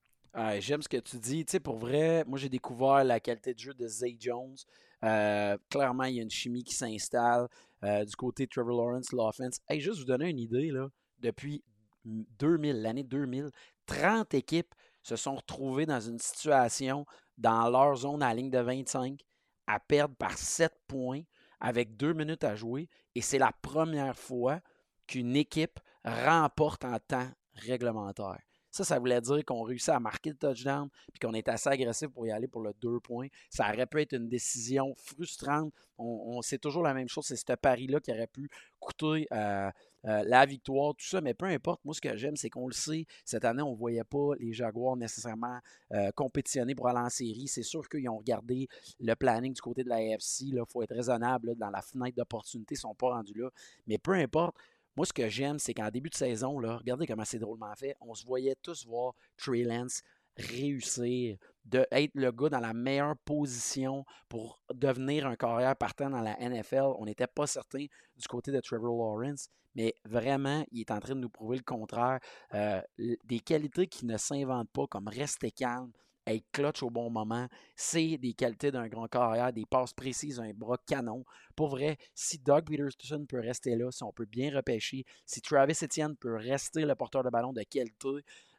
J'aime 0.61 0.83
ce 0.83 0.89
que 0.89 0.97
tu 0.97 1.19
dis. 1.19 1.45
Tu 1.45 1.53
sais, 1.53 1.61
pour 1.61 1.77
vrai, 1.77 2.25
moi, 2.27 2.39
j'ai 2.39 2.49
découvert 2.49 3.05
la 3.05 3.21
qualité 3.21 3.53
de 3.53 3.59
jeu 3.59 3.75
de 3.75 3.87
Zay 3.87 4.17
Jones. 4.19 4.57
Euh, 5.03 5.57
clairement, 5.71 6.05
il 6.05 6.17
y 6.17 6.21
a 6.21 6.23
une 6.23 6.31
chimie 6.31 6.63
qui 6.63 6.75
s'installe 6.75 7.49
euh, 7.85 8.05
du 8.05 8.15
côté 8.15 8.45
de 8.45 8.51
Trevor 8.51 8.77
Lawrence, 8.77 9.13
l'offense. 9.13 9.59
Hey, 9.69 9.81
juste 9.81 9.99
vous 9.99 10.05
donner 10.05 10.29
une 10.29 10.39
idée, 10.39 10.71
là, 10.71 10.89
depuis 11.19 11.63
2000, 12.05 12.83
l'année 12.83 13.03
2000, 13.03 13.51
30 13.87 14.35
équipes 14.35 14.75
se 15.03 15.17
sont 15.17 15.37
retrouvées 15.37 15.87
dans 15.87 16.01
une 16.01 16.19
situation 16.19 17.07
dans 17.41 17.69
leur 17.71 17.97
zone 17.97 18.23
à 18.23 18.29
la 18.29 18.35
ligne 18.35 18.51
de 18.51 18.59
25 18.59 19.21
à 19.67 19.81
perdre 19.81 20.15
par 20.17 20.37
7 20.37 20.73
points 20.87 21.23
avec 21.59 21.97
2 21.97 22.13
minutes 22.13 22.45
à 22.45 22.55
jouer. 22.55 22.89
Et 23.15 23.23
c'est 23.23 23.39
la 23.39 23.53
première 23.63 24.17
fois 24.17 24.61
qu'une 25.07 25.37
équipe 25.37 25.81
remporte 26.05 26.85
en 26.85 26.99
temps 26.99 27.29
réglementaire. 27.55 28.41
Ça, 28.71 28.85
ça 28.85 28.99
voulait 28.99 29.21
dire 29.21 29.45
qu'on 29.45 29.63
réussit 29.63 29.91
à 29.91 30.01
marquer 30.01 30.31
le 30.31 30.37
touchdown 30.37 30.89
puis 31.13 31.21
qu'on 31.21 31.35
est 31.35 31.49
assez 31.49 31.69
agressif 31.69 32.09
pour 32.09 32.27
y 32.27 32.31
aller 32.31 32.49
pour 32.49 32.63
le 32.63 32.73
deux 32.81 33.01
points. 33.01 33.29
Ça 33.49 33.71
aurait 33.73 33.87
pu 33.87 34.01
être 34.01 34.13
une 34.13 34.29
décision 34.29 34.95
frustrante. 34.97 35.73
On, 35.99 36.41
c'est 36.41 36.59
toujours 36.59 36.83
la 36.83 36.95
même 36.95 37.09
chose. 37.09 37.27
C'est 37.27 37.37
ce 37.37 37.53
pari-là 37.53 38.01
qui 38.01 38.11
aurait 38.11 38.27
pu 38.27 38.49
coûter 38.79 39.27
euh, 39.33 39.71
euh, 40.07 40.23
la 40.25 40.47
victoire, 40.47 40.95
tout 40.95 41.05
ça. 41.05 41.21
Mais 41.21 41.35
peu 41.35 41.47
importe, 41.47 41.85
moi, 41.85 41.95
ce 41.95 42.01
que 42.01 42.17
j'aime, 42.17 42.37
c'est 42.37 42.49
qu'on 42.49 42.67
le 42.67 42.73
sait. 42.73 43.05
Cette 43.25 43.45
année, 43.45 43.63
on 43.63 43.73
ne 43.73 43.77
voyait 43.77 44.05
pas 44.05 44.31
les 44.39 44.53
Jaguars 44.53 44.97
nécessairement 44.97 45.59
euh, 45.93 46.11
compétitionner 46.13 46.75
pour 46.75 46.89
aller 46.89 47.01
en 47.01 47.11
série. 47.11 47.49
C'est 47.49 47.63
sûr 47.63 47.87
qu'ils 47.89 48.09
ont 48.09 48.19
regardé 48.19 48.69
le 48.99 49.15
planning 49.15 49.53
du 49.53 49.61
côté 49.61 49.85
de 49.85 49.91
la 49.91 49.97
AFC. 49.97 50.43
Il 50.43 50.63
faut 50.69 50.83
être 50.83 50.95
raisonnable. 50.95 51.55
dans 51.57 51.71
la 51.71 51.83
fenêtre 51.83 52.17
d'opportunité, 52.17 52.75
ils 52.75 52.79
ne 52.79 52.81
sont 52.81 52.95
pas 52.95 53.11
rendus 53.11 53.35
là. 53.37 53.51
Mais 53.87 53.99
peu 53.99 54.13
importe, 54.13 54.57
moi, 55.01 55.07
ce 55.07 55.15
que 55.15 55.31
j'aime, 55.31 55.59
c'est 55.59 55.73
qu'en 55.73 55.89
début 55.89 56.11
de 56.11 56.15
saison, 56.15 56.59
là, 56.59 56.77
regardez 56.77 57.07
comment 57.07 57.25
c'est 57.25 57.39
drôlement 57.39 57.75
fait. 57.75 57.97
On 58.03 58.13
se 58.13 58.27
voyait 58.27 58.55
tous 58.61 58.85
voir 58.85 59.15
Trey 59.39 59.63
Lance 59.63 60.03
réussir, 60.37 61.39
d'être 61.65 62.15
le 62.15 62.31
gars 62.31 62.51
dans 62.51 62.61
la 62.61 62.75
meilleure 62.75 63.17
position 63.25 64.05
pour 64.29 64.63
devenir 64.75 65.27
un 65.27 65.37
carrière 65.37 65.75
partant 65.75 66.11
dans 66.11 66.21
la 66.21 66.37
NFL. 66.39 66.93
On 66.99 67.07
n'était 67.07 67.27
pas 67.27 67.47
certain 67.47 67.87
du 68.15 68.29
côté 68.29 68.53
de 68.53 68.61
Trevor 68.61 68.95
Lawrence, 68.95 69.49
mais 69.75 69.95
vraiment, 70.05 70.67
il 70.71 70.81
est 70.81 70.91
en 70.91 71.01
train 71.01 71.15
de 71.15 71.21
nous 71.21 71.31
prouver 71.31 71.57
le 71.57 71.63
contraire. 71.63 72.19
Euh, 72.53 72.83
des 73.25 73.41
qualités 73.41 73.87
qui 73.87 74.05
ne 74.05 74.19
s'inventent 74.19 74.71
pas, 74.71 74.87
comme 74.87 75.09
rester 75.09 75.51
calme, 75.51 75.93
être 76.27 76.45
clutch 76.53 76.83
au 76.83 76.91
bon 76.91 77.11
moment, 77.11 77.47
c'est 77.77 78.19
des 78.19 78.35
qualités 78.35 78.71
d'un 78.71 78.89
grand 78.89 79.09
carrière, 79.09 79.53
des 79.53 79.67
passes 79.67 79.93
précises, 79.93 80.41
un 80.41 80.53
bras 80.53 80.79
canon. 80.87 81.25
Pour 81.57 81.69
vrai, 81.69 81.99
si 82.15 82.39
Doug 82.39 82.65
Peterson 82.67 83.25
peut 83.29 83.41
rester 83.41 83.77
là, 83.77 83.91
si 83.91 84.03
on 84.03 84.13
peut 84.13 84.27
bien 84.27 84.55
repêcher, 84.55 85.05
si 85.25 85.41
Travis 85.41 85.79
Etienne 85.83 86.17
peut 86.17 86.37
rester 86.37 86.85
le 86.85 86.95
porteur 86.95 87.23
de 87.23 87.31
ballon 87.31 87.53
de 87.53 87.63
qualité 87.63 88.09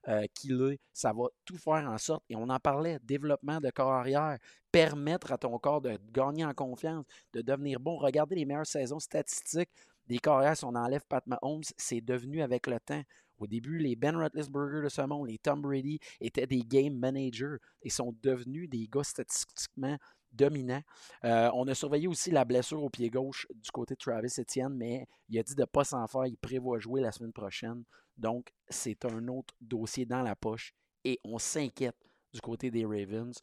euh, 0.07 0.25
qu'il 0.33 0.61
est, 0.63 0.79
ça 0.93 1.13
va 1.13 1.25
tout 1.45 1.57
faire 1.57 1.87
en 1.87 1.97
sorte, 1.97 2.23
et 2.29 2.35
on 2.35 2.49
en 2.49 2.59
parlait, 2.59 2.99
développement 3.03 3.59
de 3.59 3.69
carrière, 3.69 4.37
permettre 4.71 5.31
à 5.31 5.37
ton 5.37 5.57
corps 5.59 5.81
de 5.81 5.97
gagner 6.11 6.45
en 6.45 6.53
confiance, 6.53 7.05
de 7.33 7.41
devenir 7.41 7.79
bon. 7.79 7.97
Regardez 7.97 8.35
les 8.35 8.45
meilleures 8.45 8.65
saisons 8.65 8.99
statistiques 8.99 9.69
des 10.07 10.19
carrières, 10.19 10.57
si 10.57 10.65
on 10.65 10.75
enlève 10.75 11.05
Pat 11.07 11.25
Mahomes, 11.27 11.63
c'est 11.77 12.01
devenu 12.01 12.41
avec 12.41 12.67
le 12.67 12.79
temps. 12.79 13.03
Au 13.41 13.47
début, 13.47 13.79
les 13.79 13.95
Ben 13.95 14.15
Roethlisberger 14.15 14.83
de 14.83 14.89
ce 14.89 15.01
monde, 15.01 15.27
les 15.27 15.39
Tom 15.39 15.61
Brady 15.61 15.99
étaient 16.19 16.45
des 16.45 16.61
game 16.61 16.93
managers 16.93 17.57
et 17.81 17.89
sont 17.89 18.15
devenus 18.21 18.69
des 18.69 18.87
gars 18.87 19.03
statistiquement 19.03 19.97
dominants. 20.31 20.83
Euh, 21.25 21.49
on 21.53 21.67
a 21.67 21.73
surveillé 21.73 22.07
aussi 22.07 22.31
la 22.31 22.45
blessure 22.45 22.83
au 22.83 22.89
pied 22.89 23.09
gauche 23.09 23.47
du 23.53 23.71
côté 23.71 23.95
de 23.95 23.99
Travis 23.99 24.33
Etienne, 24.39 24.75
mais 24.75 25.07
il 25.27 25.39
a 25.39 25.43
dit 25.43 25.55
de 25.55 25.61
ne 25.61 25.65
pas 25.65 25.83
s'en 25.83 26.05
faire. 26.07 26.27
Il 26.27 26.37
prévoit 26.37 26.79
jouer 26.79 27.01
la 27.01 27.11
semaine 27.11 27.33
prochaine. 27.33 27.83
Donc, 28.15 28.53
c'est 28.69 29.05
un 29.05 29.27
autre 29.27 29.53
dossier 29.59 30.05
dans 30.05 30.21
la 30.21 30.35
poche 30.35 30.73
et 31.03 31.19
on 31.23 31.39
s'inquiète 31.39 31.97
du 32.33 32.41
côté 32.41 32.71
des 32.71 32.85
Ravens. 32.85 33.39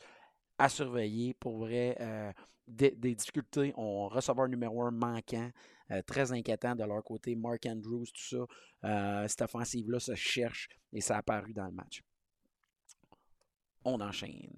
À 0.58 0.68
surveiller, 0.68 1.34
pour 1.34 1.58
vrai, 1.58 1.96
euh, 2.00 2.32
des, 2.66 3.14
difficultés. 3.14 3.72
On 3.76 4.08
receveur 4.08 4.48
numéro 4.48 4.82
un 4.82 4.90
manquant. 4.90 5.50
Euh, 5.90 6.02
très 6.02 6.32
inquiétant 6.32 6.74
de 6.74 6.84
leur 6.84 7.02
côté. 7.02 7.34
Mark 7.34 7.64
Andrews, 7.66 8.06
tout 8.06 8.20
ça. 8.20 8.46
Euh, 8.84 9.28
cette 9.28 9.42
offensive-là 9.42 10.00
se 10.00 10.14
cherche 10.14 10.68
et 10.92 11.00
ça 11.00 11.14
a 11.14 11.18
apparu 11.18 11.54
dans 11.54 11.64
le 11.64 11.72
match. 11.72 12.02
On 13.84 14.00
enchaîne. 14.00 14.52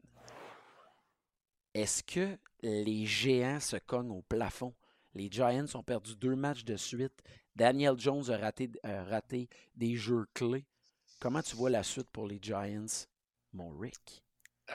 Est-ce 1.72 2.02
que 2.02 2.36
les 2.62 3.06
géants 3.06 3.60
se 3.60 3.76
cognent 3.76 4.10
au 4.10 4.22
plafond? 4.22 4.74
Les 5.14 5.30
Giants 5.30 5.66
ont 5.74 5.82
perdu 5.82 6.16
deux 6.16 6.34
matchs 6.34 6.64
de 6.64 6.76
suite. 6.76 7.22
Daniel 7.54 7.98
Jones 7.98 8.28
a 8.30 8.36
raté, 8.36 8.70
raté 8.82 9.48
des 9.76 9.94
jeux 9.94 10.26
clés. 10.34 10.66
Comment 11.20 11.42
tu 11.42 11.54
vois 11.54 11.70
la 11.70 11.84
suite 11.84 12.10
pour 12.10 12.26
les 12.26 12.38
Giants, 12.40 13.06
mon 13.52 13.70
Rick? 13.78 14.24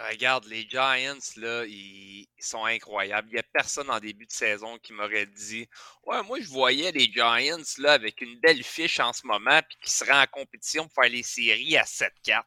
Regarde, 0.10 0.46
les 0.46 0.68
Giants, 0.68 1.18
là, 1.38 1.66
ils, 1.66 2.28
sont 2.40 2.66
incroyables. 2.66 3.30
Il 3.30 3.34
n'y 3.34 3.40
a 3.40 3.44
personne 3.44 3.90
en 3.90 4.00
début 4.00 4.26
de 4.26 4.32
saison 4.32 4.78
qui 4.80 4.94
m'aurait 4.94 5.26
dit 5.26 5.68
Ouais, 6.04 6.22
moi, 6.24 6.40
je 6.42 6.48
voyais 6.50 6.92
les 6.92 7.12
Giants 7.12 7.64
là, 7.78 7.94
avec 7.94 8.22
une 8.22 8.40
belle 8.40 8.64
fiche 8.64 9.00
en 9.00 9.14
ce 9.14 9.26
moment, 9.26 9.62
puis 9.68 9.78
qui 9.82 9.92
seraient 9.92 10.22
en 10.22 10.28
compétition 10.28 10.88
pour 10.88 11.04
faire 11.04 11.12
les 11.12 11.24
séries 11.24 11.78
à 11.78 11.84
7-4. 11.84 12.44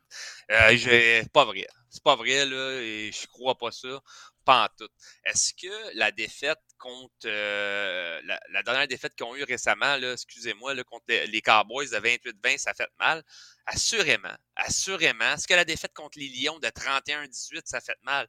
Euh, 0.50 1.24
pas 1.32 1.44
vrai. 1.44 1.66
C'est 1.90 2.02
pas 2.02 2.16
vrai, 2.16 2.44
là, 2.44 2.80
et 2.80 3.10
je 3.12 3.26
crois 3.26 3.56
pas 3.56 3.72
ça. 3.72 4.02
Pas 4.44 4.64
en 4.64 4.68
tout. 4.78 4.90
Est-ce 5.24 5.54
que 5.54 5.96
la 5.96 6.12
défaite 6.12 6.58
contre 6.78 7.14
euh, 7.26 8.20
la, 8.24 8.62
dernière 8.62 8.88
défaite 8.88 9.14
qu'ils 9.14 9.26
ont 9.26 9.36
eue 9.36 9.44
récemment, 9.44 9.96
excusez-moi, 9.96 10.74
contre 10.84 11.04
les, 11.08 11.42
Cowboys 11.42 11.90
de 11.90 11.96
28-20, 11.96 12.58
ça 12.58 12.74
fait 12.74 12.88
mal? 12.98 13.22
Assurément. 13.66 14.34
Assurément. 14.56 15.34
Est-ce 15.34 15.46
que 15.46 15.54
la 15.54 15.64
défaite 15.64 15.92
contre 15.92 16.18
les 16.18 16.28
Lions 16.28 16.58
de 16.58 16.68
31-18, 16.68 17.62
ça 17.64 17.80
fait 17.80 17.98
mal? 18.02 18.28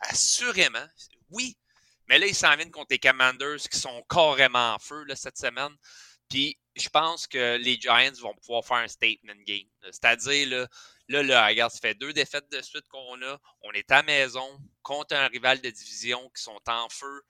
Assurément. 0.00 0.86
Oui. 1.30 1.56
Mais 2.08 2.18
là, 2.18 2.26
ils 2.26 2.34
s'en 2.34 2.54
viennent 2.54 2.70
contre 2.70 2.88
les 2.90 2.98
Commanders 2.98 3.68
qui 3.70 3.78
sont 3.78 4.02
carrément 4.08 4.74
en 4.74 4.78
feu 4.78 5.04
cette 5.14 5.38
semaine. 5.38 5.74
Puis 6.28 6.58
je 6.74 6.88
pense 6.88 7.26
que 7.26 7.56
les 7.56 7.78
Giants 7.80 8.20
vont 8.20 8.34
pouvoir 8.34 8.64
faire 8.64 8.78
un 8.78 8.88
statement 8.88 9.34
game. 9.46 9.66
C'est-à-dire, 9.84 10.48
là, 10.48 10.68
là, 11.08 11.22
là, 11.22 11.46
regarde, 11.46 11.72
ça 11.72 11.78
fait 11.80 11.94
deux 11.94 12.12
défaites 12.12 12.50
de 12.50 12.60
suite 12.60 12.86
qu'on 12.88 13.20
a. 13.22 13.38
On 13.62 13.72
est 13.72 13.90
à 13.90 14.02
maison 14.02 14.60
contre 14.82 15.14
un 15.14 15.26
rival 15.28 15.60
de 15.60 15.70
division 15.70 16.30
qui 16.34 16.42
sont 16.42 16.60
en 16.66 16.88
feu. 16.88 17.22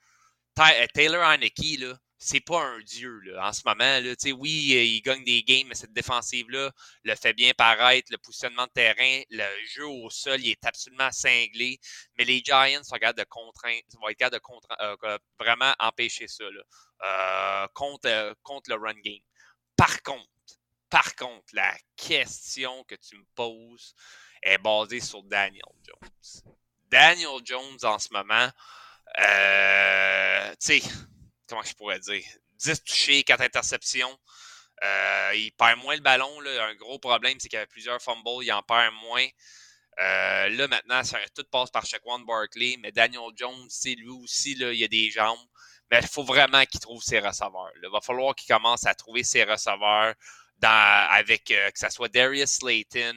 Euh, 0.59 0.87
Taylor 0.93 1.23
Haneke, 1.23 1.79
là, 1.79 1.93
c'est 2.17 2.39
pas 2.39 2.63
un 2.63 2.79
dieu 2.79 3.19
là, 3.19 3.47
en 3.47 3.53
ce 3.53 3.61
moment. 3.65 3.99
Là. 3.99 4.13
Oui, 4.37 4.73
euh, 4.75 4.83
il 4.83 5.01
gagne 5.01 5.23
des 5.23 5.43
games, 5.43 5.67
mais 5.67 5.75
cette 5.75 5.93
défensive-là 5.93 6.71
le 7.03 7.15
fait 7.15 7.33
bien 7.33 7.51
paraître. 7.55 8.11
Le 8.11 8.17
positionnement 8.17 8.65
de 8.65 8.71
terrain, 8.71 9.21
le 9.29 9.45
jeu 9.67 9.85
au 9.85 10.09
sol, 10.09 10.41
il 10.41 10.49
est 10.49 10.65
absolument 10.65 11.11
cinglé. 11.11 11.79
Mais 12.17 12.25
les 12.25 12.41
Giants 12.43 12.83
sont 12.83 12.95
de 12.95 13.97
vont 13.99 14.09
être 14.09 14.17
capables 14.17 14.41
de 14.41 15.05
euh, 15.05 15.17
vraiment 15.39 15.73
empêcher 15.79 16.27
ça 16.27 16.45
contre 17.73 18.09
le 18.69 18.75
run 18.75 18.99
game. 19.03 19.21
Par 19.75 20.01
contre, 20.01 20.27
par 20.89 21.15
contre, 21.15 21.53
la 21.53 21.75
question 21.95 22.83
que 22.85 22.95
tu 22.95 23.17
me 23.17 23.25
poses 23.35 23.93
est 24.41 24.57
basée 24.57 25.01
sur 25.01 25.21
Daniel 25.23 25.61
Jones. 25.85 26.53
Daniel 26.89 27.41
Jones, 27.43 27.77
en 27.83 27.99
ce 27.99 28.07
moment, 28.11 28.49
euh, 29.19 30.49
tu 30.59 30.79
sais, 30.79 30.81
comment 31.47 31.63
je 31.63 31.73
pourrais 31.73 31.99
dire? 31.99 32.23
10 32.59 32.83
touchés, 32.83 33.23
4 33.23 33.41
interceptions. 33.41 34.17
Euh, 34.83 35.31
il 35.35 35.51
perd 35.53 35.79
moins 35.79 35.95
le 35.95 36.01
ballon. 36.01 36.39
Là. 36.41 36.67
Un 36.67 36.75
gros 36.75 36.99
problème, 36.99 37.37
c'est 37.39 37.49
qu'il 37.49 37.57
y 37.57 37.59
avait 37.59 37.67
plusieurs 37.67 38.01
fumbles, 38.01 38.43
il 38.43 38.51
en 38.51 38.61
perd 38.63 38.93
moins. 39.01 39.25
Euh, 39.99 40.49
là, 40.49 40.67
maintenant, 40.67 41.03
ça, 41.03 41.17
tout 41.35 41.45
passe 41.51 41.71
par 41.71 41.85
Shaquan 41.85 42.19
Barkley, 42.19 42.77
mais 42.79 42.91
Daniel 42.91 43.31
Jones, 43.35 43.65
c'est 43.69 43.95
lui 43.95 44.09
aussi, 44.09 44.53
là, 44.55 44.71
il 44.71 44.83
a 44.83 44.87
des 44.87 45.09
jambes. 45.09 45.39
Mais 45.89 45.99
il 46.01 46.07
faut 46.07 46.23
vraiment 46.23 46.63
qu'il 46.65 46.79
trouve 46.79 47.01
ses 47.01 47.19
receveurs. 47.19 47.71
Il 47.81 47.89
va 47.89 48.01
falloir 48.01 48.35
qu'il 48.35 48.53
commence 48.53 48.85
à 48.85 48.93
trouver 48.93 49.23
ses 49.23 49.43
receveurs 49.43 50.13
avec 50.61 51.45
que 51.45 51.71
ce 51.75 51.89
soit 51.89 52.09
Darius 52.09 52.57
Slayton, 52.57 53.15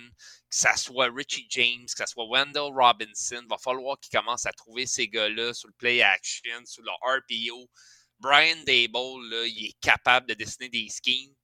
que 0.50 0.56
ce 0.56 0.68
soit 0.76 1.10
Richie 1.14 1.46
James, 1.50 1.86
que 1.86 2.04
ce 2.04 2.06
soit 2.06 2.26
Wendell 2.26 2.72
Robinson, 2.74 3.44
va 3.48 3.56
falloir 3.58 3.98
qu'il 4.00 4.18
commence 4.18 4.46
à 4.46 4.52
trouver 4.52 4.86
ces 4.86 5.08
gars-là 5.08 5.54
sur 5.54 5.68
le 5.68 5.74
play 5.74 6.02
action, 6.02 6.64
sur 6.64 6.82
le 6.82 6.90
RPO. 6.90 7.70
Brian 8.18 8.56
Dable, 8.66 9.46
il 9.46 9.68
est 9.68 9.80
capable 9.80 10.26
de 10.26 10.34
dessiner 10.34 10.68
des 10.68 10.88
schemes. 10.88 11.34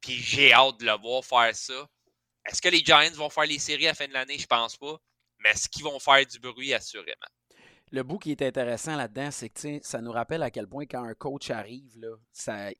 Puis 0.00 0.14
j'ai 0.14 0.52
hâte 0.52 0.80
de 0.80 0.86
le 0.86 0.98
voir 1.00 1.24
faire 1.24 1.54
ça. 1.54 1.88
Est-ce 2.46 2.60
que 2.60 2.68
les 2.68 2.84
Giants 2.84 3.12
vont 3.12 3.30
faire 3.30 3.46
les 3.46 3.60
séries 3.60 3.86
à 3.86 3.90
la 3.90 3.94
fin 3.94 4.08
de 4.08 4.12
l'année? 4.12 4.38
Je 4.38 4.46
pense 4.46 4.76
pas. 4.76 4.98
Mais 5.38 5.50
est-ce 5.50 5.68
qu'ils 5.68 5.84
vont 5.84 6.00
faire 6.00 6.26
du 6.26 6.40
bruit? 6.40 6.74
Assurément? 6.74 7.28
Le 7.94 8.02
bout 8.02 8.16
qui 8.16 8.30
est 8.30 8.40
intéressant 8.40 8.96
là-dedans, 8.96 9.30
c'est 9.30 9.50
que 9.50 9.78
ça 9.82 10.00
nous 10.00 10.12
rappelle 10.12 10.42
à 10.42 10.50
quel 10.50 10.66
point 10.66 10.86
quand 10.86 11.04
un 11.04 11.12
coach 11.12 11.50
arrive, 11.50 11.84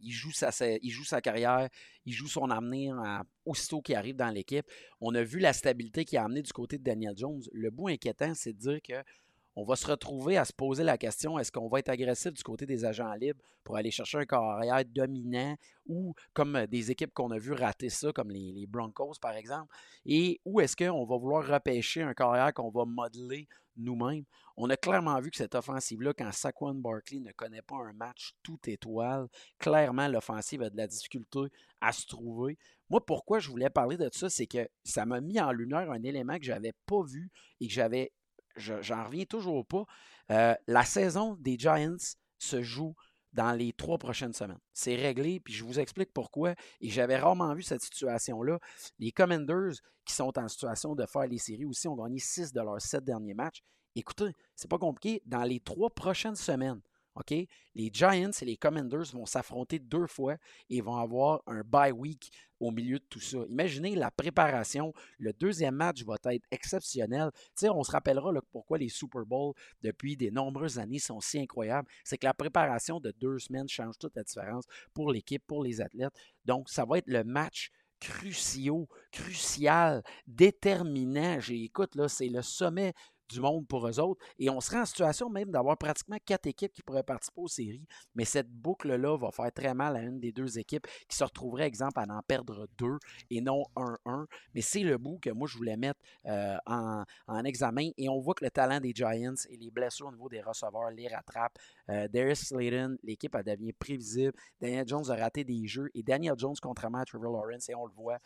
il, 0.01 0.11
joue 0.11 0.33
sa, 0.33 1.21
carrière, 1.21 1.69
il 2.07 2.13
joue 2.15 2.29
son 2.29 2.51
avenir 2.51 2.97
aussitôt 3.45 3.83
qu'il 3.83 3.95
arrive 3.95 4.17
dans 4.17 4.31
l'équipe. 4.31 4.65
On 5.03 5.15
a 5.15 5.23
vu 5.23 5.39
la 5.39 5.53
stabilité 5.53 6.07
qu'il 6.07 6.17
a 6.17 6.25
amené 6.25 6.41
du 6.41 6.51
côté 6.55 6.79
de 6.79 6.83
Daniel 6.83 7.13
Jones. 7.15 7.43
Le 7.53 7.71
bout 7.71 7.89
inquiétant, 7.89 8.33
c'est 8.35 8.55
de 8.55 8.59
dire 8.59 8.81
que 8.81 9.05
on 9.55 9.65
va 9.65 9.77
se 9.77 9.87
retrouver 9.87 10.37
à 10.37 10.45
se 10.45 10.53
poser 10.53 10.83
la 10.83 10.97
question 10.97 11.39
est-ce 11.39 11.53
qu'on 11.53 11.69
va 11.69 11.81
être 11.81 11.91
agressif 11.91 12.33
du 12.33 12.43
côté 12.43 12.67
des 12.67 12.85
agents 12.85 13.13
libres 13.15 13.41
pour 13.65 13.77
aller 13.77 13.91
chercher 13.91 14.19
un 14.19 14.25
carrière 14.25 14.85
dominant 14.85 15.57
ou 15.87 16.15
comme 16.33 16.67
des 16.67 16.91
équipes 16.91 17.13
qu'on 17.13 17.31
a 17.31 17.39
vu 17.39 17.53
rater 17.53 17.91
ça, 17.91 18.13
comme 18.13 18.31
les, 18.31 18.67
Broncos 18.67 19.15
par 19.21 19.35
exemple, 19.35 19.75
et 20.07 20.41
où 20.45 20.61
est-ce 20.61 20.77
qu'on 20.77 21.05
va 21.05 21.17
vouloir 21.17 21.47
repêcher 21.47 22.03
un 22.03 22.15
carrière 22.15 22.55
qu'on 22.55 22.71
va 22.71 22.85
modeler 22.85 23.47
nous-mêmes? 23.77 24.25
On 24.57 24.71
a 24.71 24.77
clairement 24.77 25.19
vu 25.21 25.31
que 25.31 25.37
cette 25.37 25.55
offensive-là, 25.55 26.13
quand 26.17 26.31
Saquon 26.33 26.75
Barkley 26.75 27.21
ne 27.21 27.33
connaît 27.33 27.63
pas 27.63 27.77
un 27.77 27.93
match 27.93 28.35
tout 28.43 28.59
étoile, 28.67 29.29
clairement 29.59 30.09
l'offensive 30.09 30.63
a 30.63 30.71
de 30.71 30.77
la 30.77 30.87
difficulté 30.87 31.41
à 31.81 31.93
se 31.93 32.07
trouver. 32.07 32.59
Moi, 32.91 33.05
pourquoi 33.05 33.39
je 33.39 33.49
voulais 33.49 33.71
parler 33.71 33.97
de 33.97 34.09
ça, 34.13 34.29
c'est 34.29 34.47
que 34.47 34.69
ça 34.85 35.07
m'a 35.07 35.21
mis 35.21 35.41
en 35.41 35.53
lumière 35.53 35.91
un 35.91 36.03
élément 36.03 36.39
que 36.39 36.45
je 36.45 36.53
n'avais 36.53 36.75
pas 36.87 37.03
vu 37.03 37.31
et 37.61 37.67
que 37.67 37.73
j'avais 37.73 38.13
j'en 38.57 39.05
reviens 39.05 39.25
toujours 39.25 39.67
pas. 39.67 39.85
Euh, 40.31 40.55
la 40.67 40.85
saison 40.85 41.37
des 41.41 41.59
Giants 41.59 41.97
se 42.39 42.63
joue 42.63 42.95
dans 43.33 43.53
les 43.53 43.73
trois 43.73 43.99
prochaines 43.99 44.33
semaines. 44.33 44.61
C'est 44.73 44.95
réglé, 44.95 45.41
puis 45.41 45.55
je 45.55 45.65
vous 45.65 45.81
explique 45.81 46.13
pourquoi. 46.13 46.55
Et 46.81 46.91
j'avais 46.91 47.17
rarement 47.17 47.55
vu 47.55 47.63
cette 47.63 47.83
situation-là. 47.83 48.59
Les 48.99 49.11
Commanders, 49.13 49.73
qui 50.05 50.15
sont 50.15 50.39
en 50.39 50.49
situation 50.49 50.95
de 50.95 51.07
faire 51.07 51.27
les 51.27 51.39
séries 51.39 51.65
aussi, 51.65 51.89
ont 51.89 51.97
gagné 51.97 52.19
6 52.19 52.53
de 52.53 52.61
leurs 52.61 52.81
7 52.81 53.05
derniers 53.05 53.35
matchs. 53.35 53.63
Écoutez, 53.95 54.33
c'est 54.55 54.71
pas 54.71 54.79
compliqué. 54.79 55.23
Dans 55.27 55.45
les 55.45 55.61
trois 55.61 55.91
prochaines 55.91 56.37
semaines, 56.37 56.81
OK? 57.15 57.31
Les 57.75 57.91
Giants 57.93 58.31
et 58.41 58.45
les 58.45 58.57
Commanders 58.57 59.13
vont 59.13 59.27
s'affronter 59.27 59.79
deux 59.79 60.07
fois 60.07 60.37
et 60.71 60.81
vont 60.81 60.97
avoir 60.97 61.43
un 61.47 61.63
bye 61.63 61.93
week 61.93 62.31
au 62.61 62.71
milieu 62.71 62.99
de 62.99 63.05
tout 63.09 63.21
ça. 63.21 63.39
Imaginez 63.49 63.95
la 63.95 64.11
préparation. 64.11 64.93
Le 65.19 65.33
deuxième 65.33 65.75
match 65.75 66.05
va 66.05 66.17
être 66.27 66.47
exceptionnel. 66.51 67.31
sais, 67.55 67.69
on 67.69 67.83
se 67.83 67.91
rappellera 67.91 68.33
pourquoi 68.53 68.79
les 68.79 68.89
Super 68.89 69.27
Bowls, 69.27 69.55
depuis 69.83 70.17
de 70.17 70.31
nombreuses 70.31 70.79
années, 70.79 70.99
sont 70.99 71.21
si 71.21 71.41
incroyables. 71.41 71.89
C'est 72.05 72.19
que 72.19 72.27
la 72.27 72.35
préparation 72.35 73.01
de 73.01 73.13
deux 73.21 73.39
semaines 73.39 73.69
change 73.69 73.99
toute 73.99 74.17
la 74.17 74.23
différence 74.23 74.65
pour 74.95 75.11
l'équipe, 75.13 75.43
pour 75.47 75.63
les 75.63 75.81
athlètes. 75.81 76.15
Donc, 76.45 76.69
ça 76.71 76.85
va 76.85 76.99
être 76.99 77.09
le 77.09 77.25
match 77.25 77.71
cruciaux, 78.03 78.89
crucial, 79.13 80.03
déterminant. 80.27 81.39
J'écoute, 81.39 81.95
là, 81.95 82.09
c'est 82.09 82.29
le 82.29 82.43
sommet 82.43 82.95
du 83.33 83.41
monde 83.41 83.67
pour 83.67 83.87
eux 83.87 84.01
autres. 84.01 84.25
Et 84.39 84.51
on 84.51 84.61
serait 84.61 84.81
en 84.81 84.87
situation 84.87 85.29
même 85.31 85.51
d'avoir 85.51 85.77
pratiquement 85.77 86.19
quatre 86.25 86.47
équipes 86.47 86.73
qui 86.73 86.83
pourraient 86.83 87.03
participer 87.03 87.41
aux 87.41 87.49
séries. 87.49 87.87
Mais 88.15 88.25
cette 88.25 88.51
boucle-là 88.51 89.17
va 89.17 89.31
faire 89.31 89.53
très 89.53 89.75
mal 89.75 89.97
à 89.97 90.01
une 90.01 90.21
des 90.21 90.33
deux 90.33 90.59
équipes 90.59 90.87
qui 91.09 91.17
se 91.17 91.25
retrouverait, 91.25 91.67
exemple, 91.67 91.99
à 91.99 92.05
en 92.09 92.23
perdre 92.23 92.67
deux 92.79 92.99
et 93.31 93.41
non 93.41 93.65
un 93.77 93.97
1 94.05 94.27
Mais 94.55 94.61
c'est 94.61 94.83
le 94.83 94.99
bout 94.99 95.19
que 95.19 95.31
moi, 95.31 95.49
je 95.49 95.57
voulais 95.57 95.77
mettre 95.77 96.01
euh, 96.27 96.57
en, 96.67 97.05
examen. 97.45 97.91
Et 97.97 98.09
on 98.09 98.21
voit 98.21 98.35
que 98.35 98.45
le 98.45 98.51
talent 98.51 98.81
des 98.81 98.93
Giants 98.95 99.35
et 99.49 99.57
les 99.57 99.71
blessures 99.71 100.07
au 100.07 100.13
niveau 100.13 100.29
des 100.29 100.41
receveurs 100.41 100.91
les 100.91 101.09
rattrapent. 101.09 101.59
Euh, 101.89 102.09
Darius 102.09 102.47
Slayton, 102.49 102.97
l'équipe 103.03 103.35
a 103.35 103.43
devenu 103.43 103.73
prévisible. 103.73 104.35
Daniel 104.61 104.87
Jones 104.87 105.11
a 105.11 105.17
raté 105.17 105.45
des 105.45 105.67
jeux. 105.67 105.91
Et 105.95 106.03
Daniel 106.03 106.35
Jones, 106.37 106.55
contrairement 106.61 106.99
à 106.99 107.05
Trevor 107.05 107.33
Lawrence, 107.33 107.69
et 107.69 107.75
on 107.75 107.87
le 107.87 107.93
voit, 107.93 108.19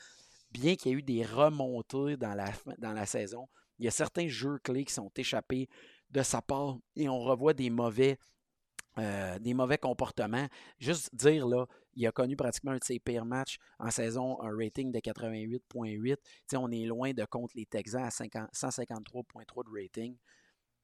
bien 0.51 0.77
qu'il 0.77 0.93
y 0.93 0.95
ait 0.95 0.99
eu 0.99 1.03
des 1.03 1.25
remontées 1.25 2.17
dans 2.17 2.35
la, 2.35 2.51
dans 2.79 2.93
la 2.93 3.07
saison, 3.07 3.49
il 3.79 3.85
y 3.85 3.89
a 3.89 3.91
certains 3.91 4.29
jeux 4.29 4.59
clés 4.63 4.85
qui 4.85 4.93
sont 4.93 5.11
échappés 5.17 5.69
de 6.11 6.23
sa 6.23 6.43
part 6.43 6.79
et 6.95 7.09
on 7.09 7.19
revoit 7.19 7.53
des 7.53 7.71
mauvais, 7.71 8.19
euh, 8.99 9.39
des 9.39 9.55
mauvais 9.55 9.79
comportements. 9.79 10.49
Juste 10.79 11.15
dire, 11.15 11.47
là, 11.47 11.67
il 11.95 12.07
a 12.07 12.13
connu 12.13 12.37
pratiquement 12.37 12.73
un 12.73 12.79
de 12.79 12.85
ses 12.85 12.99
pires 12.99 13.25
matchs 13.25 13.59
en 13.79 13.91
saison, 13.91 14.41
un 14.43 14.57
rating 14.57 14.93
de 14.93 14.99
88.8. 14.99 16.17
On 16.57 16.71
est 16.71 16.85
loin 16.85 17.13
de 17.13 17.25
contre 17.25 17.57
les 17.57 17.67
Texans 17.67 18.05
à 18.05 18.09
153.3 18.09 19.65
de 19.65 19.83
rating. 19.83 20.17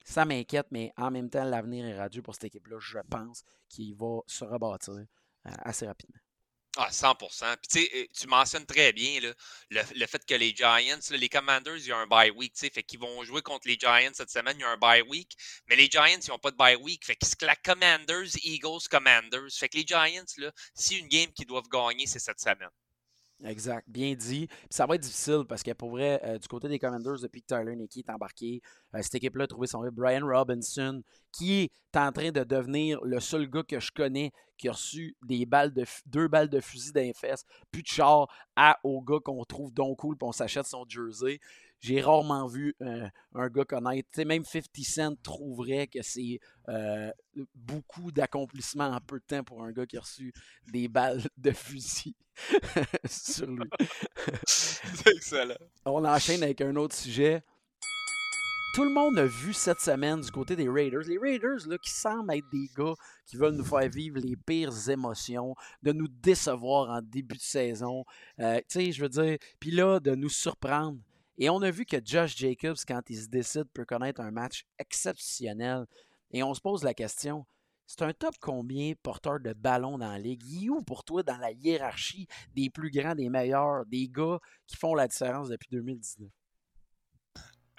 Ça 0.04 0.24
m'inquiète, 0.24 0.66
mais 0.70 0.92
en 0.96 1.10
même 1.10 1.30
temps, 1.30 1.44
l'avenir 1.44 1.86
est 1.86 1.96
radieux 1.96 2.22
pour 2.22 2.34
cette 2.34 2.44
équipe-là. 2.44 2.78
Je 2.80 2.98
pense 3.08 3.44
qu'il 3.68 3.94
va 3.94 4.20
se 4.26 4.44
rebâtir 4.44 4.94
euh, 4.94 5.04
assez 5.44 5.86
rapidement. 5.86 6.18
Ah, 6.78 6.88
100% 6.90 7.56
Puis 7.70 7.88
euh, 7.94 8.06
tu 8.18 8.26
mentionnes 8.26 8.64
très 8.64 8.94
bien 8.94 9.20
le, 9.20 10.06
fait 10.06 10.24
que 10.24 10.34
les 10.34 10.54
Giants, 10.56 10.98
les 11.10 11.28
Commanders, 11.28 11.76
il 11.76 11.86
y 11.86 11.92
a 11.92 11.98
un 11.98 12.06
bye 12.06 12.30
week. 12.30 12.54
Fait 12.56 12.82
qu'ils 12.82 12.98
vont 12.98 13.22
jouer 13.24 13.42
contre 13.42 13.68
les 13.68 13.76
Giants 13.78 14.12
cette 14.14 14.30
semaine, 14.30 14.56
il 14.58 14.62
y 14.62 14.64
a 14.64 14.70
un 14.70 14.78
bye 14.78 15.02
week. 15.02 15.36
Mais 15.68 15.76
les 15.76 15.86
Giants, 15.90 16.06
ils 16.06 16.30
n'ont 16.30 16.38
pas 16.38 16.50
de 16.50 16.56
bye 16.56 16.76
week. 16.76 17.04
Fait 17.04 17.14
qu'ils 17.16 17.28
se 17.28 17.36
claquent 17.36 17.62
Commanders, 17.62 18.36
Eagles, 18.42 18.88
Commanders. 18.90 19.52
Fait 19.52 19.68
que 19.68 19.76
les 19.76 19.86
Giants, 19.86 20.24
là, 20.38 20.50
si 20.74 20.98
une 20.98 21.08
game 21.08 21.30
qu'ils 21.32 21.46
doivent 21.46 21.68
gagner, 21.68 22.06
c'est 22.06 22.18
cette 22.18 22.40
semaine. 22.40 22.70
Exact, 23.44 23.84
bien 23.88 24.14
dit. 24.14 24.46
ça 24.70 24.86
va 24.86 24.94
être 24.94 25.00
difficile 25.02 25.42
parce 25.48 25.64
que 25.64 25.72
pour 25.72 25.90
vrai, 25.90 26.20
euh, 26.24 26.38
du 26.38 26.46
côté 26.46 26.68
des 26.68 26.78
Commanders, 26.78 27.20
depuis 27.20 27.42
que 27.42 27.46
Tyler 27.46 27.74
Nicky 27.74 28.00
est 28.06 28.10
embarqué, 28.10 28.62
euh, 28.94 29.00
cette 29.02 29.16
équipe-là 29.16 29.44
a 29.44 29.46
trouvé 29.48 29.66
son 29.66 29.82
Brian 29.92 30.24
Robinson, 30.24 31.02
qui 31.32 31.62
est 31.62 31.98
en 31.98 32.12
train 32.12 32.30
de 32.30 32.44
devenir 32.44 33.00
le 33.02 33.18
seul 33.18 33.48
gars 33.50 33.64
que 33.64 33.80
je 33.80 33.90
connais 33.90 34.30
qui 34.56 34.68
a 34.68 34.72
reçu 34.72 35.16
des 35.22 35.44
balles 35.44 35.72
de 35.72 35.84
deux 36.06 36.28
balles 36.28 36.48
de 36.48 36.60
fusil 36.60 36.92
d'un 36.92 37.10
fesses, 37.14 37.44
plus 37.72 37.82
de 37.82 37.88
char 37.88 38.28
à 38.54 38.78
au 38.84 39.02
gars 39.02 39.18
qu'on 39.24 39.42
trouve 39.44 39.72
donc 39.72 39.98
cool, 39.98 40.16
puis 40.16 40.28
on 40.28 40.32
s'achète 40.32 40.66
son 40.66 40.84
jersey. 40.88 41.40
J'ai 41.82 42.00
rarement 42.00 42.46
vu 42.46 42.76
euh, 42.80 43.08
un 43.34 43.48
gars 43.48 43.64
connaître. 43.64 44.08
sais, 44.12 44.24
même 44.24 44.44
50 44.44 44.68
Cent 44.84 45.14
trouverait 45.20 45.88
que 45.88 46.00
c'est 46.00 46.38
euh, 46.68 47.10
beaucoup 47.56 48.12
d'accomplissement 48.12 48.86
en 48.86 49.00
peu 49.00 49.18
de 49.18 49.24
temps 49.24 49.42
pour 49.42 49.64
un 49.64 49.72
gars 49.72 49.84
qui 49.84 49.96
a 49.96 50.00
reçu 50.00 50.32
des 50.70 50.86
balles 50.86 51.22
de 51.36 51.50
fusil 51.50 52.14
sur 53.04 53.48
lui. 53.48 53.68
c'est 54.46 55.10
excellent. 55.10 55.56
On 55.84 56.04
enchaîne 56.04 56.44
avec 56.44 56.60
un 56.60 56.76
autre 56.76 56.94
sujet. 56.94 57.42
Tout 58.74 58.84
le 58.84 58.90
monde 58.90 59.18
a 59.18 59.26
vu 59.26 59.52
cette 59.52 59.80
semaine 59.80 60.20
du 60.20 60.30
côté 60.30 60.54
des 60.54 60.68
Raiders. 60.68 61.02
Les 61.06 61.18
Raiders, 61.18 61.66
là, 61.66 61.76
qui 61.78 61.90
semblent 61.90 62.32
être 62.32 62.48
des 62.50 62.70
gars 62.74 62.94
qui 63.26 63.36
veulent 63.36 63.56
nous 63.56 63.64
faire 63.64 63.88
vivre 63.90 64.18
les 64.18 64.36
pires 64.36 64.88
émotions, 64.88 65.54
de 65.82 65.92
nous 65.92 66.08
décevoir 66.08 66.90
en 66.90 67.02
début 67.02 67.36
de 67.36 67.42
saison. 67.42 68.04
Euh, 68.38 68.58
tu 68.60 68.64
sais, 68.68 68.92
je 68.92 69.02
veux 69.02 69.08
dire, 69.08 69.36
puis 69.58 69.72
là, 69.72 69.98
de 70.00 70.14
nous 70.14 70.30
surprendre. 70.30 70.96
Et 71.38 71.48
on 71.50 71.62
a 71.62 71.70
vu 71.70 71.84
que 71.84 71.96
Josh 72.04 72.36
Jacobs, 72.36 72.76
quand 72.86 73.02
il 73.08 73.16
se 73.16 73.28
décide, 73.28 73.64
peut 73.72 73.84
connaître 73.84 74.20
un 74.20 74.30
match 74.30 74.64
exceptionnel. 74.78 75.86
Et 76.30 76.42
on 76.42 76.54
se 76.54 76.60
pose 76.60 76.84
la 76.84 76.94
question, 76.94 77.46
c'est 77.86 78.02
un 78.02 78.12
top 78.12 78.34
combien 78.40 78.94
porteur 79.02 79.40
de 79.40 79.52
ballon 79.52 79.98
dans 79.98 80.10
la 80.10 80.18
ligue? 80.18 80.42
Il 80.46 80.66
est 80.66 80.70
où 80.70 80.82
pour 80.82 81.04
toi 81.04 81.22
dans 81.22 81.36
la 81.36 81.52
hiérarchie 81.52 82.26
des 82.54 82.70
plus 82.70 82.90
grands, 82.90 83.14
des 83.14 83.28
meilleurs, 83.28 83.84
des 83.86 84.08
gars 84.08 84.38
qui 84.66 84.76
font 84.76 84.94
la 84.94 85.08
différence 85.08 85.48
depuis 85.48 85.68
2019? 85.70 86.30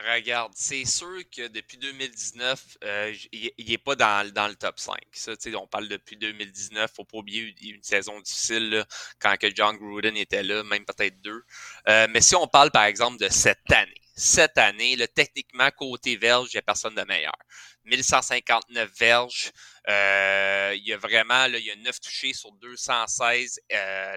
Regarde, 0.06 0.52
c'est 0.56 0.84
sûr 0.84 1.22
que 1.30 1.48
depuis 1.48 1.78
2019, 1.78 2.78
euh, 2.84 3.14
il 3.32 3.70
n'est 3.70 3.78
pas 3.78 3.96
dans, 3.96 4.50
le 4.50 4.56
top 4.56 4.78
5. 4.78 4.98
Ça, 5.14 5.34
on 5.56 5.68
parle 5.68 5.88
depuis 5.88 6.18
2019. 6.18 6.78
Il 6.78 6.82
ne 6.82 6.88
faut 6.88 7.06
pas 7.06 7.18
oublier 7.20 7.56
une 7.62 7.84
saison 7.84 8.20
difficile 8.20 8.86
quand 9.20 9.38
que 9.38 9.48
John 9.56 9.78
Gruden 9.78 10.18
était 10.18 10.44
là, 10.44 10.64
même 10.64 10.84
peut-être 10.84 11.22
deux. 11.22 11.44
Euh, 11.88 12.08
mais 12.10 12.20
si 12.22 12.36
on 12.36 12.48
parle, 12.48 12.72
par 12.72 12.84
exemple, 12.84 13.18
de 13.18 13.30
cette 13.30 13.72
année, 13.72 14.02
cette 14.16 14.58
année, 14.58 14.98
là, 14.98 15.08
techniquement, 15.08 15.70
côté 15.72 16.18
verge, 16.18 16.50
il 16.52 16.58
n'y 16.58 16.60
a 16.60 16.64
personne 16.64 16.96
de 16.96 17.04
meilleur. 17.04 17.38
1159 17.86 18.92
verges. 18.98 19.52
Euh, 19.88 20.74
il 20.76 20.86
y 20.86 20.94
a 20.94 20.98
vraiment 20.98 21.48
là, 21.48 21.58
il 21.58 21.66
y 21.66 21.72
a 21.72 21.76
9 21.78 22.00
touchés 22.02 22.34
sur 22.34 22.52
216 22.52 23.60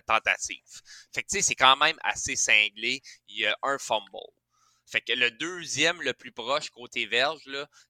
tentatives. 0.07 0.81
Fait 1.14 1.22
que 1.22 1.40
c'est 1.40 1.55
quand 1.55 1.77
même 1.77 1.99
assez 2.03 2.35
cinglé. 2.35 3.03
Il 3.29 3.38
y 3.38 3.46
a 3.46 3.57
un 3.62 3.79
fumble. 3.79 4.36
Fait 4.87 5.01
que 5.01 5.12
le 5.12 5.31
deuxième, 5.33 6.01
le 6.01 6.12
plus 6.12 6.31
proche 6.31 6.70
côté 6.70 7.07
verge, 7.07 7.42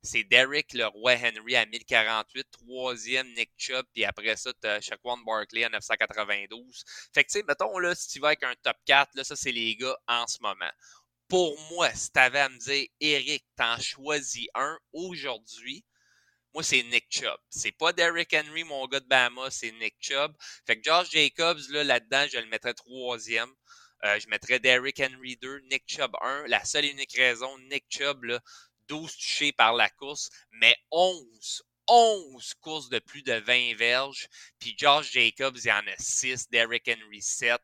c'est 0.02 0.24
Derek 0.24 0.72
Leroy 0.72 1.14
Henry 1.16 1.56
à 1.56 1.66
1048. 1.66 2.46
Troisième, 2.50 3.32
Nick 3.34 3.50
Chubb. 3.56 3.84
Puis 3.92 4.04
après 4.04 4.36
ça, 4.36 4.52
tu 4.54 4.66
as 4.66 4.80
Shaquan 4.80 5.18
Barkley 5.18 5.64
à 5.64 5.68
992. 5.68 6.84
Fait 7.12 7.24
que, 7.24 7.30
tu 7.30 7.38
sais, 7.38 7.44
mettons, 7.46 7.78
là, 7.78 7.94
si 7.94 8.08
tu 8.08 8.20
vas 8.20 8.28
avec 8.28 8.42
un 8.42 8.54
top 8.62 8.76
4, 8.86 9.14
là, 9.14 9.24
ça, 9.24 9.36
c'est 9.36 9.52
les 9.52 9.76
gars 9.76 9.96
en 10.08 10.26
ce 10.26 10.38
moment. 10.40 10.70
Pour 11.28 11.60
moi, 11.70 11.92
si 11.94 12.10
tu 12.12 12.18
avais 12.18 12.40
à 12.40 12.48
me 12.48 12.58
dire, 12.58 12.86
Eric, 13.00 13.44
t'en 13.56 13.78
choisis 13.78 14.46
un 14.54 14.78
aujourd'hui, 14.92 15.84
moi, 16.56 16.62
c'est 16.62 16.82
Nick 16.84 17.04
Chubb. 17.10 17.36
C'est 17.50 17.72
pas 17.72 17.92
Derek 17.92 18.32
Henry, 18.32 18.64
mon 18.64 18.86
gars 18.86 19.00
de 19.00 19.06
Bama, 19.06 19.50
c'est 19.50 19.72
Nick 19.72 19.96
Chubb. 20.00 20.34
Fait 20.66 20.80
que 20.80 20.82
Josh 20.82 21.10
Jacobs, 21.10 21.60
là, 21.68 21.84
là-dedans, 21.84 22.24
je 22.32 22.38
le 22.38 22.46
mettrais 22.46 22.72
troisième. 22.72 23.50
Euh, 24.04 24.18
je 24.20 24.28
mettrais 24.28 24.58
Derrick 24.58 25.00
Henry 25.00 25.36
2, 25.36 25.60
Nick 25.70 25.84
Chubb 25.86 26.14
1. 26.20 26.46
La 26.48 26.64
seule 26.64 26.84
et 26.84 26.90
unique 26.90 27.16
raison, 27.16 27.58
Nick 27.70 27.84
Chubb, 27.88 28.38
12 28.88 29.16
touchés 29.16 29.52
par 29.52 29.72
la 29.72 29.88
course, 29.88 30.30
mais 30.50 30.76
11, 30.90 31.62
11 31.88 32.54
courses 32.60 32.88
de 32.88 32.98
plus 32.98 33.22
de 33.22 33.34
20 33.34 33.76
verges. 33.76 34.28
Puis 34.58 34.74
Josh 34.76 35.12
Jacobs, 35.12 35.56
il 35.56 35.68
y 35.68 35.72
en 35.72 35.86
a 35.86 35.96
6. 35.98 36.50
Derrick 36.50 36.88
Henry 36.88 37.22
7. 37.22 37.60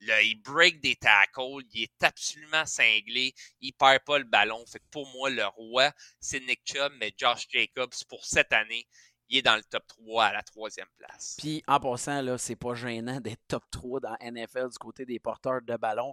Là, 0.00 0.22
il 0.22 0.40
break 0.42 0.80
des 0.80 0.96
tackles. 0.96 1.64
Il 1.72 1.84
est 1.84 2.02
absolument 2.02 2.66
cinglé. 2.66 3.34
Il 3.60 3.72
perd 3.72 4.02
pas 4.04 4.18
le 4.18 4.24
ballon. 4.24 4.64
Pour 4.90 5.06
moi, 5.12 5.30
le 5.30 5.46
roi, 5.46 5.92
c'est 6.20 6.40
Nick 6.40 6.60
Chubb, 6.64 6.92
mais 6.98 7.12
Josh 7.16 7.46
Jacobs, 7.50 7.94
pour 8.08 8.24
cette 8.24 8.52
année, 8.52 8.86
il 9.28 9.38
est 9.38 9.42
dans 9.42 9.56
le 9.56 9.62
top 9.64 9.86
3 9.86 10.24
à 10.24 10.32
la 10.32 10.42
troisième 10.42 10.88
place. 10.98 11.36
Puis 11.38 11.62
en 11.66 11.80
passant, 11.80 12.22
là, 12.22 12.38
c'est 12.38 12.56
pas 12.56 12.74
gênant 12.74 13.20
d'être 13.20 13.42
top 13.48 13.64
3 13.70 14.00
dans 14.00 14.16
NFL 14.20 14.68
du 14.70 14.78
côté 14.78 15.04
des 15.04 15.18
porteurs 15.18 15.62
de 15.62 15.76
ballon. 15.76 16.12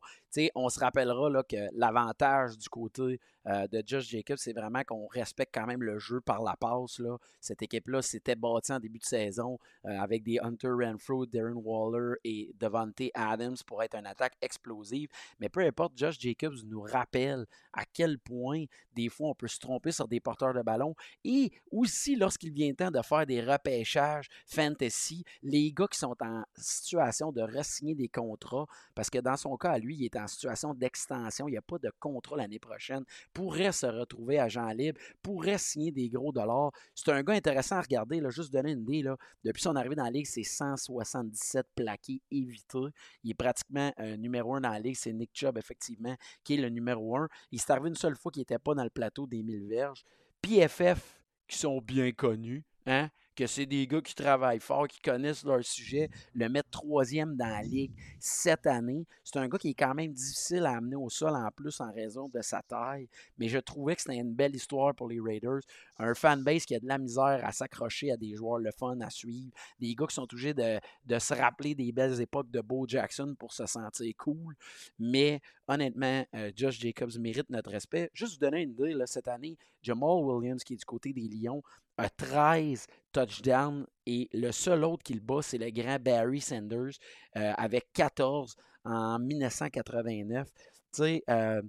On 0.55 0.69
se 0.69 0.79
rappellera 0.79 1.43
que 1.43 1.69
l'avantage 1.73 2.57
du 2.57 2.69
côté 2.69 3.19
euh, 3.47 3.67
de 3.67 3.83
Josh 3.85 4.09
Jacobs, 4.09 4.37
c'est 4.37 4.53
vraiment 4.53 4.83
qu'on 4.83 5.07
respecte 5.07 5.53
quand 5.53 5.65
même 5.65 5.83
le 5.83 5.99
jeu 5.99 6.21
par 6.21 6.41
la 6.41 6.55
passe. 6.55 7.01
Cette 7.41 7.61
équipe-là 7.61 8.01
s'était 8.01 8.35
bâtie 8.35 8.71
en 8.71 8.79
début 8.79 8.99
de 8.99 9.03
saison 9.03 9.59
euh, 9.85 9.99
avec 9.99 10.23
des 10.23 10.39
Hunter 10.39 10.71
Renfro, 10.71 11.25
Darren 11.25 11.55
Waller 11.55 12.15
et 12.23 12.53
Devante 12.59 13.01
Adams 13.13 13.57
pour 13.65 13.83
être 13.83 13.95
une 13.95 14.05
attaque 14.05 14.33
explosive. 14.41 15.09
Mais 15.39 15.49
peu 15.49 15.61
importe, 15.61 15.93
Josh 15.95 16.17
Jacobs 16.19 16.63
nous 16.65 16.81
rappelle 16.81 17.45
à 17.73 17.83
quel 17.85 18.17
point 18.19 18.65
des 18.95 19.09
fois 19.09 19.29
on 19.29 19.35
peut 19.35 19.47
se 19.47 19.59
tromper 19.59 19.91
sur 19.91 20.07
des 20.07 20.19
porteurs 20.19 20.53
de 20.53 20.61
ballon 20.61 20.95
et 21.23 21.51
aussi 21.71 22.15
lorsqu'il 22.15 22.53
vient 22.53 22.73
temps 22.73 22.91
de 22.91 23.01
faire 23.01 23.25
des 23.25 23.41
repêchages 23.41 24.29
fantasy, 24.45 25.23
les 25.41 25.71
gars 25.71 25.87
qui 25.87 25.99
sont 25.99 26.15
en 26.21 26.43
situation 26.55 27.31
de 27.31 27.41
re-signer 27.41 27.95
des 27.95 28.07
contrats, 28.07 28.67
parce 28.95 29.09
que 29.09 29.19
dans 29.19 29.37
son 29.37 29.57
cas, 29.57 29.77
lui, 29.77 29.95
il 29.95 30.05
est 30.05 30.15
en 30.15 30.22
situation 30.27 30.73
d'extension, 30.73 31.47
il 31.47 31.51
n'y 31.51 31.57
a 31.57 31.61
pas 31.61 31.77
de 31.77 31.91
contrat 31.99 32.37
l'année 32.37 32.59
prochaine, 32.59 33.03
pourrait 33.33 33.71
se 33.71 33.85
retrouver 33.85 34.39
agent 34.39 34.67
libre, 34.69 34.99
pourrait 35.21 35.57
signer 35.57 35.91
des 35.91 36.09
gros 36.09 36.31
dollars. 36.31 36.71
C'est 36.95 37.11
un 37.11 37.23
gars 37.23 37.33
intéressant 37.33 37.77
à 37.77 37.81
regarder, 37.81 38.19
là, 38.19 38.29
juste 38.29 38.51
donner 38.51 38.71
une 38.71 38.81
idée. 38.81 39.01
Là, 39.03 39.17
depuis 39.43 39.61
son 39.61 39.75
arrivée 39.75 39.95
dans 39.95 40.03
la 40.03 40.11
ligue, 40.11 40.25
c'est 40.25 40.43
177 40.43 41.67
plaqués 41.75 42.21
évités. 42.31 42.77
Il 43.23 43.31
est 43.31 43.35
pratiquement 43.35 43.91
un 43.97 44.17
numéro 44.17 44.55
un 44.55 44.61
dans 44.61 44.69
la 44.69 44.79
ligue. 44.79 44.95
C'est 44.95 45.13
Nick 45.13 45.31
Chubb, 45.33 45.57
effectivement, 45.57 46.15
qui 46.43 46.55
est 46.55 46.57
le 46.57 46.69
numéro 46.69 47.17
un. 47.17 47.27
Il 47.51 47.59
s'est 47.59 47.71
arrivé 47.71 47.89
une 47.89 47.95
seule 47.95 48.15
fois 48.15 48.31
qu'il 48.31 48.41
n'était 48.41 48.59
pas 48.59 48.73
dans 48.73 48.83
le 48.83 48.89
plateau 48.89 49.27
des 49.27 49.43
1000 49.43 49.67
verges. 49.67 50.03
PFF, 50.41 51.23
qui 51.47 51.57
sont 51.57 51.79
bien 51.79 52.11
connus, 52.11 52.65
hein? 52.85 53.09
Que 53.35 53.47
c'est 53.47 53.65
des 53.65 53.87
gars 53.87 54.01
qui 54.01 54.15
travaillent 54.15 54.59
fort, 54.59 54.87
qui 54.87 54.99
connaissent 55.01 55.43
leur 55.43 55.63
sujet, 55.63 56.09
le 56.33 56.49
mettre 56.49 56.69
troisième 56.69 57.35
dans 57.35 57.47
la 57.47 57.61
ligue 57.61 57.91
cette 58.19 58.67
année. 58.67 59.05
C'est 59.23 59.37
un 59.37 59.47
gars 59.47 59.57
qui 59.57 59.69
est 59.69 59.73
quand 59.73 59.93
même 59.93 60.13
difficile 60.13 60.65
à 60.65 60.77
amener 60.77 60.95
au 60.95 61.09
sol 61.09 61.35
en 61.35 61.49
plus 61.51 61.79
en 61.81 61.91
raison 61.91 62.29
de 62.29 62.41
sa 62.41 62.61
taille, 62.61 63.07
mais 63.37 63.47
je 63.47 63.59
trouvais 63.59 63.95
que 63.95 64.01
c'était 64.01 64.17
une 64.17 64.33
belle 64.33 64.55
histoire 64.55 64.93
pour 64.95 65.07
les 65.07 65.19
Raiders. 65.19 65.61
Un 65.97 66.13
fanbase 66.13 66.65
qui 66.65 66.75
a 66.75 66.79
de 66.79 66.87
la 66.87 66.97
misère 66.97 67.41
à 67.43 67.51
s'accrocher 67.51 68.11
à 68.11 68.17
des 68.17 68.35
joueurs 68.35 68.59
le 68.59 68.71
fun 68.71 68.99
à 69.01 69.09
suivre, 69.09 69.51
des 69.79 69.95
gars 69.95 70.07
qui 70.07 70.15
sont 70.15 70.23
obligés 70.23 70.53
de, 70.53 70.79
se 71.19 71.33
rappeler 71.33 71.75
des 71.75 71.91
belles 71.91 72.19
époques 72.21 72.51
de 72.51 72.61
Bo 72.61 72.85
Jackson 72.87 73.35
pour 73.37 73.53
se 73.53 73.65
sentir 73.65 74.11
cool. 74.17 74.55
Mais 74.99 75.41
honnêtement, 75.67 76.25
euh, 76.35 76.51
Jacobs 76.55 77.17
mérite 77.19 77.49
notre 77.49 77.71
respect. 77.71 78.09
Juste 78.13 78.33
vous 78.33 78.39
donner 78.39 78.61
une 78.61 78.71
idée, 78.71 78.93
cette 79.05 79.27
année, 79.27 79.57
Jamal 79.81 80.23
Williams, 80.23 80.63
qui 80.63 80.73
est 80.73 80.77
du 80.77 80.85
côté 80.85 81.13
des 81.13 81.27
Lions, 81.27 81.61
a 81.97 82.09
13 82.09 82.87
touchdowns 83.11 83.85
et 84.05 84.29
le 84.33 84.51
seul 84.51 84.83
autre 84.83 85.03
qui 85.03 85.13
le 85.13 85.19
bat, 85.19 85.41
c'est 85.41 85.57
le 85.57 85.69
grand 85.69 86.01
Barry 86.01 86.41
Sanders 86.41 86.93
euh, 87.37 87.53
avec 87.57 87.91
14 87.93 88.55
en 88.85 89.19
1989. 89.19 90.47
Tu 90.53 90.61
sais, 90.91 91.23
euh, 91.29 91.61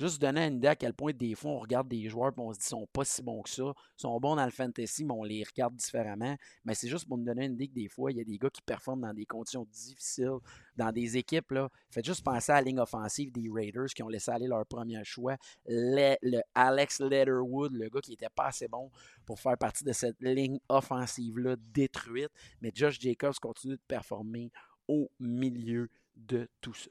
Juste 0.00 0.18
donner 0.18 0.46
une 0.46 0.56
idée 0.56 0.68
à 0.68 0.76
quel 0.76 0.94
point 0.94 1.12
des 1.12 1.34
fois 1.34 1.50
on 1.50 1.58
regarde 1.58 1.86
des 1.86 2.08
joueurs 2.08 2.30
et 2.30 2.40
on 2.40 2.54
se 2.54 2.58
dit 2.58 2.64
qu'ils 2.64 2.70
sont 2.70 2.86
pas 2.90 3.04
si 3.04 3.22
bons 3.22 3.42
que 3.42 3.50
ça. 3.50 3.74
Ils 3.98 4.00
sont 4.00 4.18
bons 4.18 4.34
dans 4.34 4.46
le 4.46 4.50
fantasy, 4.50 5.04
mais 5.04 5.12
on 5.12 5.24
les 5.24 5.44
regarde 5.44 5.76
différemment. 5.76 6.34
Mais 6.64 6.72
c'est 6.72 6.88
juste 6.88 7.06
pour 7.06 7.18
me 7.18 7.24
donner 7.26 7.44
une 7.44 7.52
idée 7.52 7.68
que 7.68 7.74
des 7.74 7.88
fois, 7.88 8.10
il 8.10 8.16
y 8.16 8.20
a 8.22 8.24
des 8.24 8.38
gars 8.38 8.48
qui 8.48 8.62
performent 8.62 9.02
dans 9.02 9.12
des 9.12 9.26
conditions 9.26 9.66
difficiles, 9.70 10.38
dans 10.74 10.90
des 10.90 11.18
équipes. 11.18 11.50
Là. 11.50 11.68
Faites 11.90 12.06
juste 12.06 12.24
penser 12.24 12.50
à 12.50 12.54
la 12.54 12.62
ligne 12.62 12.80
offensive 12.80 13.30
des 13.30 13.50
Raiders 13.52 13.88
qui 13.94 14.02
ont 14.02 14.08
laissé 14.08 14.30
aller 14.30 14.46
leur 14.46 14.64
premier 14.64 15.04
choix. 15.04 15.36
Le, 15.66 16.16
Alex 16.54 17.00
Letterwood, 17.00 17.74
le 17.74 17.90
gars 17.90 18.00
qui 18.00 18.12
n'était 18.12 18.30
pas 18.34 18.46
assez 18.46 18.68
bon 18.68 18.90
pour 19.26 19.38
faire 19.38 19.58
partie 19.58 19.84
de 19.84 19.92
cette 19.92 20.16
ligne 20.22 20.60
offensive-là 20.70 21.56
détruite. 21.58 22.30
Mais 22.62 22.72
Josh 22.74 22.98
Jacobs 22.98 23.38
continue 23.38 23.74
de 23.74 23.82
performer 23.86 24.50
au 24.88 25.10
milieu 25.18 25.90
de 26.16 26.48
tout 26.62 26.72
ça. 26.72 26.88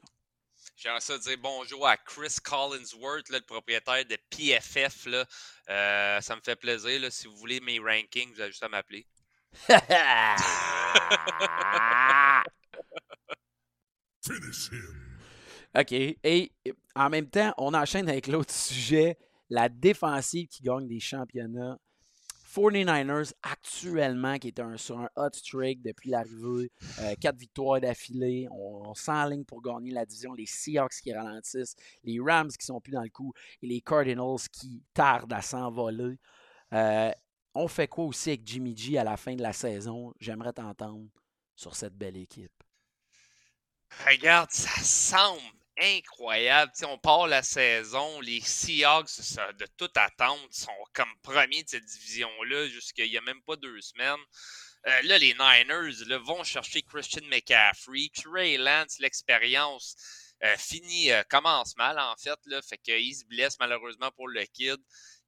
J'aimerais 0.76 1.00
ça 1.00 1.18
dire 1.18 1.36
bonjour 1.42 1.86
à 1.86 1.96
Chris 1.96 2.36
Collinsworth, 2.42 3.28
le 3.28 3.40
propriétaire 3.40 4.04
de 4.04 4.16
PFF. 4.30 5.06
Là. 5.06 5.24
Euh, 5.68 6.20
ça 6.20 6.36
me 6.36 6.40
fait 6.40 6.56
plaisir. 6.56 7.00
Là, 7.00 7.10
si 7.10 7.26
vous 7.26 7.36
voulez 7.36 7.60
mes 7.60 7.78
rankings, 7.78 8.32
vous 8.32 8.40
avez 8.40 8.50
juste 8.50 8.62
à 8.62 8.68
m'appeler. 8.68 9.06
OK. 15.78 15.92
Et 15.92 16.52
en 16.94 17.10
même 17.10 17.28
temps, 17.28 17.52
on 17.58 17.74
enchaîne 17.74 18.08
avec 18.08 18.26
l'autre 18.26 18.54
sujet, 18.54 19.18
la 19.48 19.68
défensive 19.68 20.48
qui 20.48 20.62
gagne 20.62 20.88
des 20.88 21.00
championnats 21.00 21.78
49ers 22.54 23.32
actuellement, 23.42 24.38
qui 24.38 24.48
est 24.48 24.60
un, 24.60 24.76
sur 24.76 24.98
un 24.98 25.08
hot 25.16 25.30
streak 25.32 25.82
depuis 25.82 26.10
l'arrivée, 26.10 26.70
euh, 27.00 27.14
quatre 27.20 27.36
victoires 27.36 27.80
d'affilée. 27.80 28.48
On, 28.50 28.94
s'enligne 28.94 29.44
pour 29.44 29.62
gagner 29.62 29.92
la 29.92 30.04
division. 30.04 30.34
Les 30.34 30.46
Seahawks 30.46 31.00
qui 31.02 31.12
ralentissent, 31.12 31.76
les 32.02 32.18
Rams 32.20 32.50
qui 32.50 32.66
sont 32.66 32.80
plus 32.80 32.92
dans 32.92 33.02
le 33.02 33.08
coup 33.08 33.32
et 33.62 33.66
les 33.66 33.80
Cardinals 33.80 34.48
qui 34.52 34.82
tardent 34.92 35.32
à 35.32 35.42
s'envoler. 35.42 36.18
Euh, 36.72 37.12
on 37.54 37.68
fait 37.68 37.88
quoi 37.88 38.04
aussi 38.04 38.30
avec 38.30 38.46
Jimmy 38.46 38.76
G 38.76 38.98
à 38.98 39.04
la 39.04 39.16
fin 39.16 39.34
de 39.34 39.42
la 39.42 39.52
saison? 39.52 40.12
J'aimerais 40.18 40.52
t'entendre 40.52 41.08
sur 41.54 41.76
cette 41.76 41.94
belle 41.94 42.16
équipe. 42.16 42.52
Regarde, 44.06 44.50
ça 44.50 44.82
semble 44.82 45.59
incroyable. 45.80 46.72
on 46.84 46.98
part 46.98 47.26
la 47.26 47.42
saison, 47.42 48.20
les 48.20 48.40
Seahawks, 48.40 49.36
de 49.58 49.66
toute 49.76 49.96
attente, 49.96 50.52
sont 50.52 50.70
comme 50.92 51.12
premiers 51.22 51.62
de 51.62 51.68
cette 51.68 51.84
division-là 51.84 52.68
jusqu'il 52.68 53.10
n'y 53.10 53.16
a 53.16 53.22
même 53.22 53.42
pas 53.42 53.56
deux 53.56 53.80
semaines. 53.80 54.20
Euh, 54.86 55.02
là, 55.04 55.18
les 55.18 55.34
Niners 55.34 56.18
vont 56.24 56.42
chercher 56.42 56.82
Christian 56.82 57.26
McCaffrey. 57.28 58.10
Trey 58.14 58.56
Lance, 58.56 58.98
l'expérience 58.98 59.96
euh, 60.42 60.56
finit, 60.56 61.12
euh, 61.12 61.22
commence 61.28 61.76
mal 61.76 61.98
en 61.98 62.16
fait. 62.16 62.38
Là, 62.46 62.62
fait 62.62 62.78
qu'il 62.78 63.14
se 63.14 63.24
blesse 63.24 63.58
malheureusement 63.58 64.10
pour 64.12 64.28
le 64.28 64.44
kid. 64.46 64.78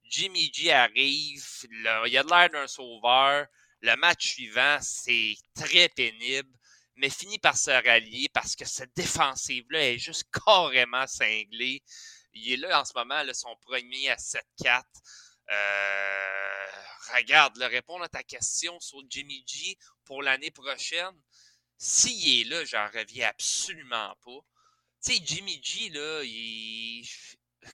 Jimmy 0.03 0.51
G 0.53 0.71
arrive. 0.71 1.45
il 1.71 1.87
a 1.87 2.23
l'air 2.23 2.49
d'un 2.49 2.67
sauveur. 2.67 3.47
Le 3.81 3.95
match 3.97 4.31
suivant, 4.31 4.77
c'est 4.81 5.35
très 5.55 5.89
pénible 5.89 6.49
mais 6.95 7.09
finit 7.09 7.39
par 7.39 7.57
se 7.57 7.71
rallier 7.71 8.27
parce 8.33 8.55
que 8.55 8.65
cette 8.65 8.95
défensive-là 8.95 9.93
est 9.93 9.97
juste 9.97 10.25
carrément 10.45 11.07
cinglée. 11.07 11.81
Il 12.33 12.51
est 12.53 12.57
là 12.57 12.81
en 12.81 12.85
ce 12.85 12.93
moment, 12.95 13.21
son 13.33 13.55
premier 13.61 14.09
à 14.09 14.15
7-4. 14.15 14.83
Euh, 15.51 16.67
regarde, 17.15 17.57
le 17.57 17.65
répondre 17.65 18.03
à 18.03 18.09
ta 18.09 18.23
question 18.23 18.79
sur 18.79 19.01
Jimmy 19.09 19.43
G 19.45 19.77
pour 20.05 20.23
l'année 20.23 20.51
prochaine, 20.51 21.15
s'il 21.77 22.41
est 22.41 22.49
là, 22.49 22.63
j'en 22.65 22.87
reviens 22.87 23.27
absolument 23.27 24.15
pas. 24.23 24.39
Tu 25.03 25.15
sais, 25.15 25.21
Jimmy 25.23 25.59
G, 25.61 25.89
là, 25.89 26.23
il, 26.23 27.05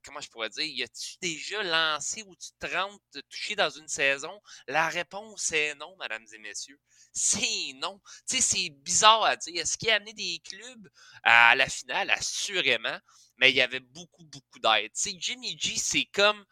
comment 0.04 0.22
je 0.22 0.30
pourrais 0.30 0.50
dire, 0.50 0.66
y 0.66 0.84
a-tu 0.84 1.18
déjà 1.22 1.64
lancé 1.64 2.24
ou 2.24 2.36
tu 2.36 2.50
te 2.60 2.68
rends 2.74 2.98
de 3.14 3.22
toucher 3.22 3.56
dans 3.56 3.70
une 3.70 3.88
saison? 3.88 4.42
La 4.68 4.90
réponse 4.90 5.52
est 5.52 5.76
non, 5.76 5.96
mesdames 6.00 6.26
et 6.34 6.38
messieurs. 6.40 6.80
C'est 7.14 7.74
non. 7.76 8.00
Tu 8.28 8.38
sais, 8.38 8.42
c'est 8.42 8.70
bizarre 8.70 9.24
à 9.24 9.36
dire. 9.36 9.62
Est-ce 9.62 9.78
qu'il 9.78 9.90
a 9.90 9.96
amené 9.96 10.14
des 10.14 10.42
clubs 10.44 10.90
à 11.24 11.56
la 11.56 11.68
finale? 11.68 12.10
Assurément. 12.12 13.00
Mais 13.38 13.52
il 13.52 13.56
y 13.56 13.62
avait 13.62 13.80
beaucoup, 13.80 14.26
beaucoup 14.26 14.60
d'aide. 14.60 14.92
Tu 14.94 15.12
sais, 15.12 15.16
Jimmy 15.18 15.58
G, 15.58 15.76
c'est 15.78 16.06
comme, 16.14 16.44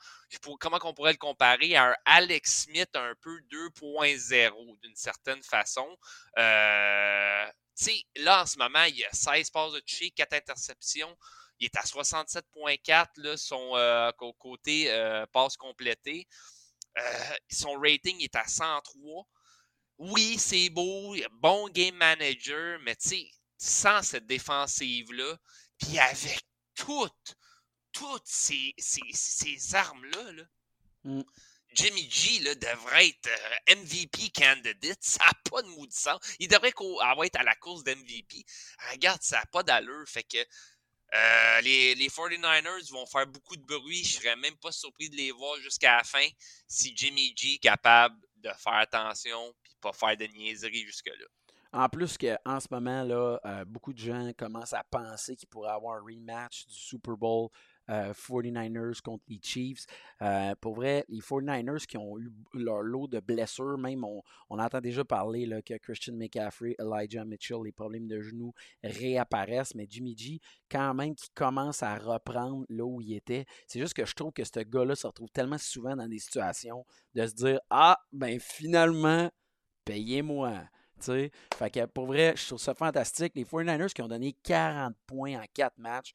comment 0.59 0.79
on 0.83 0.93
pourrait 0.93 1.11
le 1.11 1.17
comparer 1.17 1.75
à 1.75 1.91
un 1.91 1.95
Alex 2.05 2.63
Smith 2.63 2.89
un 2.95 3.13
peu 3.21 3.37
2.0 3.51 4.79
d'une 4.81 4.95
certaine 4.95 5.43
façon. 5.43 5.97
Euh, 6.37 7.45
tu 7.77 7.85
sais, 7.85 8.03
là, 8.15 8.43
en 8.43 8.45
ce 8.45 8.57
moment, 8.57 8.83
il 8.85 8.95
y 8.95 9.05
a 9.05 9.11
16 9.11 9.51
passes 9.51 9.73
de 9.73 9.79
toucher, 9.81 10.11
4 10.11 10.33
interceptions. 10.33 11.15
Il 11.59 11.65
est 11.65 11.77
à 11.77 11.81
67,4 11.81 13.37
son 13.37 13.75
euh, 13.75 14.11
côté 14.37 14.91
euh, 14.91 15.25
passe 15.27 15.57
complétée. 15.57 16.27
Euh, 16.97 17.35
son 17.49 17.73
rating 17.79 18.21
est 18.21 18.35
à 18.35 18.47
103. 18.47 19.25
Oui, 19.99 20.37
c'est 20.37 20.69
beau, 20.69 21.15
bon 21.33 21.69
game 21.69 21.95
manager, 21.95 22.79
mais 22.81 22.95
tu 22.95 23.09
sais, 23.09 23.31
sans 23.57 24.03
cette 24.03 24.27
défensive-là, 24.27 25.37
puis 25.79 25.97
avec 25.97 26.41
toutes, 26.75 27.35
toutes 27.91 28.27
ces, 28.27 28.75
ces, 28.77 29.75
armes-là, 29.75 30.43
mmh. 31.03 31.21
Jimmy 31.73 32.09
G 32.09 32.39
là, 32.39 32.55
devrait 32.55 33.07
être 33.07 33.29
MVP 33.77 34.29
candidate. 34.29 34.97
Ça 35.01 35.25
n'a 35.25 35.33
pas 35.49 35.61
de 35.61 35.67
mot 35.67 35.85
de 35.85 35.93
sens. 35.93 36.19
Il 36.39 36.47
devrait 36.47 36.69
être 36.69 37.35
à 37.39 37.43
la 37.43 37.55
course 37.55 37.83
d'MVP. 37.83 38.45
Regarde, 38.91 39.21
ça 39.21 39.37
n'a 39.37 39.45
pas 39.47 39.63
d'allure. 39.63 40.07
Fait 40.07 40.23
que 40.23 40.37
euh, 41.13 41.61
les, 41.61 42.09
49ers 42.09 42.91
vont 42.91 43.05
faire 43.05 43.27
beaucoup 43.27 43.55
de 43.55 43.63
bruit. 43.63 44.03
Je 44.03 44.19
serais 44.19 44.35
même 44.35 44.57
pas 44.57 44.71
surpris 44.71 45.09
de 45.09 45.15
les 45.15 45.31
voir 45.31 45.57
jusqu'à 45.57 45.97
la 45.97 46.03
fin 46.03 46.27
si 46.67 46.93
Jimmy 46.95 47.33
G 47.35 47.55
est 47.55 47.59
capable 47.59 48.15
de 48.37 48.49
faire 48.57 48.73
attention 48.73 49.53
et 49.65 49.75
pas 49.81 49.93
faire 49.93 50.17
de 50.17 50.25
niaiseries 50.25 50.85
jusque-là. 50.85 51.25
En 51.73 51.89
plus 51.89 52.17
qu'en 52.17 52.59
ce 52.59 52.67
moment, 52.71 53.03
là, 53.03 53.39
euh, 53.45 53.65
beaucoup 53.65 53.93
de 53.93 53.99
gens 53.99 54.31
commencent 54.37 54.73
à 54.73 54.83
penser 54.83 55.35
qu'il 55.35 55.47
pourrait 55.47 55.71
avoir 55.71 55.97
un 55.97 56.01
rematch 56.01 56.65
du 56.65 56.73
Super 56.73 57.15
Bowl 57.15 57.49
49ers 57.87 58.97
euh, 58.97 59.01
contre 59.03 59.23
les 59.27 59.39
Chiefs. 59.41 59.85
Euh, 60.21 60.55
pour 60.59 60.75
vrai, 60.75 61.05
les 61.09 61.19
49ers 61.19 61.85
qui 61.85 61.97
ont 61.97 62.17
eu 62.19 62.31
leur 62.53 62.81
lot 62.81 63.07
de 63.07 63.19
blessures, 63.19 63.77
même 63.77 64.03
on, 64.03 64.21
entend 64.49 64.81
déjà 64.81 65.03
parler 65.05 65.45
là, 65.45 65.61
que 65.61 65.75
Christian 65.77 66.15
McCaffrey, 66.15 66.75
Elijah 66.79 67.25
Mitchell, 67.25 67.59
les 67.63 67.71
problèmes 67.71 68.07
de 68.07 68.21
genoux 68.21 68.53
réapparaissent, 68.83 69.75
mais 69.75 69.87
Jimmy 69.89 70.15
G, 70.17 70.39
quand 70.69 70.93
même, 70.93 71.15
qui 71.15 71.29
commence 71.33 71.83
à 71.83 71.97
reprendre 71.97 72.65
là 72.69 72.83
où 72.85 73.01
il 73.01 73.13
était. 73.13 73.45
C'est 73.67 73.79
juste 73.79 73.93
que 73.93 74.05
je 74.05 74.13
trouve 74.13 74.33
que 74.33 74.43
ce 74.43 74.59
gars-là 74.59 74.95
se 74.95 75.07
retrouve 75.07 75.29
tellement 75.29 75.57
souvent 75.57 75.95
dans 75.95 76.07
des 76.07 76.19
situations 76.19 76.85
de 77.13 77.25
se 77.25 77.33
dire 77.33 77.59
Ah, 77.69 77.97
ben 78.11 78.39
finalement, 78.39 79.29
payez-moi. 79.85 80.63
Pour 81.93 82.07
vrai, 82.07 82.33
je 82.35 82.47
trouve 82.47 82.59
ça 82.59 82.73
fantastique. 82.73 83.33
Les 83.35 83.45
49ers 83.45 83.93
qui 83.93 84.01
ont 84.01 84.07
donné 84.07 84.35
40 84.43 84.95
points 85.05 85.39
en 85.39 85.45
4 85.53 85.77
matchs, 85.77 86.13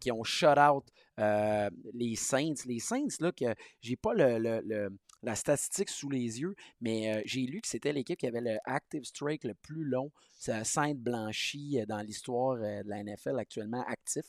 qui 0.00 0.12
ont 0.12 0.24
shut 0.24 0.58
out 0.58 0.84
euh, 1.18 1.70
les 1.94 2.16
Saints. 2.16 2.54
Les 2.66 2.78
Saints, 2.78 3.08
là, 3.20 3.32
que 3.32 3.54
j'ai 3.80 3.96
pas 3.96 4.14
le, 4.14 4.90
la 5.22 5.34
statistique 5.34 5.90
sous 5.90 6.08
les 6.08 6.40
yeux, 6.40 6.54
mais 6.80 7.22
j'ai 7.26 7.42
lu 7.42 7.60
que 7.60 7.68
c'était 7.68 7.92
l'équipe 7.92 8.18
qui 8.18 8.26
avait 8.26 8.40
le 8.40 8.58
active 8.64 9.04
strike 9.04 9.44
le 9.44 9.54
plus 9.54 9.84
long. 9.84 10.10
C'est 10.38 10.64
Sainte-Blanchie 10.64 11.80
dans 11.86 12.00
l'histoire 12.00 12.56
de 12.56 12.88
la 12.88 13.02
NFL 13.02 13.38
actuellement 13.38 13.84
actif. 13.86 14.24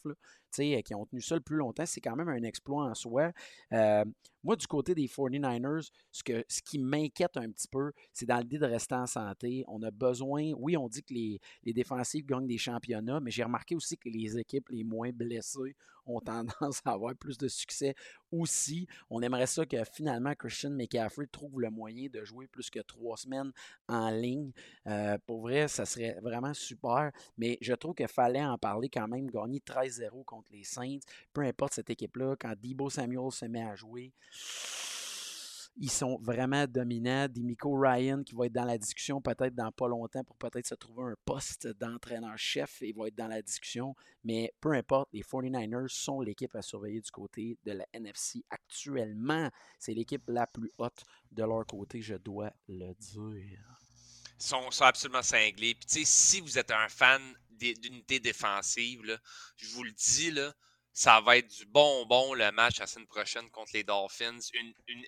Euh, 0.60 0.82
qui 0.82 0.94
ont 0.96 1.06
tenu 1.06 1.22
ça 1.22 1.36
le 1.36 1.42
plus 1.42 1.56
longtemps, 1.56 1.86
c'est 1.86 2.02
quand 2.02 2.16
même 2.16 2.30
un 2.30 2.44
exploit 2.44 2.86
en 2.86 2.94
soi. 2.94 3.32
Euh, 3.72 4.04
moi, 4.44 4.56
du 4.56 4.68
côté 4.68 4.96
des 4.96 5.08
49ers, 5.08 5.90
ce, 6.12 6.24
que, 6.24 6.44
ce 6.48 6.62
qui 6.62 6.80
m'inquiète 6.80 7.38
un 7.38 7.50
petit 7.52 7.68
peu, 7.68 7.92
c'est 8.12 8.26
dans 8.26 8.38
l'idée 8.40 8.58
de 8.58 8.66
rester 8.66 8.96
en 8.96 9.06
santé. 9.06 9.64
On 9.68 9.82
a 9.84 9.92
besoin, 9.92 10.52
oui, 10.58 10.76
on 10.76 10.88
dit 10.90 11.04
que 11.04 11.14
les, 11.14 11.40
les 11.64 11.74
défensifs 11.74 12.26
gagnent 12.26 12.48
des 12.48 12.58
championnats, 12.58 13.20
mais 13.20 13.32
j'ai 13.32 13.44
remarqué 13.44 13.76
aussi 13.76 13.98
que 13.98 14.10
les 14.10 14.38
équipes 14.38 14.68
les 14.70 14.84
moins 14.84 15.12
blessées 15.12 15.76
ont 16.06 16.20
tendance 16.22 16.82
à 16.86 16.92
avoir 16.92 17.16
plus 17.16 17.38
de 17.38 17.48
succès 17.48 17.96
aussi. 18.32 18.88
On 19.10 19.22
aimerait 19.22 19.48
ça 19.48 19.66
que 19.66 19.84
finalement 19.84 20.34
Christian 20.36 20.72
McCaffrey 20.72 21.28
trouve 21.28 21.62
le 21.62 21.70
moyen 21.70 22.08
de 22.12 22.24
jouer 22.24 22.48
plus 22.48 22.70
que 22.70 22.80
trois 22.80 23.18
semaines 23.18 23.52
en 23.88 24.10
ligne. 24.10 24.52
Euh, 24.88 25.18
pour 25.26 25.42
vrai, 25.42 25.68
ça 25.68 25.86
serait 25.86 26.18
vraiment 26.22 26.54
super, 26.54 27.12
mais 27.38 27.58
je 27.62 27.74
trouve 27.74 27.96
qu'il 27.96 28.08
fallait 28.08 28.44
en 28.44 28.58
parler 28.58 28.90
quand 28.90 29.08
même. 29.08 29.30
Gagner 29.30 29.60
13-0 29.60 30.24
contre 30.26 30.52
les 30.52 30.64
Saints, 30.64 31.00
peu 31.34 31.42
importe 31.42 31.74
cette 31.74 31.90
équipe-là, 31.90 32.36
quand 32.40 32.54
Debo 32.62 32.90
Samuel 32.90 33.32
se 33.32 33.46
met 33.46 33.64
à 33.64 33.76
jouer. 33.76 34.12
Ils 35.78 35.92
sont 35.92 36.18
vraiment 36.22 36.68
dominants. 36.68 37.28
Dimico 37.28 37.74
Ryan 37.74 38.24
qui 38.24 38.36
va 38.36 38.46
être 38.46 38.54
dans 38.54 38.66
la 38.66 38.78
discussion 38.78 39.22
peut-être 39.22 39.56
dans 39.56 39.72
pas 39.72 39.88
longtemps 39.88 40.24
pour 40.24 40.36
peut-être 40.38 40.68
se 40.68 40.76
trouver 40.76 41.12
un 41.12 41.16
poste 41.26 41.68
d'entraîneur-chef 41.68 42.82
et 42.82 42.94
va 42.94 43.08
être 43.08 43.16
dans 43.16 43.28
la 43.28 43.42
discussion. 43.42 43.96
Mais 44.24 44.54
peu 44.60 44.74
importe, 44.74 45.10
les 45.14 45.24
49ers 45.24 45.88
sont 45.88 46.22
l'équipe 46.22 46.56
à 46.56 46.62
surveiller 46.62 47.02
du 47.02 47.12
côté 47.12 47.58
de 47.64 47.72
la 47.72 47.86
NFC 47.94 48.44
actuellement. 48.50 49.50
C'est 49.80 49.94
l'équipe 49.94 50.24
la 50.28 50.48
plus 50.48 50.72
haute 50.78 51.04
de 51.32 51.44
leur 51.44 51.66
côté, 51.66 52.02
je 52.02 52.16
dois 52.16 52.52
le 52.68 52.94
dire. 52.94 53.82
Ils 54.40 54.44
sont, 54.44 54.82
absolument 54.82 55.22
cinglés. 55.22 55.78
Si 55.86 56.42
vous 56.42 56.58
êtes 56.58 56.72
un 56.72 56.90
fan 56.90 57.22
d'unité 57.52 58.20
défensive, 58.20 59.20
je 59.56 59.68
vous 59.76 59.84
le 59.84 59.92
dis, 59.92 60.32
là, 60.32 60.52
ça 60.94 61.22
va 61.22 61.38
être 61.38 61.48
du 61.48 61.66
bonbon 61.66 62.34
le 62.34 62.52
match 62.52 62.80
la 62.80 62.88
semaine 62.88 63.08
prochaine 63.08 63.50
contre 63.50 63.72
les 63.74 63.84
Dolphins. 63.84 64.40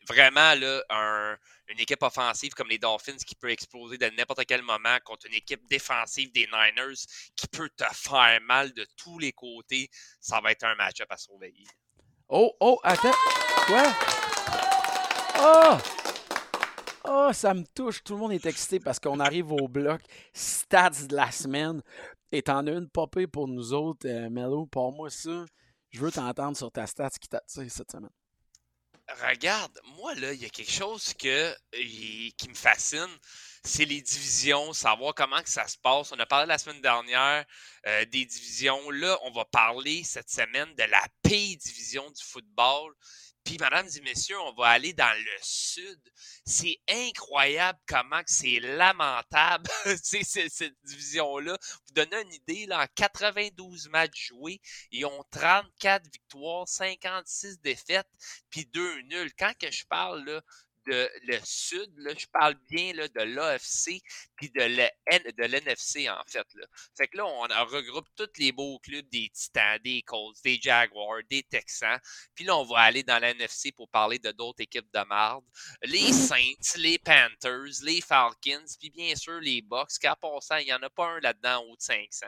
Vraiment 0.07 0.53
une 0.53 1.79
équipe 1.79 2.01
offensive 2.03 2.53
comme 2.53 2.69
les 2.69 2.77
Dolphins 2.77 3.17
qui 3.17 3.35
peut 3.35 3.49
exploser 3.49 3.97
de 3.97 4.05
n'importe 4.17 4.45
quel 4.45 4.61
moment 4.61 4.97
contre 5.03 5.27
une 5.27 5.33
équipe 5.33 5.67
défensive 5.67 6.31
des 6.31 6.47
Niners 6.47 6.99
qui 7.35 7.47
peut 7.47 7.69
te 7.75 7.83
faire 7.93 8.39
mal 8.41 8.71
de 8.73 8.87
tous 8.95 9.19
les 9.19 9.33
côtés. 9.33 9.89
Ça 10.21 10.39
va 10.39 10.51
être 10.51 10.63
un 10.63 10.75
match-up 10.75 11.11
à 11.11 11.17
surveiller. 11.17 11.65
Oh, 12.29 12.55
oh, 12.61 12.79
attends. 12.83 13.13
Quoi? 13.67 13.83
Oh! 15.39 15.77
Oh, 17.05 17.29
ça 17.33 17.53
me 17.53 17.63
touche. 17.75 18.01
Tout 18.03 18.13
le 18.13 18.19
monde 18.19 18.31
est 18.31 18.45
excité 18.45 18.79
parce 18.79 18.99
qu'on 18.99 19.19
arrive 19.19 19.51
au 19.51 19.67
bloc 19.67 20.01
stats 20.31 21.05
de 21.09 21.15
la 21.15 21.31
semaine. 21.31 21.81
Et 22.31 22.41
t'en 22.41 22.65
as 22.65 22.71
une 22.71 22.89
popée 22.89 23.27
pour 23.27 23.47
nous 23.47 23.73
autres, 23.73 24.07
euh, 24.07 24.29
Melo. 24.29 24.65
Pour 24.65 24.93
moi, 24.93 25.09
ça. 25.09 25.45
Je 25.93 25.99
veux 25.99 26.11
t'entendre 26.11 26.57
sur 26.57 26.71
ta 26.71 26.87
stats 26.87 27.11
qui 27.21 27.29
t'attire 27.29 27.71
cette 27.71 27.91
semaine. 27.91 28.09
Regarde, 29.29 29.79
moi, 29.97 30.15
là, 30.15 30.33
il 30.33 30.41
y 30.41 30.45
a 30.45 30.49
quelque 30.49 30.71
chose 30.71 31.13
que, 31.13 31.55
qui 31.71 32.49
me 32.49 32.55
fascine. 32.55 33.19
C'est 33.63 33.85
les 33.85 34.01
divisions, 34.01 34.73
savoir 34.73 35.13
comment 35.13 35.41
que 35.41 35.49
ça 35.49 35.67
se 35.67 35.77
passe. 35.77 36.11
On 36.11 36.19
a 36.19 36.25
parlé 36.25 36.47
la 36.47 36.57
semaine 36.57 36.81
dernière 36.81 37.45
euh, 37.85 38.05
des 38.05 38.25
divisions. 38.25 38.89
Là, 38.89 39.19
on 39.23 39.31
va 39.31 39.45
parler 39.45 40.03
cette 40.03 40.31
semaine 40.31 40.73
de 40.75 40.83
la 40.83 41.03
P 41.21 41.55
division 41.57 42.09
du 42.09 42.23
football. 42.23 42.91
Puis, 43.43 43.57
mesdames 43.59 43.87
et 43.95 44.01
messieurs, 44.01 44.39
on 44.39 44.53
va 44.53 44.67
aller 44.67 44.93
dans 44.93 45.17
le 45.17 45.37
sud. 45.41 45.99
C'est 46.45 46.79
incroyable 46.89 47.79
comment 47.87 48.21
c'est 48.25 48.59
lamentable, 48.59 49.69
cette 50.01 50.75
division-là. 50.83 51.57
Vous 51.87 51.93
donnez 51.93 52.21
une 52.21 52.33
idée, 52.33 52.65
là, 52.67 52.83
en 52.83 52.87
92 52.95 53.89
matchs 53.89 54.27
joués, 54.27 54.61
ils 54.91 55.05
ont 55.05 55.23
34 55.31 56.05
victoires, 56.11 56.67
56 56.67 57.59
défaites, 57.59 58.07
puis 58.49 58.65
2 58.65 59.01
nuls. 59.03 59.31
Quand 59.37 59.53
que 59.59 59.71
je 59.71 59.85
parle 59.85 60.23
là, 60.23 60.41
de 60.85 61.09
le 61.23 61.39
Sud, 61.43 61.91
je 61.97 62.27
parle 62.27 62.55
bien 62.69 62.93
de 62.93 63.21
l'AFC 63.21 64.01
puis 64.35 64.49
de 64.49 64.61
l'NFC, 64.61 66.09
en 66.09 66.23
fait. 66.27 66.45
Fait 66.97 67.07
que 67.07 67.17
là, 67.17 67.25
on 67.25 67.41
regroupe 67.65 68.07
tous 68.15 68.29
les 68.37 68.51
beaux 68.51 68.79
clubs 68.79 69.07
des 69.09 69.29
Titans, 69.33 69.79
des 69.83 70.01
Colts, 70.01 70.37
des 70.43 70.59
Jaguars, 70.61 71.21
des 71.29 71.43
Texans. 71.43 71.99
Puis 72.35 72.45
là, 72.45 72.57
on 72.57 72.63
va 72.63 72.79
aller 72.79 73.03
dans 73.03 73.19
l'NFC 73.19 73.71
pour 73.71 73.89
parler 73.89 74.19
de 74.19 74.31
d'autres 74.31 74.61
équipes 74.61 74.91
de 74.93 75.03
marde. 75.05 75.45
Les 75.83 76.11
Saints, 76.11 76.77
les 76.77 76.99
Panthers, 76.99 77.83
les 77.83 78.01
Falcons, 78.01 78.65
puis 78.79 78.89
bien 78.89 79.15
sûr 79.15 79.39
les 79.39 79.61
Bucks, 79.61 79.97
qu'à 79.99 80.17
ça, 80.41 80.61
il 80.61 80.65
n'y 80.65 80.73
en 80.73 80.81
a 80.81 80.89
pas 80.89 81.07
un 81.07 81.19
là-dedans 81.19 81.63
haut 81.63 81.75
de 81.75 81.81
500. 81.81 82.25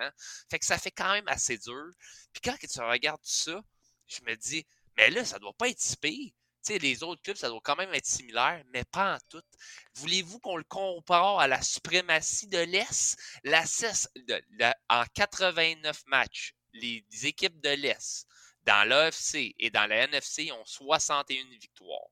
Fait 0.50 0.60
que 0.60 0.66
ça 0.66 0.78
fait 0.78 0.92
quand 0.92 1.14
même 1.14 1.28
assez 1.28 1.58
dur. 1.58 1.92
Puis 2.34 2.42
quand 2.44 2.56
tu 2.58 2.80
regardes 2.82 3.20
ça, 3.24 3.62
je 4.08 4.22
me 4.22 4.36
dis, 4.36 4.66
mais 4.98 5.10
là, 5.10 5.26
ça 5.26 5.40
doit 5.40 5.54
pas 5.54 5.70
être 5.70 5.80
si 5.80 5.98
les 6.70 7.04
autres 7.04 7.22
clubs, 7.22 7.38
ça 7.38 7.50
doit 7.50 7.62
quand 7.64 7.76
même 7.76 7.94
être 7.94 8.06
similaire, 8.06 8.64
mais 8.74 8.84
pas 8.86 9.16
en 9.16 9.18
tout. 9.30 9.44
Voulez-vous 9.96 10.40
qu'on 10.40 10.58
le 10.58 10.64
compare 10.64 11.40
à 11.40 11.48
la 11.48 11.62
suprématie 11.62 12.48
de 12.48 12.60
l'Est? 12.60 13.18
La, 13.44 13.64
en 14.90 15.04
89 15.14 16.04
matchs, 16.08 16.54
les 16.74 17.06
équipes 17.24 17.60
de 17.62 17.70
l'Est, 17.70 18.26
dans 18.64 18.88
l'AFC 18.88 19.56
et 19.60 19.70
dans 19.70 19.88
la 19.88 20.04
NFC, 20.08 20.52
ont 20.52 20.66
61 20.66 21.50
victoires. 21.60 22.10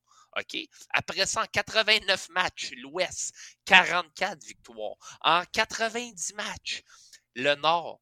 Après 0.89 1.25
ça, 1.25 1.43
en 1.43 1.45
89 1.45 2.29
matchs, 2.29 2.71
l'Ouest, 2.77 3.33
44 3.65 4.43
victoires. 4.43 4.95
En 5.21 5.43
90 5.51 6.33
matchs, 6.33 6.81
le 7.35 7.55
Nord, 7.55 8.01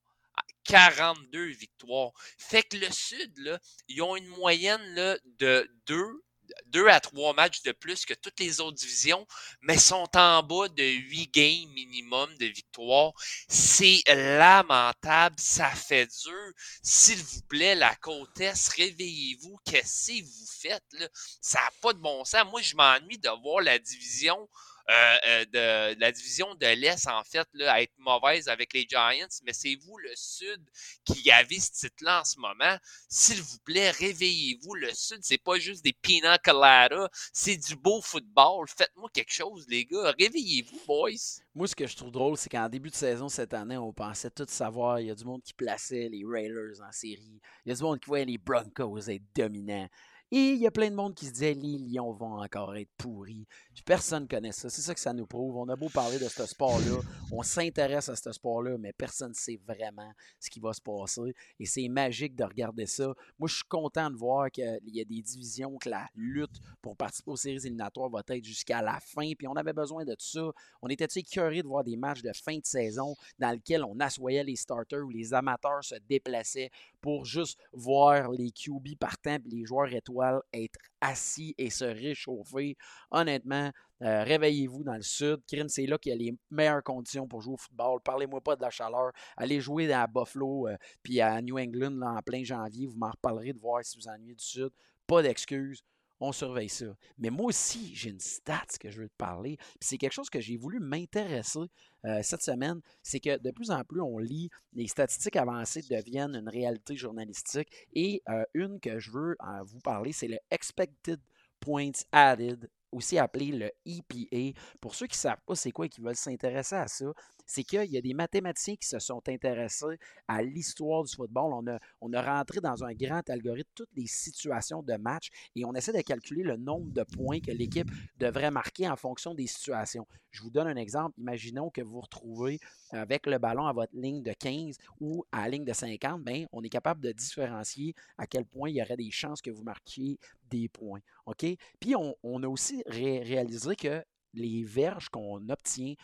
42 0.65 1.47
victoires. 1.47 2.11
Fait 2.37 2.63
que 2.63 2.77
le 2.77 2.91
Sud, 2.91 3.37
là, 3.37 3.59
ils 3.87 4.01
ont 4.01 4.15
une 4.15 4.27
moyenne 4.27 4.81
là, 4.95 5.17
de 5.39 5.69
2 5.87 6.23
deux 6.71 6.87
à 6.87 6.99
trois 6.99 7.33
matchs 7.33 7.61
de 7.63 7.71
plus 7.71 8.05
que 8.05 8.13
toutes 8.13 8.39
les 8.39 8.59
autres 8.59 8.77
divisions, 8.77 9.25
mais 9.61 9.77
sont 9.77 10.09
en 10.15 10.43
bas 10.43 10.67
de 10.69 10.83
huit 10.83 11.33
games 11.33 11.69
minimum 11.73 12.35
de 12.37 12.45
victoire. 12.47 13.13
C'est 13.47 14.01
lamentable, 14.07 15.35
ça 15.39 15.69
fait 15.69 16.07
dur. 16.23 16.53
S'il 16.81 17.21
vous 17.21 17.41
plaît, 17.43 17.75
la 17.75 17.95
côte 17.95 18.29
réveillez-vous. 18.77 19.57
Qu'est-ce 19.65 20.11
que 20.11 20.23
vous 20.23 20.47
faites? 20.47 21.11
Ça 21.41 21.59
n'a 21.59 21.71
pas 21.81 21.93
de 21.93 21.99
bon 21.99 22.23
sens. 22.25 22.45
Moi, 22.49 22.61
je 22.61 22.75
m'ennuie 22.75 23.17
de 23.17 23.29
voir 23.41 23.61
la 23.61 23.77
division 23.79 24.49
euh, 24.91 25.17
euh, 25.27 25.45
de, 25.93 25.99
la 25.99 26.11
division 26.11 26.53
de 26.55 26.65
l'Est, 26.65 27.07
en 27.07 27.23
fait, 27.23 27.47
là, 27.53 27.73
à 27.73 27.81
être 27.81 27.93
mauvaise 27.97 28.49
avec 28.49 28.73
les 28.73 28.85
Giants, 28.89 29.27
mais 29.45 29.53
c'est 29.53 29.75
vous, 29.75 29.97
le 29.97 30.11
Sud, 30.15 30.61
qui 31.05 31.31
avez 31.31 31.59
ce 31.59 31.71
titre-là 31.71 32.21
en 32.21 32.25
ce 32.25 32.37
moment. 32.39 32.77
S'il 33.07 33.41
vous 33.41 33.59
plaît, 33.59 33.91
réveillez-vous. 33.91 34.75
Le 34.75 34.93
Sud, 34.93 35.19
c'est 35.21 35.37
pas 35.37 35.57
juste 35.59 35.83
des 35.83 35.93
pina 35.93 36.37
coladas, 36.39 37.07
c'est 37.31 37.55
du 37.55 37.75
beau 37.77 38.01
football. 38.01 38.67
Faites-moi 38.67 39.09
quelque 39.13 39.31
chose, 39.31 39.65
les 39.69 39.85
gars. 39.85 40.13
Réveillez-vous, 40.19 40.81
boys. 40.85 41.11
Moi, 41.55 41.67
ce 41.67 41.75
que 41.75 41.87
je 41.87 41.95
trouve 41.95 42.11
drôle, 42.11 42.37
c'est 42.37 42.49
qu'en 42.49 42.67
début 42.67 42.89
de 42.89 42.95
saison 42.95 43.29
cette 43.29 43.53
année, 43.53 43.77
on 43.77 43.93
pensait 43.93 44.31
tout 44.31 44.45
savoir. 44.47 44.99
Il 44.99 45.07
y 45.07 45.11
a 45.11 45.15
du 45.15 45.23
monde 45.23 45.41
qui 45.41 45.53
plaçait 45.53 46.09
les 46.09 46.23
Railers 46.25 46.81
en 46.81 46.91
série. 46.91 47.39
Il 47.65 47.69
y 47.69 47.71
a 47.71 47.75
du 47.75 47.83
monde 47.83 47.99
qui 47.99 48.07
voyait 48.07 48.25
les 48.25 48.37
Broncos 48.37 49.09
être 49.09 49.23
dominants. 49.35 49.87
Et 50.33 50.53
il 50.53 50.59
y 50.59 50.67
a 50.67 50.71
plein 50.71 50.89
de 50.89 50.95
monde 50.95 51.13
qui 51.13 51.25
se 51.25 51.33
disait 51.33 51.53
les 51.53 51.77
Lions 51.77 52.13
vont 52.13 52.41
encore 52.41 52.73
être 52.77 52.89
pourris. 52.97 53.45
personne 53.85 54.23
ne 54.23 54.27
connaît 54.29 54.53
ça. 54.53 54.69
C'est 54.69 54.81
ça 54.81 54.93
que 54.93 54.99
ça 55.01 55.11
nous 55.11 55.25
prouve. 55.25 55.57
On 55.57 55.67
a 55.67 55.75
beau 55.75 55.89
parler 55.89 56.19
de 56.19 56.29
ce 56.29 56.45
sport-là, 56.45 57.01
on 57.33 57.43
s'intéresse 57.43 58.07
à 58.07 58.15
ce 58.15 58.31
sport-là, 58.31 58.77
mais 58.77 58.93
personne 58.93 59.31
ne 59.31 59.35
sait 59.35 59.59
vraiment 59.67 60.09
ce 60.39 60.49
qui 60.49 60.61
va 60.61 60.71
se 60.71 60.79
passer. 60.79 61.35
Et 61.59 61.65
c'est 61.65 61.89
magique 61.89 62.37
de 62.37 62.45
regarder 62.45 62.85
ça. 62.85 63.13
Moi, 63.39 63.49
je 63.49 63.55
suis 63.55 63.65
content 63.65 64.09
de 64.09 64.15
voir 64.15 64.49
qu'il 64.49 64.79
y 64.85 65.01
a 65.01 65.03
des 65.03 65.21
divisions, 65.21 65.77
que 65.77 65.89
la 65.89 66.07
lutte 66.15 66.61
pour 66.81 66.95
participer 66.95 67.31
aux 67.31 67.35
séries 67.35 67.65
éliminatoires 67.65 68.09
va 68.09 68.21
être 68.29 68.45
jusqu'à 68.45 68.81
la 68.81 69.01
fin. 69.01 69.33
Puis 69.37 69.49
on 69.49 69.55
avait 69.57 69.73
besoin 69.73 70.05
de 70.05 70.13
tout 70.13 70.25
ça. 70.25 70.49
On 70.81 70.87
était 70.87 71.07
curieux 71.23 71.61
de 71.61 71.67
voir 71.67 71.83
des 71.83 71.97
matchs 71.97 72.21
de 72.21 72.31
fin 72.33 72.57
de 72.57 72.65
saison 72.65 73.17
dans 73.37 73.51
lesquels 73.51 73.83
on 73.83 73.99
assoyait 73.99 74.45
les 74.45 74.55
starters 74.55 75.03
ou 75.05 75.09
les 75.09 75.33
amateurs 75.33 75.83
se 75.83 75.95
déplaçaient 76.07 76.71
pour 77.01 77.25
juste 77.25 77.59
voir 77.73 78.31
les 78.31 78.51
QB 78.51 78.97
partant 78.99 79.35
et 79.35 79.49
les 79.49 79.65
joueurs 79.65 79.93
étoiles 79.93 80.41
être 80.53 80.77
assis 81.01 81.55
et 81.57 81.69
se 81.69 81.85
réchauffer. 81.85 82.77
Honnêtement, 83.09 83.71
euh, 84.01 84.23
réveillez-vous 84.23 84.83
dans 84.83 84.95
le 84.95 85.01
sud. 85.01 85.39
Krim, 85.47 85.67
c'est 85.67 85.85
là 85.85 85.97
qu'il 85.97 86.11
y 86.11 86.15
a 86.15 86.17
les 86.17 86.35
meilleures 86.49 86.83
conditions 86.83 87.27
pour 87.27 87.41
jouer 87.41 87.53
au 87.53 87.57
football. 87.57 87.99
Parlez-moi 88.03 88.41
pas 88.41 88.55
de 88.55 88.61
la 88.61 88.69
chaleur. 88.69 89.11
Allez 89.37 89.59
jouer 89.59 89.91
à 89.91 90.07
Buffalo 90.07 90.67
euh, 90.67 90.77
puis 91.03 91.21
à 91.21 91.41
New 91.41 91.57
England 91.57 92.01
en 92.01 92.21
plein 92.21 92.43
janvier. 92.43 92.87
Vous 92.87 92.97
m'en 92.97 93.11
reparlerez 93.11 93.53
de 93.53 93.59
voir 93.59 93.83
si 93.83 93.97
vous 93.97 94.07
ennuyez 94.07 94.35
du 94.35 94.43
sud. 94.43 94.69
Pas 95.07 95.21
d'excuses 95.21 95.83
on 96.21 96.31
surveille 96.31 96.69
ça. 96.69 96.85
Mais 97.17 97.29
moi 97.29 97.47
aussi, 97.47 97.93
j'ai 97.95 98.11
une 98.11 98.19
stat 98.19 98.65
que 98.79 98.89
je 98.89 99.01
veux 99.01 99.09
te 99.09 99.17
parler. 99.17 99.57
c'est 99.79 99.97
quelque 99.97 100.13
chose 100.13 100.29
que 100.29 100.39
j'ai 100.39 100.55
voulu 100.55 100.79
m'intéresser 100.79 101.59
euh, 102.05 102.19
cette 102.23 102.43
semaine. 102.43 102.79
C'est 103.01 103.19
que 103.19 103.37
de 103.37 103.51
plus 103.51 103.71
en 103.71 103.83
plus, 103.83 104.01
on 104.01 104.19
lit, 104.19 104.49
les 104.73 104.87
statistiques 104.87 105.35
avancées 105.35 105.81
deviennent 105.89 106.35
une 106.35 106.47
réalité 106.47 106.95
journalistique. 106.95 107.87
Et 107.93 108.21
euh, 108.29 108.43
une 108.53 108.79
que 108.79 108.99
je 108.99 109.11
veux 109.11 109.35
euh, 109.41 109.63
vous 109.63 109.79
parler, 109.79 110.13
c'est 110.13 110.27
le 110.27 110.37
Expected 110.51 111.19
Points 111.59 111.91
Added 112.11 112.69
aussi 112.91 113.17
appelé 113.17 113.47
le 113.47 113.71
EPA. 113.85 114.59
Pour 114.79 114.95
ceux 114.95 115.07
qui 115.07 115.15
ne 115.15 115.21
savent 115.21 115.41
pas 115.45 115.55
c'est 115.55 115.71
quoi 115.71 115.85
et 115.85 115.89
qui 115.89 116.01
veulent 116.01 116.15
s'intéresser 116.15 116.75
à 116.75 116.87
ça, 116.87 117.13
c'est 117.45 117.63
qu'il 117.63 117.91
y 117.91 117.97
a 117.97 118.01
des 118.01 118.13
mathématiciens 118.13 118.75
qui 118.75 118.87
se 118.87 118.99
sont 118.99 119.21
intéressés 119.27 119.97
à 120.27 120.41
l'histoire 120.41 121.03
du 121.03 121.13
football. 121.13 121.53
On 121.53 121.67
a, 121.67 121.79
on 121.99 122.13
a 122.13 122.21
rentré 122.21 122.61
dans 122.61 122.83
un 122.83 122.93
grand 122.93 123.27
algorithme 123.29 123.69
toutes 123.75 123.89
les 123.95 124.07
situations 124.07 124.81
de 124.83 124.93
match 124.93 125.29
et 125.55 125.65
on 125.65 125.73
essaie 125.73 125.93
de 125.93 126.01
calculer 126.01 126.43
le 126.43 126.57
nombre 126.57 126.91
de 126.91 127.03
points 127.03 127.39
que 127.39 127.51
l'équipe 127.51 127.89
devrait 128.17 128.51
marquer 128.51 128.87
en 128.89 128.95
fonction 128.95 129.33
des 129.33 129.47
situations. 129.47 130.07
Je 130.31 130.41
vous 130.41 130.49
donne 130.49 130.67
un 130.67 130.77
exemple. 130.77 131.19
Imaginons 131.19 131.69
que 131.69 131.81
vous 131.81 131.91
vous 131.91 132.01
retrouvez 132.01 132.59
avec 132.91 133.27
le 133.27 133.37
ballon 133.37 133.65
à 133.65 133.73
votre 133.73 133.93
ligne 133.93 134.23
de 134.23 134.31
15 134.31 134.77
ou 135.01 135.25
à 135.31 135.41
la 135.41 135.49
ligne 135.49 135.65
de 135.65 135.73
50. 135.73 136.23
Bien, 136.23 136.45
on 136.53 136.63
est 136.63 136.69
capable 136.69 137.01
de 137.01 137.11
différencier 137.11 137.95
à 138.17 138.27
quel 138.27 138.45
point 138.45 138.69
il 138.69 138.77
y 138.77 138.81
aurait 138.81 138.97
des 138.97 139.11
chances 139.11 139.41
que 139.41 139.51
vous 139.51 139.63
marquiez 139.63 140.17
des 140.51 140.69
points. 140.69 140.99
OK? 141.25 141.45
Puis 141.79 141.95
on, 141.95 142.43
a 142.43 142.47
aussi 142.47 142.83
réalisé 142.85 143.75
que 143.75 144.03
les 144.33 144.63
verges 144.63 145.09
qu'on 145.09 145.49
obtient 145.49 145.95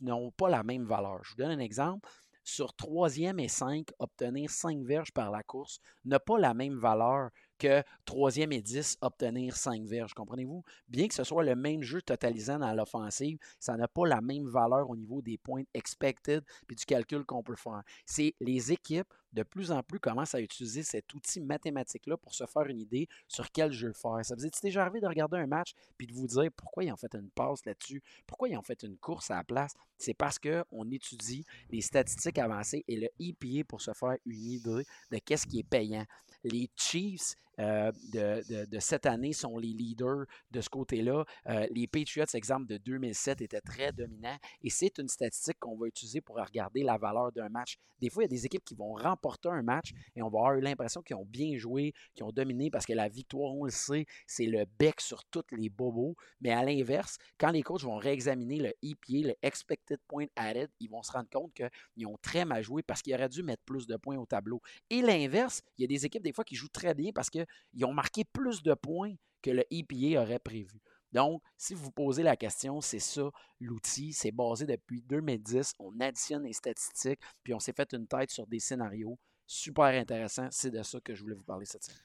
n'ont 0.00 0.30
pas 0.30 0.48
la 0.48 0.62
même 0.62 0.84
valeur. 0.84 1.24
Je 1.24 1.30
vous 1.30 1.36
donne 1.36 1.50
un 1.50 1.58
exemple. 1.58 2.08
Sur 2.44 2.74
troisième 2.74 3.40
et 3.40 3.48
5, 3.48 3.88
obtenir 3.98 4.48
5 4.48 4.82
verges 4.82 5.12
par 5.12 5.30
la 5.30 5.42
course 5.42 5.80
n'a 6.06 6.18
pas 6.18 6.38
la 6.38 6.54
même 6.54 6.78
valeur 6.78 7.28
que 7.58 7.82
troisième 8.04 8.52
et 8.52 8.62
10, 8.62 8.98
obtenir 9.00 9.56
5 9.56 9.84
verges. 9.84 10.14
Comprenez-vous? 10.14 10.64
Bien 10.88 11.08
que 11.08 11.14
ce 11.14 11.24
soit 11.24 11.44
le 11.44 11.56
même 11.56 11.82
jeu 11.82 12.00
totalisant 12.00 12.58
dans 12.58 12.72
l'offensive, 12.72 13.38
ça 13.58 13.76
n'a 13.76 13.88
pas 13.88 14.06
la 14.06 14.20
même 14.20 14.48
valeur 14.48 14.88
au 14.88 14.96
niveau 14.96 15.20
des 15.22 15.38
points 15.38 15.64
expected 15.74 16.42
et 16.70 16.74
du 16.74 16.84
calcul 16.84 17.24
qu'on 17.24 17.42
peut 17.42 17.56
faire. 17.56 17.82
C'est 18.06 18.34
les 18.40 18.72
équipes 18.72 19.12
de 19.32 19.42
plus 19.42 19.70
en 19.70 19.82
plus 19.82 20.00
commencent 20.00 20.34
à 20.34 20.40
utiliser 20.40 20.82
cet 20.82 21.12
outil 21.14 21.40
mathématique-là 21.40 22.16
pour 22.16 22.34
se 22.34 22.46
faire 22.46 22.66
une 22.66 22.78
idée 22.78 23.08
sur 23.26 23.50
quel 23.50 23.72
jeu 23.72 23.92
faire. 23.92 24.18
Ça 24.22 24.34
vous 24.34 24.46
est 24.46 24.62
déjà 24.62 24.82
arrivé 24.82 25.00
de 25.00 25.06
regarder 25.06 25.36
un 25.36 25.46
match 25.46 25.74
puis 25.96 26.06
de 26.06 26.14
vous 26.14 26.26
dire 26.26 26.50
pourquoi 26.56 26.84
ils 26.84 26.92
ont 26.92 26.96
fait 26.96 27.14
une 27.14 27.30
passe 27.30 27.64
là-dessus, 27.66 28.02
pourquoi 28.26 28.48
ils 28.48 28.56
ont 28.56 28.62
fait 28.62 28.82
une 28.82 28.96
course 28.96 29.30
à 29.30 29.36
la 29.36 29.44
place? 29.44 29.74
C'est 29.98 30.14
parce 30.14 30.38
qu'on 30.38 30.90
étudie 30.90 31.44
les 31.70 31.80
statistiques 31.80 32.38
avancées 32.38 32.84
et 32.88 32.96
le 32.96 33.08
EPA 33.20 33.64
pour 33.68 33.80
se 33.80 33.92
faire 33.92 34.16
une 34.24 34.50
idée 34.50 34.84
de 35.10 35.18
qu'est-ce 35.18 35.46
qui 35.46 35.60
est 35.60 35.68
payant. 35.68 36.04
Les 36.44 36.70
Chiefs, 36.76 37.34
euh, 37.58 37.92
de, 38.12 38.78
cette 38.78 39.06
année 39.06 39.32
sont 39.32 39.58
les 39.58 39.72
leaders 39.72 40.24
de 40.50 40.60
ce 40.60 40.68
côté-là. 40.68 41.24
Euh, 41.48 41.66
les 41.70 41.86
Patriots, 41.86 42.26
exemple 42.34 42.66
de 42.66 42.76
2007, 42.78 43.40
étaient 43.40 43.60
très 43.60 43.92
dominants 43.92 44.38
et 44.62 44.70
c'est 44.70 44.98
une 44.98 45.08
statistique 45.08 45.58
qu'on 45.58 45.76
va 45.76 45.86
utiliser 45.86 46.20
pour 46.20 46.36
regarder 46.36 46.82
la 46.82 46.98
valeur 46.98 47.32
d'un 47.32 47.48
match. 47.48 47.78
Des 48.00 48.10
fois, 48.10 48.22
il 48.22 48.26
y 48.26 48.28
a 48.28 48.36
des 48.36 48.46
équipes 48.46 48.64
qui 48.64 48.74
vont 48.74 48.92
remporter 48.92 49.48
un 49.48 49.62
match 49.62 49.92
et 50.14 50.22
on 50.22 50.28
va 50.28 50.38
avoir 50.38 50.54
l'impression 50.54 51.02
qu'ils 51.02 51.16
ont 51.16 51.24
bien 51.24 51.56
joué, 51.56 51.94
qu'ils 52.14 52.24
ont 52.24 52.32
dominé 52.32 52.70
parce 52.70 52.86
que 52.86 52.92
la 52.92 53.08
victoire, 53.08 53.52
on 53.54 53.64
le 53.64 53.70
sait, 53.70 54.06
c'est 54.26 54.46
le 54.46 54.64
bec 54.78 55.00
sur 55.00 55.24
tous 55.24 55.42
les 55.52 55.68
bobos. 55.68 56.14
Mais 56.40 56.50
à 56.50 56.62
l'inverse, 56.62 57.18
quand 57.38 57.50
les 57.50 57.62
coachs 57.62 57.82
vont 57.82 57.96
réexaminer 57.96 58.58
le 58.58 58.72
EPA, 58.82 59.28
le 59.28 59.34
Expected 59.42 59.98
Point 60.06 60.26
Added, 60.36 60.70
ils 60.80 60.88
vont 60.88 61.02
se 61.02 61.12
rendre 61.12 61.28
compte 61.30 61.52
qu'ils 61.54 62.06
ont 62.06 62.18
très 62.22 62.44
mal 62.44 62.62
joué 62.62 62.82
parce 62.82 63.02
qu'ils 63.02 63.14
auraient 63.14 63.28
dû 63.28 63.42
mettre 63.42 63.62
plus 63.64 63.86
de 63.86 63.96
points 63.96 64.16
au 64.16 64.26
tableau. 64.26 64.62
Et 64.90 65.02
l'inverse, 65.02 65.62
il 65.76 65.82
y 65.82 65.84
a 65.84 65.88
des 65.88 66.06
équipes 66.06 66.22
des 66.22 66.32
fois 66.32 66.44
qui 66.44 66.54
jouent 66.54 66.68
très 66.68 66.94
bien 66.94 67.10
parce 67.12 67.30
que 67.30 67.44
ils 67.72 67.84
ont 67.84 67.92
marqué 67.92 68.24
plus 68.24 68.62
de 68.62 68.74
points 68.74 69.14
que 69.42 69.50
le 69.50 69.64
EPA 69.70 70.22
aurait 70.22 70.38
prévu. 70.38 70.80
Donc, 71.12 71.42
si 71.56 71.74
vous 71.74 71.90
posez 71.90 72.22
la 72.22 72.36
question, 72.36 72.80
c'est 72.80 72.98
ça 72.98 73.30
l'outil. 73.60 74.12
C'est 74.12 74.30
basé 74.30 74.66
depuis 74.66 75.02
2010. 75.02 75.72
On 75.78 75.98
additionne 76.00 76.44
les 76.44 76.52
statistiques, 76.52 77.20
puis 77.42 77.54
on 77.54 77.60
s'est 77.60 77.72
fait 77.72 77.92
une 77.92 78.06
tête 78.06 78.30
sur 78.30 78.46
des 78.46 78.60
scénarios. 78.60 79.18
Super 79.46 79.86
intéressant. 79.86 80.48
C'est 80.50 80.70
de 80.70 80.82
ça 80.82 81.00
que 81.00 81.14
je 81.14 81.22
voulais 81.22 81.34
vous 81.34 81.44
parler 81.44 81.64
cette 81.64 81.84
semaine. 81.84 82.02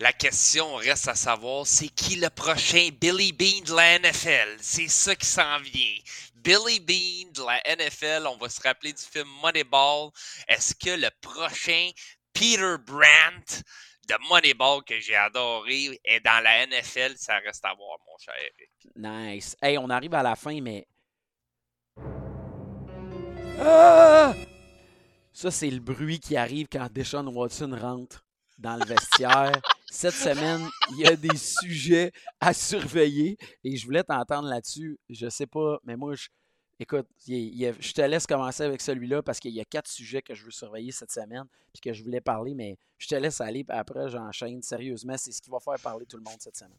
La 0.00 0.12
question 0.12 0.74
reste 0.74 1.06
à 1.06 1.14
savoir, 1.14 1.66
c'est 1.66 1.88
qui 1.88 2.16
le 2.16 2.28
prochain 2.28 2.88
Billy 3.00 3.32
Bean 3.32 3.62
de 3.64 3.76
la 3.76 3.98
NFL? 4.00 4.56
C'est 4.60 4.88
ça 4.88 5.14
qui 5.14 5.26
s'en 5.26 5.60
vient. 5.60 5.96
Billy 6.34 6.80
Bean 6.80 7.30
de 7.30 7.46
la 7.46 7.76
NFL, 7.76 8.26
on 8.26 8.36
va 8.36 8.48
se 8.48 8.60
rappeler 8.60 8.92
du 8.92 9.02
film 9.02 9.28
Moneyball. 9.40 10.10
Est-ce 10.48 10.74
que 10.74 10.90
le 10.90 11.10
prochain 11.20 11.90
Peter 12.32 12.74
Brandt 12.84 13.62
de 14.06 14.14
Moneyball 14.28 14.82
que 14.84 14.98
j'ai 15.00 15.16
adoré 15.16 16.00
et 16.04 16.20
dans 16.20 16.42
la 16.42 16.66
NFL, 16.66 17.16
ça 17.16 17.38
reste 17.38 17.64
à 17.64 17.74
voir, 17.74 17.98
mon 18.06 18.16
cher 18.18 18.34
Eric. 18.38 18.70
Nice. 18.96 19.56
Hey, 19.60 19.78
on 19.78 19.90
arrive 19.90 20.14
à 20.14 20.22
la 20.22 20.36
fin, 20.36 20.60
mais. 20.60 20.86
Ah! 23.60 24.34
Ça, 25.32 25.50
c'est 25.50 25.70
le 25.70 25.80
bruit 25.80 26.20
qui 26.20 26.36
arrive 26.36 26.68
quand 26.70 26.88
Deshaun 26.92 27.26
Watson 27.28 27.76
rentre 27.80 28.24
dans 28.58 28.76
le 28.76 28.84
vestiaire. 28.84 29.52
Cette 29.90 30.14
semaine, 30.14 30.68
il 30.92 31.00
y 31.00 31.06
a 31.06 31.16
des 31.16 31.36
sujets 31.36 32.12
à 32.40 32.52
surveiller 32.52 33.36
et 33.62 33.76
je 33.76 33.84
voulais 33.84 34.02
t'entendre 34.02 34.48
là-dessus. 34.48 34.98
Je 35.08 35.28
sais 35.28 35.46
pas, 35.46 35.78
mais 35.84 35.96
moi, 35.96 36.14
je, 36.14 36.28
Écoute, 36.80 37.06
je 37.26 37.92
te 37.92 38.02
laisse 38.02 38.26
commencer 38.26 38.64
avec 38.64 38.80
celui-là 38.80 39.22
parce 39.22 39.38
qu'il 39.38 39.52
y 39.52 39.60
a 39.60 39.64
quatre 39.64 39.88
sujets 39.88 40.22
que 40.22 40.34
je 40.34 40.44
veux 40.44 40.50
surveiller 40.50 40.90
cette 40.90 41.12
semaine 41.12 41.44
puis 41.72 41.80
que 41.80 41.92
je 41.92 42.02
voulais 42.02 42.20
parler, 42.20 42.54
mais 42.54 42.76
je 42.98 43.06
te 43.06 43.14
laisse 43.14 43.40
aller. 43.40 43.64
Après, 43.68 44.08
j'enchaîne. 44.08 44.60
Sérieusement, 44.62 45.16
c'est 45.16 45.32
ce 45.32 45.40
qui 45.40 45.50
va 45.50 45.60
faire 45.60 45.78
parler 45.80 46.04
tout 46.06 46.16
le 46.16 46.24
monde 46.24 46.36
cette 46.40 46.56
semaine. 46.56 46.78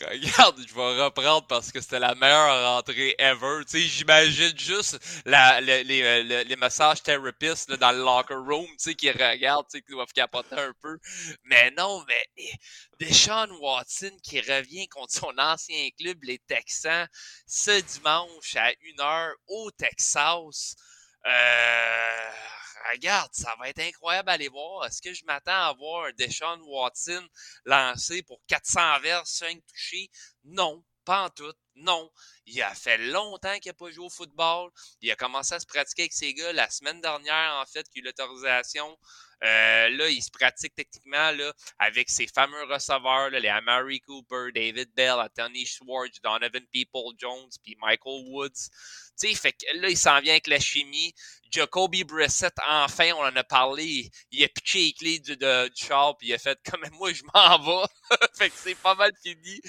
Regarde, 0.00 0.58
je 0.66 0.74
vais 0.74 1.02
reprendre 1.04 1.46
parce 1.46 1.70
que 1.70 1.80
c'était 1.80 1.98
la 1.98 2.14
meilleure 2.14 2.74
rentrée 2.74 3.14
ever. 3.18 3.64
Tu 3.64 3.78
sais, 3.78 3.80
j'imagine 3.80 4.58
juste 4.58 4.98
la, 5.26 5.60
les, 5.60 5.84
les, 5.84 6.44
les, 6.44 6.56
messages 6.56 7.02
thérapeutes 7.02 7.68
dans 7.78 7.92
le 7.92 7.98
locker 7.98 8.34
room, 8.34 8.66
tu 8.66 8.74
sais, 8.78 8.94
qui 8.94 9.10
regardent, 9.10 9.66
tu 9.68 9.78
sais, 9.78 9.82
qui 9.82 9.92
doivent 9.92 10.12
capoter 10.12 10.56
un 10.58 10.72
peu. 10.80 10.98
Mais 11.44 11.70
non, 11.72 12.04
mais 12.08 12.26
eh, 12.36 12.52
Deshaun 12.98 13.50
Watson 13.60 14.16
qui 14.22 14.40
revient 14.40 14.88
contre 14.88 15.12
son 15.12 15.32
ancien 15.38 15.88
club, 15.98 16.18
les 16.22 16.38
Texans, 16.38 17.06
ce 17.46 17.80
dimanche 17.80 18.56
à 18.56 18.70
1h 18.70 19.32
au 19.48 19.70
Texas. 19.72 20.74
Euh, 21.26 22.30
regarde, 22.92 23.30
ça 23.32 23.54
va 23.58 23.68
être 23.68 23.80
incroyable 23.80 24.30
à 24.30 24.32
aller 24.32 24.48
voir. 24.48 24.86
Est-ce 24.86 25.00
que 25.00 25.12
je 25.12 25.24
m'attends 25.24 25.68
à 25.68 25.72
voir 25.72 26.06
un 26.06 26.12
Deshaun 26.12 26.60
Watson 26.62 27.26
lancé 27.64 28.22
pour 28.22 28.40
400 28.48 29.00
vers, 29.00 29.26
5 29.26 29.60
touchés? 29.66 30.10
Non, 30.44 30.84
pas 31.04 31.24
en 31.24 31.30
tout. 31.30 31.52
Non. 31.74 32.10
Il 32.46 32.60
a 32.62 32.74
fait 32.74 32.98
longtemps 32.98 33.58
qu'il 33.58 33.70
n'a 33.70 33.74
pas 33.74 33.90
joué 33.90 34.06
au 34.06 34.10
football. 34.10 34.70
Il 35.00 35.10
a 35.10 35.16
commencé 35.16 35.54
à 35.54 35.60
se 35.60 35.66
pratiquer 35.66 36.02
avec 36.02 36.12
ses 36.12 36.34
gars 36.34 36.52
la 36.52 36.68
semaine 36.70 37.00
dernière, 37.00 37.54
en 37.62 37.66
fait, 37.66 37.88
qu'il 37.88 38.00
a 38.00 38.02
eu 38.02 38.06
l'autorisation. 38.06 38.98
Euh, 39.42 39.88
là, 39.88 40.08
il 40.08 40.22
se 40.22 40.30
pratique 40.30 40.74
techniquement 40.74 41.32
là, 41.32 41.52
avec 41.80 42.08
ses 42.10 42.28
fameux 42.28 42.62
receveurs, 42.64 43.30
là, 43.30 43.40
les 43.40 43.48
Amari 43.48 44.00
Cooper, 44.00 44.52
David 44.54 44.94
Bell, 44.94 45.14
Anthony 45.18 45.66
Schwartz, 45.66 46.20
Donovan 46.22 46.64
People 46.72 47.12
Jones, 47.18 47.50
puis 47.64 47.76
Michael 47.80 48.24
Woods. 48.28 48.70
Sais, 49.16 49.34
fait 49.34 49.52
que 49.52 49.76
là, 49.76 49.88
il 49.88 49.96
s'en 49.96 50.20
vient 50.20 50.32
avec 50.32 50.46
la 50.46 50.60
chimie. 50.60 51.14
Jacoby 51.50 52.04
Brissett, 52.04 52.54
enfin, 52.66 53.12
on 53.12 53.24
en 53.24 53.36
a 53.36 53.44
parlé. 53.44 54.10
Il 54.30 54.42
a 54.42 54.48
pitché 54.48 54.78
les 54.78 54.92
clés 54.94 55.18
du, 55.18 55.36
de, 55.36 55.68
du 55.68 55.84
il 56.22 56.32
a 56.32 56.38
fait 56.38 56.58
comme 56.70 56.82
moi, 56.92 57.12
je 57.12 57.22
m'en 57.34 57.58
vais. 57.58 57.86
fait 58.38 58.48
que 58.48 58.56
c'est 58.56 58.74
pas 58.74 58.94
mal 58.94 59.12
fini. 59.22 59.60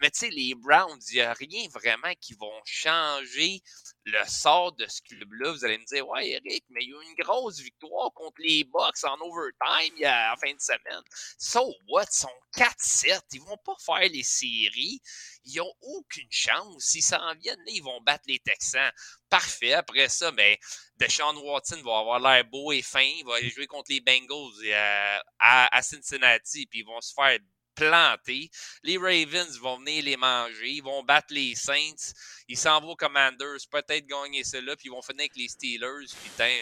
Mais 0.00 0.10
tu 0.10 0.20
sais, 0.20 0.30
les 0.30 0.54
Browns, 0.54 1.00
il 1.10 1.14
n'y 1.16 1.20
a 1.20 1.32
rien 1.32 1.68
vraiment 1.68 2.12
qui 2.20 2.34
vont 2.34 2.60
changer 2.64 3.60
le 4.04 4.24
sort 4.26 4.72
de 4.72 4.86
ce 4.86 5.00
club-là. 5.02 5.52
Vous 5.52 5.64
allez 5.64 5.78
me 5.78 5.84
dire, 5.84 6.06
ouais, 6.08 6.30
Eric, 6.30 6.64
mais 6.70 6.82
il 6.82 6.90
y 6.90 6.92
a 6.92 6.96
eu 6.96 7.04
une 7.04 7.24
grosse 7.24 7.58
victoire 7.58 8.12
contre 8.14 8.40
les 8.40 8.64
Bucks 8.64 9.04
en 9.04 9.18
overtime 9.20 9.96
y 9.98 10.04
a, 10.04 10.32
en 10.32 10.36
fin 10.36 10.52
de 10.52 10.60
semaine. 10.60 11.02
So 11.38 11.74
what? 11.88 12.04
Ils 12.04 12.16
sont 12.16 12.28
4-7. 12.56 13.20
Ils 13.32 13.40
vont 13.40 13.56
pas 13.64 13.76
faire 13.84 14.08
les 14.08 14.22
séries. 14.22 15.00
Ils 15.44 15.60
ont 15.60 15.74
aucune 15.82 16.30
chance. 16.30 16.84
S'ils 16.84 17.02
s'en 17.02 17.34
viennent, 17.34 17.58
là, 17.58 17.72
ils 17.72 17.82
vont 17.82 18.00
battre 18.02 18.24
les 18.26 18.38
Texans. 18.38 18.91
Parfait. 19.28 19.72
Après 19.74 20.08
ça, 20.08 20.30
mais 20.32 20.58
ben, 20.96 21.06
Deshaun 21.06 21.36
Watson 21.36 21.80
va 21.84 21.98
avoir 21.98 22.20
l'air 22.20 22.44
beau 22.44 22.72
et 22.72 22.82
fin. 22.82 23.00
Il 23.00 23.24
va 23.24 23.36
aller 23.36 23.50
jouer 23.50 23.66
contre 23.66 23.90
les 23.90 24.00
Bengals 24.00 24.52
euh, 24.64 25.18
à, 25.38 25.76
à 25.76 25.82
Cincinnati. 25.82 26.66
Puis 26.66 26.80
ils 26.80 26.86
vont 26.86 27.00
se 27.00 27.12
faire 27.14 27.38
planter. 27.74 28.50
Les 28.82 28.98
Ravens 28.98 29.58
vont 29.58 29.78
venir 29.78 30.04
les 30.04 30.16
manger. 30.16 30.70
Ils 30.70 30.82
vont 30.82 31.02
battre 31.02 31.28
les 31.30 31.54
Saints. 31.54 32.12
Ils 32.48 32.58
s'en 32.58 32.80
vont 32.80 32.90
aux 32.90 32.96
Commanders, 32.96 33.58
peut-être 33.70 34.06
gagner 34.06 34.44
cela, 34.44 34.76
puis 34.76 34.88
ils 34.88 34.92
vont 34.92 35.02
finir 35.02 35.20
avec 35.20 35.36
les 35.36 35.48
Steelers. 35.48 36.06
Putain, 36.22 36.54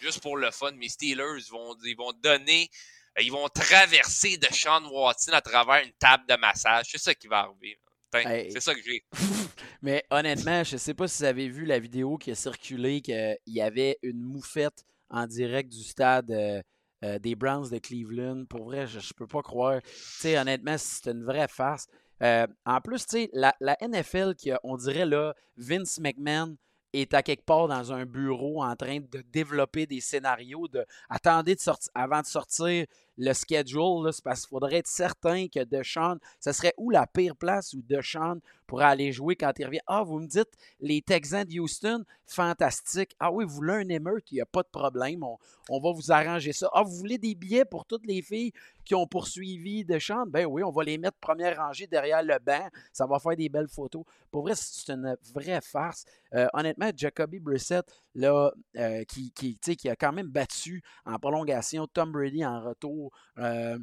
juste 0.00 0.20
pour 0.20 0.36
le 0.36 0.50
fun, 0.50 0.72
mes 0.72 0.88
Steelers 0.88 1.48
vont, 1.50 1.76
ils 1.84 1.96
vont 1.96 2.12
donner, 2.12 2.70
euh, 3.18 3.22
ils 3.22 3.32
vont 3.32 3.48
traverser 3.48 4.36
de 4.36 4.48
Sean 4.52 4.84
Watson 4.90 5.32
à 5.32 5.40
travers 5.40 5.84
une 5.84 5.92
table 5.92 6.24
de 6.28 6.36
massage. 6.36 6.86
C'est 6.90 6.98
ça 6.98 7.14
qui 7.14 7.28
va 7.28 7.40
arriver. 7.40 7.78
C'est 8.12 8.60
ça 8.60 8.74
que 8.74 8.82
j'ai. 8.82 9.04
Mais 9.86 10.02
honnêtement, 10.10 10.64
je 10.64 10.74
ne 10.74 10.78
sais 10.78 10.94
pas 10.94 11.06
si 11.06 11.22
vous 11.22 11.28
avez 11.28 11.48
vu 11.48 11.64
la 11.64 11.78
vidéo 11.78 12.18
qui 12.18 12.32
a 12.32 12.34
circulé, 12.34 13.00
qu'il 13.00 13.38
y 13.46 13.60
avait 13.60 14.00
une 14.02 14.20
moufette 14.20 14.84
en 15.10 15.28
direct 15.28 15.72
du 15.72 15.84
stade. 15.84 16.28
Euh, 16.32 16.60
euh, 17.04 17.20
des 17.20 17.36
Browns 17.36 17.68
de 17.68 17.78
Cleveland. 17.78 18.46
Pour 18.46 18.64
vrai, 18.64 18.88
je, 18.88 18.98
ne 18.98 19.12
peux 19.16 19.28
pas 19.28 19.42
croire. 19.42 19.80
honnêtement, 20.24 20.74
c'est 20.76 21.10
une 21.10 21.22
vraie 21.22 21.46
farce. 21.46 21.86
Euh, 22.22 22.48
en 22.64 22.80
plus, 22.80 23.06
la, 23.32 23.54
la 23.60 23.76
NFL, 23.80 24.34
on 24.64 24.76
dirait 24.76 25.06
là, 25.06 25.34
Vince 25.56 26.00
McMahon 26.00 26.56
est 26.92 27.14
à 27.14 27.22
quelque 27.22 27.44
part 27.44 27.68
dans 27.68 27.92
un 27.92 28.06
bureau 28.06 28.64
en 28.64 28.74
train 28.74 28.98
de 28.98 29.22
développer 29.30 29.86
des 29.86 30.00
scénarios, 30.00 30.66
de 30.66 30.84
attendez 31.08 31.54
de 31.54 31.60
avant 31.94 32.22
de 32.22 32.26
sortir 32.26 32.86
le 33.16 33.32
schedule, 33.32 34.10
c'est 34.12 34.22
parce 34.22 34.42
qu'il 34.42 34.50
faudrait 34.50 34.76
être 34.76 34.86
certain 34.86 35.46
que 35.48 35.64
Deshaun, 35.64 36.18
ce 36.40 36.52
serait 36.52 36.74
où 36.76 36.90
la 36.90 37.06
pire 37.06 37.36
place 37.36 37.72
où 37.72 37.82
Deshaun 37.82 38.40
pourrait 38.66 38.84
aller 38.84 39.12
jouer 39.12 39.36
quand 39.36 39.52
il 39.58 39.64
revient? 39.64 39.80
Ah, 39.86 40.02
vous 40.02 40.18
me 40.18 40.26
dites, 40.26 40.50
les 40.80 41.00
Texans 41.00 41.44
de 41.44 41.58
Houston, 41.58 42.04
fantastique. 42.26 43.14
Ah 43.20 43.30
oui, 43.30 43.44
vous 43.44 43.54
voulez 43.54 43.74
un 43.74 43.88
émeute, 43.88 44.24
il 44.30 44.36
n'y 44.36 44.40
a 44.40 44.46
pas 44.46 44.62
de 44.62 44.68
problème, 44.68 45.22
on, 45.68 45.80
va 45.80 45.92
vous 45.92 46.12
arranger 46.12 46.52
ça. 46.52 46.68
Ah, 46.72 46.82
vous 46.82 46.96
voulez 46.96 47.18
des 47.18 47.34
billets 47.34 47.64
pour 47.64 47.84
toutes 47.84 48.06
les 48.06 48.22
filles 48.22 48.52
qui 48.84 48.94
ont 48.94 49.06
poursuivi 49.06 49.84
Deshaun? 49.84 50.26
Ben 50.26 50.46
oui, 50.46 50.62
on 50.62 50.70
va 50.70 50.84
les 50.84 50.98
mettre 50.98 51.18
première 51.18 51.56
rangée 51.56 51.86
derrière 51.86 52.22
le 52.22 52.38
banc, 52.38 52.68
ça 52.92 53.06
va 53.06 53.18
faire 53.18 53.36
des 53.36 53.48
belles 53.48 53.68
photos. 53.68 54.04
Pour 54.30 54.42
vrai, 54.42 54.54
c'est 54.56 54.92
une 54.92 55.16
vraie 55.34 55.60
farce. 55.60 56.04
Euh, 56.34 56.46
honnêtement, 56.52 56.90
Jacoby 56.94 57.38
Brissett, 57.38 57.86
là, 58.16 58.52
euh, 58.76 59.04
qui, 59.04 59.30
qui, 59.32 59.56
qui 59.58 59.88
a 59.88 59.96
quand 59.96 60.12
même 60.12 60.28
battu 60.28 60.82
en 61.04 61.18
prolongation 61.18 61.86
Tom 61.86 62.12
Brady 62.12 62.44
en 62.44 62.60
retour 62.60 63.12
euh, 63.38 63.78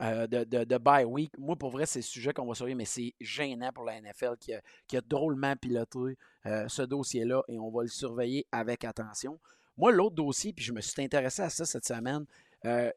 de, 0.00 0.64
de, 0.64 0.78
bye 0.78 1.04
week. 1.04 1.32
Moi, 1.38 1.56
pour 1.56 1.70
vrai, 1.70 1.86
c'est 1.86 2.00
le 2.00 2.04
sujet 2.04 2.32
qu'on 2.34 2.46
va 2.46 2.54
surveiller, 2.54 2.74
mais 2.74 2.84
c'est 2.84 3.14
gênant 3.20 3.70
pour 3.72 3.84
la 3.84 3.98
NFL 4.00 4.34
qui 4.38 4.52
a, 4.96 5.00
drôlement 5.00 5.56
piloté 5.56 6.18
ce 6.44 6.82
dossier-là 6.82 7.42
et 7.48 7.58
on 7.58 7.70
va 7.70 7.82
le 7.82 7.88
surveiller 7.88 8.46
avec 8.52 8.84
attention. 8.84 9.40
Moi, 9.78 9.92
l'autre 9.92 10.14
dossier, 10.14 10.52
puis 10.52 10.64
je 10.64 10.72
me 10.72 10.80
suis 10.80 11.02
intéressé 11.02 11.42
à 11.42 11.50
ça 11.50 11.64
cette 11.64 11.86
semaine, 11.86 12.26
euh, 12.66 12.90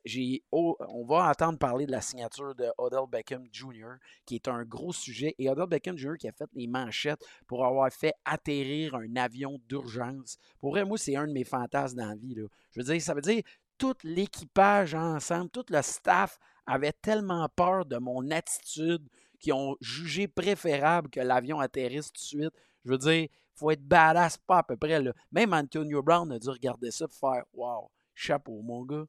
on 0.51 1.05
va 1.05 1.29
entendre 1.29 1.59
parler 1.59 1.85
de 1.85 1.91
la 1.91 2.01
signature 2.01 2.55
de 2.55 2.65
Odell 2.77 3.07
Beckham 3.09 3.45
Jr., 3.51 3.97
qui 4.25 4.35
est 4.35 4.47
un 4.47 4.63
gros 4.63 4.91
sujet. 4.91 5.35
Et 5.37 5.49
Odell 5.49 5.67
Beckham 5.67 5.97
Jr. 5.97 6.17
qui 6.19 6.27
a 6.27 6.31
fait 6.31 6.49
les 6.53 6.67
manchettes 6.67 7.23
pour 7.47 7.65
avoir 7.65 7.91
fait 7.91 8.13
atterrir 8.25 8.95
un 8.95 9.15
avion 9.15 9.59
d'urgence. 9.67 10.37
Pour 10.59 10.71
vrai, 10.71 10.85
moi, 10.85 10.97
c'est 10.97 11.15
un 11.15 11.27
de 11.27 11.33
mes 11.33 11.43
fantasmes 11.43 11.97
dans 11.97 12.07
la 12.07 12.15
vie. 12.15 12.35
Je 12.71 12.79
veux 12.79 12.85
dire, 12.85 13.01
ça 13.01 13.13
veut 13.13 13.21
dire 13.21 13.43
tout 13.77 13.95
l'équipage 14.03 14.93
ensemble, 14.93 15.49
tout 15.49 15.65
le 15.69 15.81
staff 15.81 16.37
avait 16.65 16.91
tellement 16.91 17.47
peur 17.55 17.85
de 17.85 17.97
mon 17.97 18.29
attitude 18.29 19.07
qu'ils 19.39 19.53
ont 19.53 19.75
jugé 19.81 20.27
préférable 20.27 21.09
que 21.09 21.21
l'avion 21.21 21.59
atterrisse 21.59 22.11
tout 22.11 22.21
de 22.21 22.41
suite. 22.41 22.53
Je 22.85 22.91
veux 22.91 22.97
dire, 22.97 23.27
faut 23.55 23.71
être 23.71 23.83
badass, 23.83 24.37
pas 24.37 24.59
à 24.59 24.63
peu 24.63 24.77
près. 24.77 25.01
Là. 25.01 25.13
Même 25.31 25.53
Antonio 25.53 26.01
Brown 26.03 26.31
a 26.31 26.39
dû 26.39 26.49
regarder 26.49 26.91
ça 26.91 27.07
pour 27.07 27.17
faire 27.17 27.43
Wow, 27.53 27.89
chapeau, 28.13 28.61
mon 28.61 28.83
gars. 28.83 29.05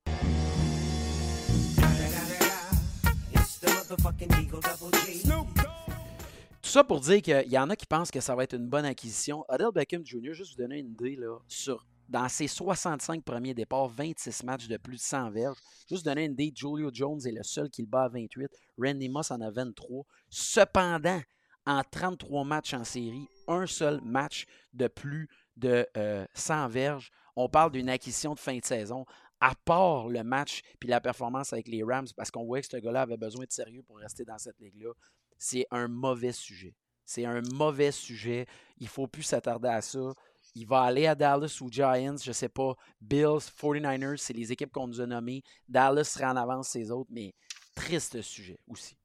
Tout 6.63 6.71
ça 6.71 6.85
pour 6.85 7.01
dire 7.01 7.21
qu'il 7.23 7.49
y 7.49 7.59
en 7.59 7.69
a 7.71 7.77
qui 7.77 7.87
pensent 7.87 8.11
que 8.11 8.21
ça 8.21 8.35
va 8.35 8.45
être 8.45 8.55
une 8.55 8.69
bonne 8.69 8.85
acquisition. 8.85 9.45
Odell 9.49 9.73
Beckham 9.75 10.07
Jr., 10.07 10.33
juste 10.33 10.53
vous 10.53 10.63
donner 10.63 10.79
une 10.79 10.91
idée, 10.91 11.17
là, 11.17 11.39
sur, 11.49 11.85
dans 12.09 12.29
ses 12.29 12.47
65 12.47 13.25
premiers 13.25 13.55
départs, 13.55 13.89
26 13.89 14.45
matchs 14.45 14.69
de 14.69 14.77
plus 14.77 14.97
de 14.97 15.01
100 15.01 15.31
verges. 15.31 15.57
Juste 15.89 16.05
vous 16.05 16.11
donner 16.11 16.27
une 16.27 16.33
idée, 16.33 16.53
Julio 16.55 16.91
Jones 16.93 17.21
est 17.27 17.33
le 17.33 17.43
seul 17.43 17.69
qui 17.71 17.83
le 17.83 17.89
bat 17.89 18.05
à 18.05 18.09
28. 18.09 18.49
Randy 18.79 19.09
Moss 19.09 19.31
en 19.31 19.41
a 19.41 19.51
23. 19.51 20.05
Cependant, 20.29 21.21
en 21.67 21.83
33 21.91 22.45
matchs 22.45 22.75
en 22.75 22.85
série, 22.85 23.27
un 23.49 23.67
seul 23.67 24.01
match 24.03 24.47
de 24.73 24.87
plus 24.87 25.29
de 25.57 25.87
100 26.35 26.55
euh, 26.55 26.69
verges. 26.69 27.11
On 27.37 27.49
parle 27.49 27.73
d'une 27.73 27.89
acquisition 27.89 28.35
de 28.35 28.39
fin 28.39 28.57
de 28.57 28.65
saison 28.65 29.05
à 29.41 29.55
part 29.65 30.09
le 30.09 30.23
match 30.23 30.61
puis 30.79 30.89
la 30.89 31.01
performance 31.01 31.53
avec 31.53 31.69
les 31.69 31.83
Rams, 31.83 32.09
parce 32.17 32.31
qu'on 32.31 32.45
voyait 32.45 32.63
que 32.63 32.69
ce 32.69 32.77
gars-là 32.77 33.03
avait 33.03 33.17
besoin 33.17 33.45
de 33.45 33.53
sérieux 33.53 33.83
pour 33.83 33.99
rester 33.99 34.25
dans 34.25 34.39
cette 34.39 34.59
ligue-là, 34.61 34.93
c'est 35.39 35.67
un 35.71 35.89
mauvais 35.89 36.33
sujet. 36.33 36.75
C'est 37.05 37.25
un 37.25 37.41
mauvais 37.55 37.91
sujet. 37.91 38.47
Il 38.79 38.85
ne 38.85 38.89
faut 38.89 39.09
plus 39.09 39.25
s'attarder 39.25 39.69
à 39.69 39.81
ça. 39.81 40.15
Il 40.55 40.67
va 40.67 40.83
aller 40.83 41.07
à 41.07 41.15
Dallas 41.15 41.59
ou 41.61 41.71
Giants, 41.71 42.17
je 42.23 42.31
ne 42.31 42.35
sais 42.35 42.49
pas. 42.49 42.75
Bills, 43.01 43.51
49ers, 43.61 44.17
c'est 44.17 44.33
les 44.33 44.53
équipes 44.53 44.71
qu'on 44.71 44.87
nous 44.87 45.01
a 45.01 45.07
nommées. 45.07 45.43
Dallas 45.69 46.05
serait 46.05 46.27
en 46.27 46.37
avance 46.37 46.69
ces 46.69 46.91
autres, 46.91 47.11
mais 47.13 47.35
triste 47.75 48.21
sujet 48.23 48.61
aussi. 48.69 49.00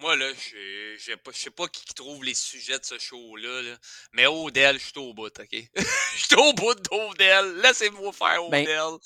Moi, 0.00 0.14
là, 0.14 0.32
je 0.32 1.12
sais 1.32 1.50
pas 1.50 1.66
qui 1.66 1.84
trouve 1.92 2.22
les 2.22 2.34
sujets 2.34 2.78
de 2.78 2.84
ce 2.84 2.98
show-là, 3.00 3.76
mais 4.12 4.26
Odell, 4.26 4.78
je 4.78 4.84
suis 4.84 4.98
au 4.98 5.12
bout, 5.12 5.26
OK? 5.26 5.50
Je 6.18 6.24
suis 6.24 6.36
au 6.36 6.52
bout 6.52 6.74
d'Odell. 6.74 7.60
Laissez-moi 7.60 8.12
faire 8.12 8.48
ben 8.48 8.66
Odell. 8.68 8.98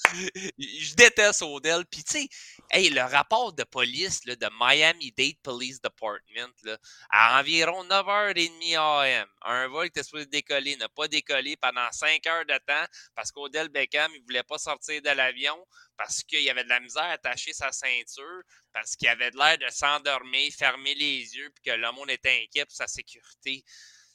Je 0.59 0.95
déteste 0.95 1.43
Odell. 1.43 1.85
Puis, 1.85 2.05
tu 2.05 2.13
sais, 2.13 2.29
hey, 2.71 2.89
le 2.89 3.03
rapport 3.03 3.53
de 3.53 3.65
police 3.65 4.25
là, 4.25 4.35
de 4.35 4.49
Miami-Dade 4.59 5.37
Police 5.43 5.81
Department, 5.81 6.55
là, 6.65 6.79
à 7.11 7.41
environ 7.41 7.85
9h30 7.85 8.77
AM, 8.77 9.29
un 9.43 9.69
vol 9.69 9.85
qui 9.85 9.89
était 9.89 10.03
supposé 10.03 10.27
décoller 10.27 10.77
n'a 10.77 10.89
pas 10.89 11.07
décollé 11.09 11.57
pendant 11.57 11.91
5 11.91 12.27
heures 12.27 12.47
de 12.47 12.59
temps 12.67 12.87
parce 13.15 13.31
qu'Odell 13.31 13.69
Beckham, 13.69 14.11
il 14.15 14.23
voulait 14.23 14.43
pas 14.43 14.59
sortir 14.59 15.03
de 15.03 15.11
l'avion 15.11 15.67
parce 15.97 16.23
qu'il 16.23 16.43
y 16.43 16.51
avait 16.51 16.65
de 16.65 16.69
la 16.69 16.81
misère 16.81 17.03
à 17.03 17.13
attacher 17.13 17.53
sa 17.53 17.73
ceinture, 17.73 18.43
parce 18.73 18.97
qu'il 18.97 19.09
avait 19.09 19.31
de 19.31 19.37
l'air 19.37 19.59
de 19.59 19.71
s'endormir, 19.71 20.53
fermer 20.53 20.95
les 20.95 21.37
yeux, 21.37 21.51
puis 21.51 21.71
que 21.71 21.77
le 21.77 21.93
monde 21.93 22.11
était 22.11 22.45
inquiet 22.45 22.65
pour 22.65 22.75
sa 22.75 22.87
sécurité. 22.87 23.63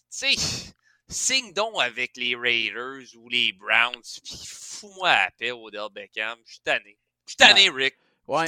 Tu 0.09 0.35
sais, 0.35 0.73
signe 1.09 1.53
donc 1.53 1.81
avec 1.81 2.17
les 2.17 2.35
Raiders 2.35 3.07
ou 3.15 3.29
les 3.29 3.53
Browns, 3.53 4.01
puis 4.23 4.39
fous-moi 4.45 5.09
à 5.09 5.25
la 5.25 5.31
paix, 5.31 5.51
Odell 5.51 5.89
Beckham. 5.91 6.39
Je 6.45 6.53
suis 6.53 6.61
tanné. 6.61 6.97
Je 7.25 7.31
suis 7.31 7.37
tanné, 7.37 7.69
Rick. 7.69 7.95
Ouais, 8.27 8.45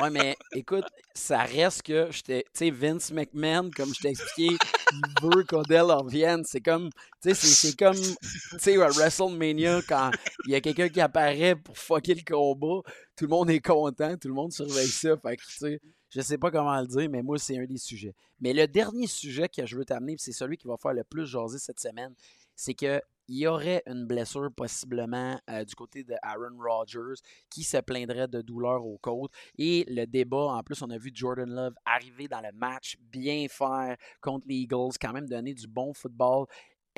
ouais, 0.00 0.10
mais 0.10 0.36
écoute, 0.52 0.84
ça 1.12 1.42
reste 1.42 1.82
que, 1.82 2.08
tu 2.12 2.42
sais, 2.52 2.70
Vince 2.70 3.10
McMahon, 3.10 3.68
comme 3.74 3.92
je 3.92 4.00
t'ai 4.00 4.10
expliqué, 4.10 4.56
il 4.92 5.02
veut 5.20 5.42
qu'Odell 5.42 5.90
revienne. 5.90 6.44
C'est 6.44 6.60
comme, 6.60 6.90
tu 7.20 7.34
sais, 7.34 7.34
c'est 7.34 7.76
comme, 7.76 7.96
tu 7.96 8.58
sais, 8.58 8.80
à 8.80 8.88
WrestleMania, 8.88 9.82
quand 9.88 10.12
il 10.46 10.52
y 10.52 10.54
a 10.54 10.60
quelqu'un 10.60 10.88
qui 10.88 11.00
apparaît 11.00 11.56
pour 11.56 11.76
fucker 11.76 12.14
le 12.14 12.22
combat, 12.22 12.88
tout 13.16 13.24
le 13.24 13.30
monde 13.30 13.50
est 13.50 13.60
content, 13.60 14.16
tout 14.16 14.28
le 14.28 14.34
monde 14.34 14.52
surveille 14.52 14.86
ça. 14.86 15.16
Fait 15.16 15.36
que, 15.36 15.42
tu 15.42 15.52
sais, 15.52 15.80
je 16.10 16.20
sais 16.20 16.38
pas 16.38 16.52
comment 16.52 16.80
le 16.80 16.86
dire, 16.86 17.10
mais 17.10 17.22
moi, 17.22 17.38
c'est 17.38 17.58
un 17.58 17.64
des 17.64 17.76
sujets. 17.76 18.14
Mais 18.40 18.52
le 18.52 18.68
dernier 18.68 19.08
sujet 19.08 19.48
que 19.48 19.66
je 19.66 19.76
veux 19.76 19.84
t'amener, 19.84 20.14
c'est 20.18 20.30
celui 20.30 20.56
qui 20.56 20.68
va 20.68 20.76
faire 20.76 20.94
le 20.94 21.02
plus 21.02 21.26
jaser 21.26 21.58
cette 21.58 21.80
semaine, 21.80 22.14
c'est 22.54 22.74
que 22.74 23.02
il 23.28 23.38
y 23.38 23.46
aurait 23.46 23.82
une 23.86 24.06
blessure 24.06 24.50
possiblement 24.56 25.38
euh, 25.50 25.64
du 25.64 25.74
côté 25.74 26.02
de 26.02 26.14
Aaron 26.22 26.56
Rodgers 26.58 27.20
qui 27.50 27.62
se 27.62 27.76
plaindrait 27.76 28.26
de 28.26 28.40
douleur 28.40 28.84
aux 28.84 28.98
côtes. 28.98 29.32
Et 29.58 29.84
le 29.88 30.06
débat, 30.06 30.46
en 30.46 30.62
plus, 30.62 30.80
on 30.82 30.90
a 30.90 30.96
vu 30.96 31.10
Jordan 31.12 31.48
Love 31.48 31.74
arriver 31.84 32.26
dans 32.26 32.40
le 32.40 32.52
match, 32.52 32.96
bien 33.00 33.46
faire 33.48 33.96
contre 34.22 34.46
les 34.48 34.56
Eagles, 34.56 34.96
quand 35.00 35.12
même 35.12 35.28
donner 35.28 35.52
du 35.52 35.66
bon 35.66 35.92
football. 35.92 36.46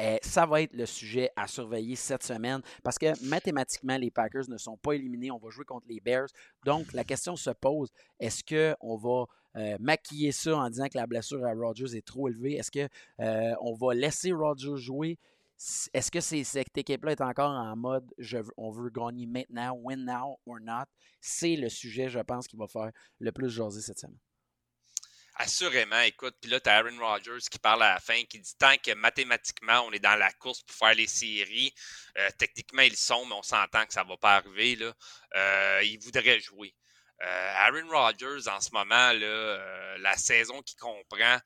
Euh, 0.01 0.17
ça 0.23 0.47
va 0.47 0.63
être 0.63 0.73
le 0.73 0.87
sujet 0.87 1.31
à 1.37 1.47
surveiller 1.47 1.97
cette 1.97 2.23
semaine 2.23 2.63
parce 2.83 2.97
que 2.97 3.29
mathématiquement, 3.29 3.99
les 3.99 4.11
Packers 4.11 4.49
ne 4.49 4.57
sont 4.57 4.77
pas 4.77 4.93
éliminés. 4.93 5.31
On 5.31 5.39
va 5.39 5.51
jouer 5.51 5.65
contre 5.65 5.87
les 5.89 6.01
Bears. 6.01 6.29
Donc, 6.65 6.93
la 6.93 7.05
question 7.05 7.35
se 7.37 7.51
pose 7.51 7.91
est-ce 8.21 8.43
qu'on 8.45 8.97
va 8.97 9.25
euh, 9.57 9.77
maquiller 9.81 10.31
ça 10.31 10.57
en 10.57 10.71
disant 10.71 10.87
que 10.87 10.97
la 10.97 11.07
blessure 11.07 11.45
à 11.45 11.53
Rodgers 11.53 11.97
est 11.97 12.07
trop 12.07 12.29
élevée? 12.29 12.55
Est-ce 12.55 12.71
qu'on 12.71 13.75
va 13.75 13.95
laisser 13.95 14.33
Rodgers 14.33 14.77
jouer? 14.77 15.19
Est-ce 15.93 16.11
que 16.11 16.21
cette 16.21 16.79
équipe-là 16.79 17.13
est 17.13 17.21
encore 17.21 17.51
en 17.51 17.77
mode 17.77 18.11
on 18.57 18.71
veut 18.71 18.91
gagner 18.91 19.27
maintenant, 19.27 19.75
win 19.75 20.05
now 20.05 20.41
or 20.47 20.59
not? 20.61 20.87
C'est 21.21 21.57
le 21.57 21.69
sujet, 21.69 22.09
je 22.09 22.21
pense, 22.21 22.49
qui 22.49 22.57
va 22.57 22.67
faire 22.67 22.91
le 23.19 23.31
plus 23.31 23.51
jaser 23.51 23.83
cette 23.83 23.99
semaine. 23.99 24.19
Assurément, 25.35 26.01
écoute, 26.01 26.35
puis 26.41 26.51
là, 26.51 26.61
tu 26.61 26.69
as 26.69 26.79
Aaron 26.79 26.99
Rodgers 26.99 27.39
qui 27.51 27.59
parle 27.59 27.83
à 27.83 27.95
la 27.95 28.01
fin, 28.01 28.25
qui 28.25 28.39
dit 28.39 28.57
tant 28.59 28.77
que 28.77 28.93
mathématiquement, 28.95 29.81
on 29.87 29.93
est 29.93 29.99
dans 29.99 30.17
la 30.17 30.33
course 30.33 30.63
pour 30.63 30.77
faire 30.77 30.95
les 30.95 31.07
séries, 31.07 31.73
euh, 32.19 32.29
techniquement, 32.37 32.83
ils 32.83 32.97
sont, 32.97 33.25
mais 33.27 33.35
on 33.35 33.43
s'entend 33.43 33.87
que 33.87 33.93
ça 33.93 34.05
ne 34.05 34.09
va 34.09 34.17
pas 34.17 34.37
arriver, 34.37 34.77
là, 34.77 34.93
euh, 35.37 35.81
il 35.85 35.99
voudrait 35.99 36.41
jouer. 36.41 36.75
Euh, 37.23 37.53
Aaron 37.55 37.89
Rodgers, 37.89 38.49
en 38.49 38.61
ce 38.61 38.71
moment, 38.73 39.13
là, 39.13 39.97
la 39.99 40.17
saison 40.17 40.61
qui 40.63 40.77
comprend 40.77 41.39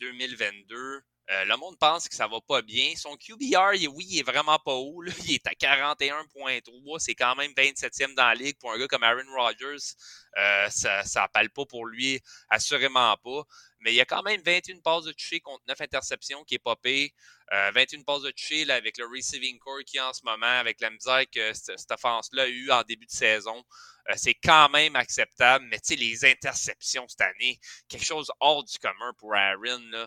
2022, 0.00 1.02
euh, 1.30 1.44
le 1.44 1.56
monde 1.58 1.78
pense 1.78 2.08
que 2.08 2.14
ça 2.14 2.26
va 2.26 2.40
pas 2.40 2.62
bien. 2.62 2.94
Son 2.96 3.14
QBR, 3.16 3.72
oui, 3.92 4.06
il 4.08 4.18
est 4.20 4.22
vraiment 4.22 4.58
pas 4.58 4.72
haut. 4.72 5.02
Il 5.26 5.34
est 5.34 5.46
à 5.46 5.52
41.3. 5.52 6.98
C'est 6.98 7.14
quand 7.14 7.36
même 7.36 7.52
27e 7.52 8.14
dans 8.14 8.24
la 8.24 8.34
ligue. 8.34 8.56
Pour 8.58 8.72
un 8.72 8.78
gars 8.78 8.86
comme 8.88 9.02
Aaron 9.02 9.30
Rodgers, 9.36 9.94
euh, 10.38 10.68
ça 10.70 11.02
n'appelle 11.16 11.50
pas 11.50 11.66
pour 11.66 11.84
lui, 11.86 12.18
assurément 12.48 13.14
pas. 13.22 13.42
Mais 13.80 13.92
il 13.92 13.96
y 13.96 14.00
a 14.00 14.06
quand 14.06 14.22
même 14.22 14.40
21 14.42 14.80
passes 14.80 15.04
de 15.04 15.12
toucher 15.12 15.40
contre 15.40 15.62
9 15.68 15.78
interceptions 15.82 16.44
qui 16.44 16.54
est 16.54 16.58
popé. 16.58 17.12
21 17.50 18.02
passes 18.02 18.22
de 18.22 18.30
toucher 18.30 18.70
avec 18.70 18.98
le 18.98 19.06
receiving 19.06 19.58
core 19.58 19.84
qui 19.86 19.98
en 20.00 20.12
ce 20.12 20.20
moment, 20.24 20.46
avec 20.46 20.80
la 20.80 20.90
misère 20.90 21.24
que 21.30 21.52
cette, 21.54 21.90
offense-là 21.90 22.42
a 22.42 22.48
eu 22.48 22.70
en 22.70 22.82
début 22.82 23.06
de 23.06 23.10
saison. 23.10 23.64
Euh, 24.08 24.14
c'est 24.16 24.34
quand 24.34 24.70
même 24.70 24.96
acceptable, 24.96 25.66
mais 25.70 25.78
tu 25.80 25.88
sais, 25.88 25.96
les 25.96 26.24
interceptions 26.24 27.06
cette 27.08 27.20
année, 27.20 27.58
quelque 27.88 28.04
chose 28.04 28.30
hors 28.40 28.64
du 28.64 28.78
commun 28.78 29.12
pour 29.18 29.34
Aaron, 29.34 29.92
euh, 29.92 30.06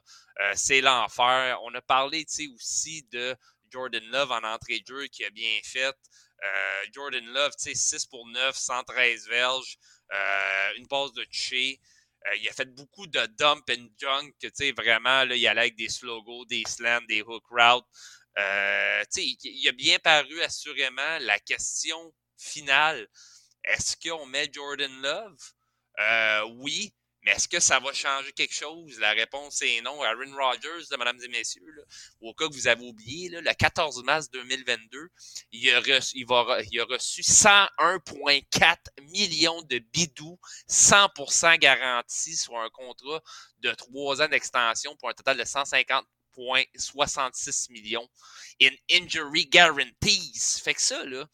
c'est 0.56 0.82
l'enfer. 0.82 1.60
On 1.64 1.74
a 1.76 1.82
parlé 1.82 2.26
aussi 2.56 3.04
de 3.12 3.36
Jordan 3.70 4.04
Love 4.06 4.32
en 4.32 4.44
entrée 4.44 4.80
de 4.80 4.88
jeu 4.88 5.08
qui 5.08 5.24
a 5.24 5.30
bien 5.30 5.60
fait. 5.64 5.96
Euh, 6.44 6.84
Jordan 6.92 7.26
Love, 7.26 7.52
tu 7.52 7.70
sais, 7.70 7.76
6 7.76 8.08
pour 8.08 8.28
9, 8.28 8.56
113 8.56 9.28
verges, 9.28 9.78
une 10.78 10.88
passe 10.88 11.14
de 11.14 11.24
toucher. 11.26 11.80
Il 12.40 12.48
a 12.50 12.54
fait 12.54 12.74
beaucoup 12.76 13.08
de 13.08 13.26
dump 13.38 13.70
and 13.70 13.88
junk, 14.00 14.34
tu 14.40 14.50
sais, 14.54 14.72
vraiment, 14.72 15.26
là, 15.26 15.36
il 15.36 15.48
allait 15.48 15.62
avec 15.62 15.76
des 15.76 15.90
slogos, 15.90 16.46
des 16.46 16.64
slams, 16.68 17.06
des 17.08 17.22
hook 17.22 17.44
routes. 17.50 17.86
Euh, 18.38 19.04
il 19.18 19.68
a 19.68 19.72
bien 19.74 20.00
paru 20.00 20.42
assurément 20.42 21.18
la 21.22 21.40
question 21.40 22.14
finale. 22.38 23.08
Est-ce 23.64 23.96
qu'on 23.98 24.26
met 24.26 24.50
Jordan 24.52 25.02
Love? 25.02 25.38
Euh, 26.00 26.44
oui. 26.58 26.94
Mais 27.24 27.34
est-ce 27.34 27.48
que 27.48 27.60
ça 27.60 27.80
va 27.80 27.94
changer 27.94 28.32
quelque 28.34 28.54
chose? 28.54 29.00
La 29.00 29.12
réponse 29.12 29.62
est 29.62 29.82
non. 29.82 30.02
Aaron 30.02 30.36
Rodgers, 30.36 30.88
mesdames 30.98 31.20
et 31.24 31.28
messieurs, 31.28 31.62
au 32.20 32.34
cas 32.34 32.48
que 32.48 32.54
vous 32.54 32.68
avez 32.68 32.84
oublié, 32.84 33.30
le 33.30 33.54
14 33.54 34.04
mars 34.04 34.32
2022, 34.32 35.12
il 35.52 35.70
a 35.72 35.80
reçu, 35.80 36.18
il 36.18 36.26
a 36.32 36.86
reçu 36.86 37.22
101,4 37.22 38.78
millions 39.12 39.62
de 39.64 39.78
bidous, 39.78 40.40
100% 40.68 41.60
garantis 41.60 42.38
sur 42.38 42.58
un 42.58 42.72
contrat 42.72 43.22
de 43.60 43.72
trois 43.74 44.20
ans 44.22 44.28
d'extension 44.28 44.96
pour 44.96 45.10
un 45.10 45.14
total 45.14 45.38
de 45.38 45.44
150,66 45.44 47.72
millions 47.72 48.10
in 48.62 48.72
injury 48.92 49.46
guarantees. 49.46 50.60
Fait 50.64 50.74
que 50.74 50.82
ça, 50.82 51.06
là, 51.06 51.28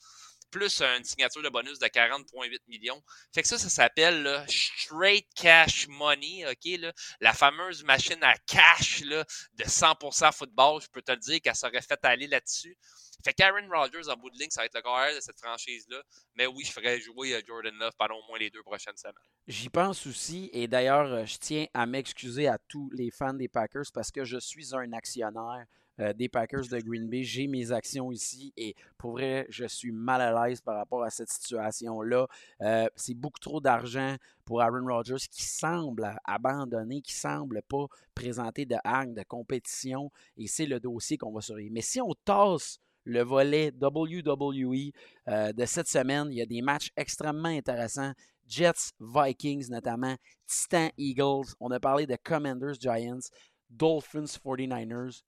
plus 0.57 0.81
une 0.81 1.03
signature 1.03 1.43
de 1.43 1.49
bonus 1.49 1.77
de 1.79 1.85
40,8 1.85 2.59
millions. 2.67 3.01
Fait 3.33 3.43
que 3.43 3.47
ça, 3.47 3.57
ça 3.57 3.69
s'appelle 3.69 4.43
straight 4.47 5.27
cash 5.35 5.87
money, 5.87 6.45
OK? 6.49 6.79
la 7.19 7.33
fameuse 7.33 7.83
machine 7.83 8.21
à 8.23 8.35
cash 8.47 9.01
là, 9.01 9.23
de 9.53 9.63
100% 9.63 10.33
football, 10.33 10.81
je 10.81 10.87
peux 10.87 11.01
te 11.01 11.11
le 11.11 11.17
dire 11.17 11.41
qu'elle 11.41 11.55
serait 11.55 11.81
faite 11.81 12.03
aller 12.03 12.27
là-dessus. 12.27 12.77
Fait 13.23 13.33
qu'Aaron 13.33 13.67
Rodgers, 13.69 14.09
en 14.09 14.15
bout 14.15 14.29
de 14.29 14.37
ligne, 14.37 14.49
ça 14.49 14.61
va 14.61 14.65
être 14.65 14.75
le 14.75 14.81
carrière 14.81 15.15
de 15.15 15.21
cette 15.21 15.39
franchise-là. 15.39 16.01
Mais 16.35 16.45
oui, 16.45 16.63
je 16.65 16.71
ferais 16.71 16.99
jouer 16.99 17.33
euh, 17.33 17.41
Jordan 17.45 17.73
Love 17.75 17.93
pendant 17.97 18.15
au 18.15 18.23
moins 18.27 18.37
les 18.37 18.49
deux 18.49 18.61
prochaines 18.61 18.95
semaines. 18.95 19.15
J'y 19.47 19.69
pense 19.69 20.05
aussi. 20.05 20.49
Et 20.53 20.67
d'ailleurs, 20.67 21.11
euh, 21.11 21.25
je 21.25 21.37
tiens 21.37 21.65
à 21.73 21.85
m'excuser 21.85 22.47
à 22.47 22.57
tous 22.67 22.89
les 22.91 23.09
fans 23.09 23.33
des 23.33 23.47
Packers 23.47 23.91
parce 23.93 24.11
que 24.11 24.23
je 24.23 24.37
suis 24.37 24.75
un 24.75 24.93
actionnaire 24.93 25.65
euh, 25.99 26.13
des 26.13 26.29
Packers 26.29 26.67
de 26.67 26.79
Green 26.79 27.09
Bay. 27.09 27.23
J'ai 27.23 27.47
mes 27.47 27.71
actions 27.71 28.11
ici 28.11 28.53
et 28.57 28.75
pour 28.97 29.11
vrai, 29.11 29.45
je 29.49 29.65
suis 29.65 29.91
mal 29.91 30.21
à 30.21 30.47
l'aise 30.47 30.61
par 30.61 30.75
rapport 30.77 31.03
à 31.03 31.09
cette 31.09 31.29
situation-là. 31.29 32.27
Euh, 32.61 32.87
c'est 32.95 33.13
beaucoup 33.13 33.39
trop 33.39 33.59
d'argent 33.59 34.15
pour 34.45 34.61
Aaron 34.61 34.85
Rodgers 34.85 35.27
qui 35.29 35.43
semble 35.43 36.15
abandonner, 36.25 37.01
qui 37.01 37.13
semble 37.13 37.61
pas 37.63 37.87
présenter 38.15 38.65
de 38.65 38.75
hack, 38.83 39.13
de 39.13 39.23
compétition 39.23 40.11
et 40.37 40.47
c'est 40.47 40.65
le 40.65 40.79
dossier 40.79 41.17
qu'on 41.17 41.31
va 41.31 41.41
surveiller. 41.41 41.69
Mais 41.69 41.81
si 41.81 41.99
on 42.01 42.13
tasse 42.25 42.79
le 43.07 43.23
volet 43.23 43.71
WWE 43.81 44.91
euh, 45.29 45.53
de 45.53 45.65
cette 45.65 45.87
semaine, 45.87 46.27
il 46.29 46.37
y 46.37 46.41
a 46.41 46.45
des 46.45 46.61
matchs 46.61 46.91
extrêmement 46.97 47.47
intéressants. 47.47 48.11
Jets, 48.45 48.91
Vikings 48.99 49.69
notamment, 49.69 50.15
Titan 50.45 50.89
Eagles, 50.97 51.53
on 51.59 51.71
a 51.71 51.79
parlé 51.79 52.05
de 52.05 52.17
Commanders, 52.21 52.75
Giants, 52.79 53.29
Dolphins, 53.69 54.25
49ers. 54.25 55.21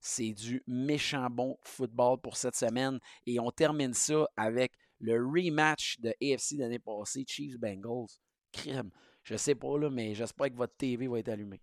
C'est 0.00 0.32
du 0.32 0.62
méchant 0.66 1.28
bon 1.30 1.56
football 1.62 2.20
pour 2.20 2.36
cette 2.36 2.56
semaine. 2.56 2.98
Et 3.26 3.38
on 3.38 3.50
termine 3.50 3.94
ça 3.94 4.26
avec 4.36 4.72
le 5.00 5.14
rematch 5.14 5.98
de 6.00 6.10
AFC 6.20 6.58
l'année 6.58 6.78
passée, 6.78 7.24
Chiefs 7.26 7.58
Bengals. 7.58 8.08
Crème. 8.52 8.90
Je 9.24 9.36
sais 9.36 9.54
pas, 9.54 9.78
là, 9.78 9.90
mais 9.90 10.14
j'espère 10.14 10.48
que 10.48 10.56
votre 10.56 10.76
TV 10.76 11.06
va 11.06 11.18
être 11.18 11.28
allumée. 11.28 11.60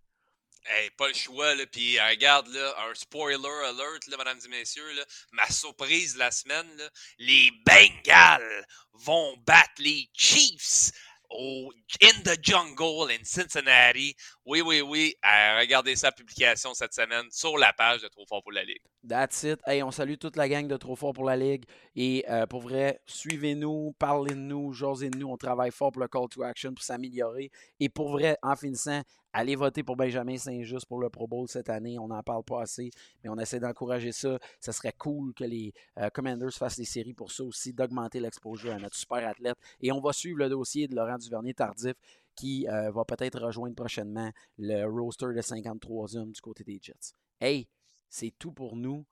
Hey, 0.65 0.89
pas 0.91 1.07
le 1.07 1.13
choix, 1.13 1.55
là. 1.55 1.65
Puis 1.65 1.97
euh, 1.97 2.07
regarde, 2.09 2.47
là, 2.49 2.75
un 2.89 2.93
spoiler 2.93 3.49
alert, 3.65 4.07
là, 4.07 4.17
mesdames 4.17 4.39
et 4.45 4.49
messieurs, 4.49 4.83
ma 5.31 5.47
surprise 5.47 6.15
la 6.17 6.31
semaine, 6.31 6.89
les 7.17 7.49
Bengals 7.65 8.65
vont 8.93 9.37
battre 9.45 9.71
les 9.79 10.09
Chiefs 10.13 10.91
au 11.29 11.71
In 12.01 12.23
the 12.23 12.37
Jungle 12.41 13.11
in 13.11 13.23
Cincinnati. 13.23 14.15
Oui, 14.45 14.61
oui, 14.61 14.81
oui. 14.81 15.15
regardez 15.59 15.95
sa 15.95 16.11
publication 16.11 16.73
cette 16.73 16.93
semaine 16.93 17.25
sur 17.31 17.57
la 17.57 17.73
page 17.73 18.01
de 18.01 18.07
Trop 18.07 18.25
Fort 18.27 18.41
pour 18.41 18.51
la 18.51 18.63
Ligue. 18.63 18.81
That's 19.07 19.43
it. 19.43 19.59
Hey, 19.65 19.83
on 19.83 19.91
salue 19.91 20.15
toute 20.19 20.35
la 20.35 20.47
gang 20.47 20.67
de 20.67 20.77
Trop 20.77 20.95
Fort 20.95 21.13
pour 21.13 21.25
la 21.25 21.35
Ligue. 21.35 21.65
Et 21.95 22.25
euh, 22.29 22.45
pour 22.45 22.61
vrai, 22.61 23.01
suivez-nous, 23.05 23.95
parlez 23.99 24.33
de 24.33 24.39
nous, 24.39 24.73
jasez 24.73 25.09
de 25.09 25.17
nous. 25.17 25.29
On 25.29 25.37
travaille 25.37 25.71
fort 25.71 25.91
pour 25.91 26.01
le 26.01 26.07
call 26.07 26.27
to 26.29 26.43
action 26.43 26.73
pour 26.73 26.83
s'améliorer. 26.83 27.51
Et 27.79 27.89
pour 27.89 28.11
vrai, 28.11 28.37
en 28.41 28.55
finissant, 28.55 29.01
Allez 29.31 29.55
voter 29.55 29.83
pour 29.83 29.95
Benjamin 29.95 30.37
Saint-Just 30.37 30.87
pour 30.87 30.99
le 30.99 31.09
Pro 31.09 31.27
Bowl 31.27 31.47
cette 31.47 31.69
année. 31.69 31.99
On 31.99 32.07
n'en 32.07 32.23
parle 32.23 32.43
pas 32.43 32.63
assez, 32.63 32.89
mais 33.23 33.29
on 33.29 33.37
essaie 33.37 33.59
d'encourager 33.59 34.11
ça. 34.11 34.39
Ça 34.59 34.71
serait 34.71 34.93
cool 34.97 35.33
que 35.33 35.43
les 35.43 35.71
euh, 35.99 36.09
Commanders 36.09 36.53
fassent 36.53 36.77
des 36.77 36.85
séries 36.85 37.13
pour 37.13 37.31
ça 37.31 37.43
aussi, 37.43 37.71
d'augmenter 37.71 38.19
l'exposure 38.19 38.73
à 38.73 38.79
notre 38.79 38.95
super 38.95 39.27
athlète. 39.27 39.57
Et 39.81 39.91
on 39.91 39.99
va 39.99 40.13
suivre 40.13 40.39
le 40.39 40.49
dossier 40.49 40.87
de 40.87 40.95
Laurent 40.95 41.17
Duvernay-Tardif 41.17 41.93
qui 42.35 42.67
euh, 42.69 42.89
va 42.91 43.05
peut-être 43.05 43.39
rejoindre 43.39 43.75
prochainement 43.75 44.31
le 44.57 44.85
roster 44.85 45.33
de 45.35 45.41
53 45.41 46.17
hommes 46.17 46.31
du 46.31 46.41
côté 46.41 46.63
des 46.63 46.79
Jets. 46.81 47.13
Hey, 47.39 47.67
c'est 48.09 48.33
tout 48.39 48.51
pour 48.51 48.75
nous. 48.75 49.05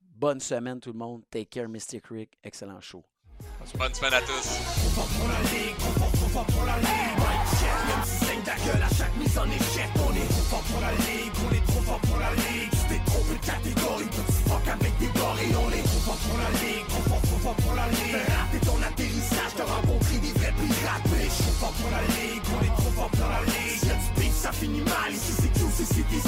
Bonne 0.00 0.40
semaine 0.40 0.78
tout 0.78 0.92
le 0.92 0.98
monde. 0.98 1.24
Take 1.30 1.46
care, 1.46 1.68
Mystic 1.68 2.06
Rick. 2.06 2.38
Excellent 2.44 2.80
show. 2.80 3.04
Bonne 3.76 3.94
semaine 3.94 4.14
à 4.14 4.20
tous. 4.20 4.58
Ta 8.48 8.56
gueule 8.64 8.80
à 8.80 8.88
chaque 8.88 9.14
mise 9.20 9.36
en 9.36 9.44
échec. 9.44 9.92
On 10.00 10.08
est 10.16 10.28
trop 10.32 10.46
fort 10.48 10.64
pour 10.72 10.80
la 10.80 10.92
ligue, 11.04 11.36
on 11.44 11.52
est 11.52 11.66
trop 11.68 11.82
fort 11.84 12.00
pour 12.00 12.16
la 12.16 12.32
ligue. 12.32 12.72
Tu 12.72 12.84
t'es 12.88 13.00
trompé 13.04 13.34
de 13.36 13.44
catégorie, 13.44 14.08
petit 14.08 14.40
fuck 14.48 14.64
avec 14.72 14.92
des 14.96 15.12
gorilles. 15.12 15.52
On 15.52 15.68
est 15.68 15.84
trop 15.84 16.02
fort 16.08 16.20
pour 16.24 16.38
la 16.40 16.50
ligue, 16.56 16.86
trop 16.88 17.04
fort, 17.12 17.20
trop 17.28 17.40
fort 17.44 17.58
pour 17.60 17.74
la 17.76 17.86
ligue. 17.92 18.24
Raté 18.24 18.58
ton 18.64 18.80
atterrissage, 18.80 19.52
t'as 19.52 19.68
rencontré 19.68 20.16
des 20.24 20.32
vrais 20.32 20.54
pirates 20.56 21.06
Mais 21.12 21.28
trop 21.28 21.56
fort 21.60 21.74
pour 21.76 21.90
la 21.92 22.00
ligue, 22.16 22.46
on 22.48 22.60
est 22.64 22.76
trop 22.80 22.92
fort 22.96 23.12
pour 23.12 23.28
la 23.28 23.42
ligue. 23.52 23.84
Si 23.84 24.10
beef, 24.16 24.32
ça 24.32 24.52
finit 24.52 24.80
mal, 24.80 25.12
ici 25.12 25.32
c'est 25.36 25.52
tout, 25.52 25.68
c'est 25.76 26.08
des 26.08 26.24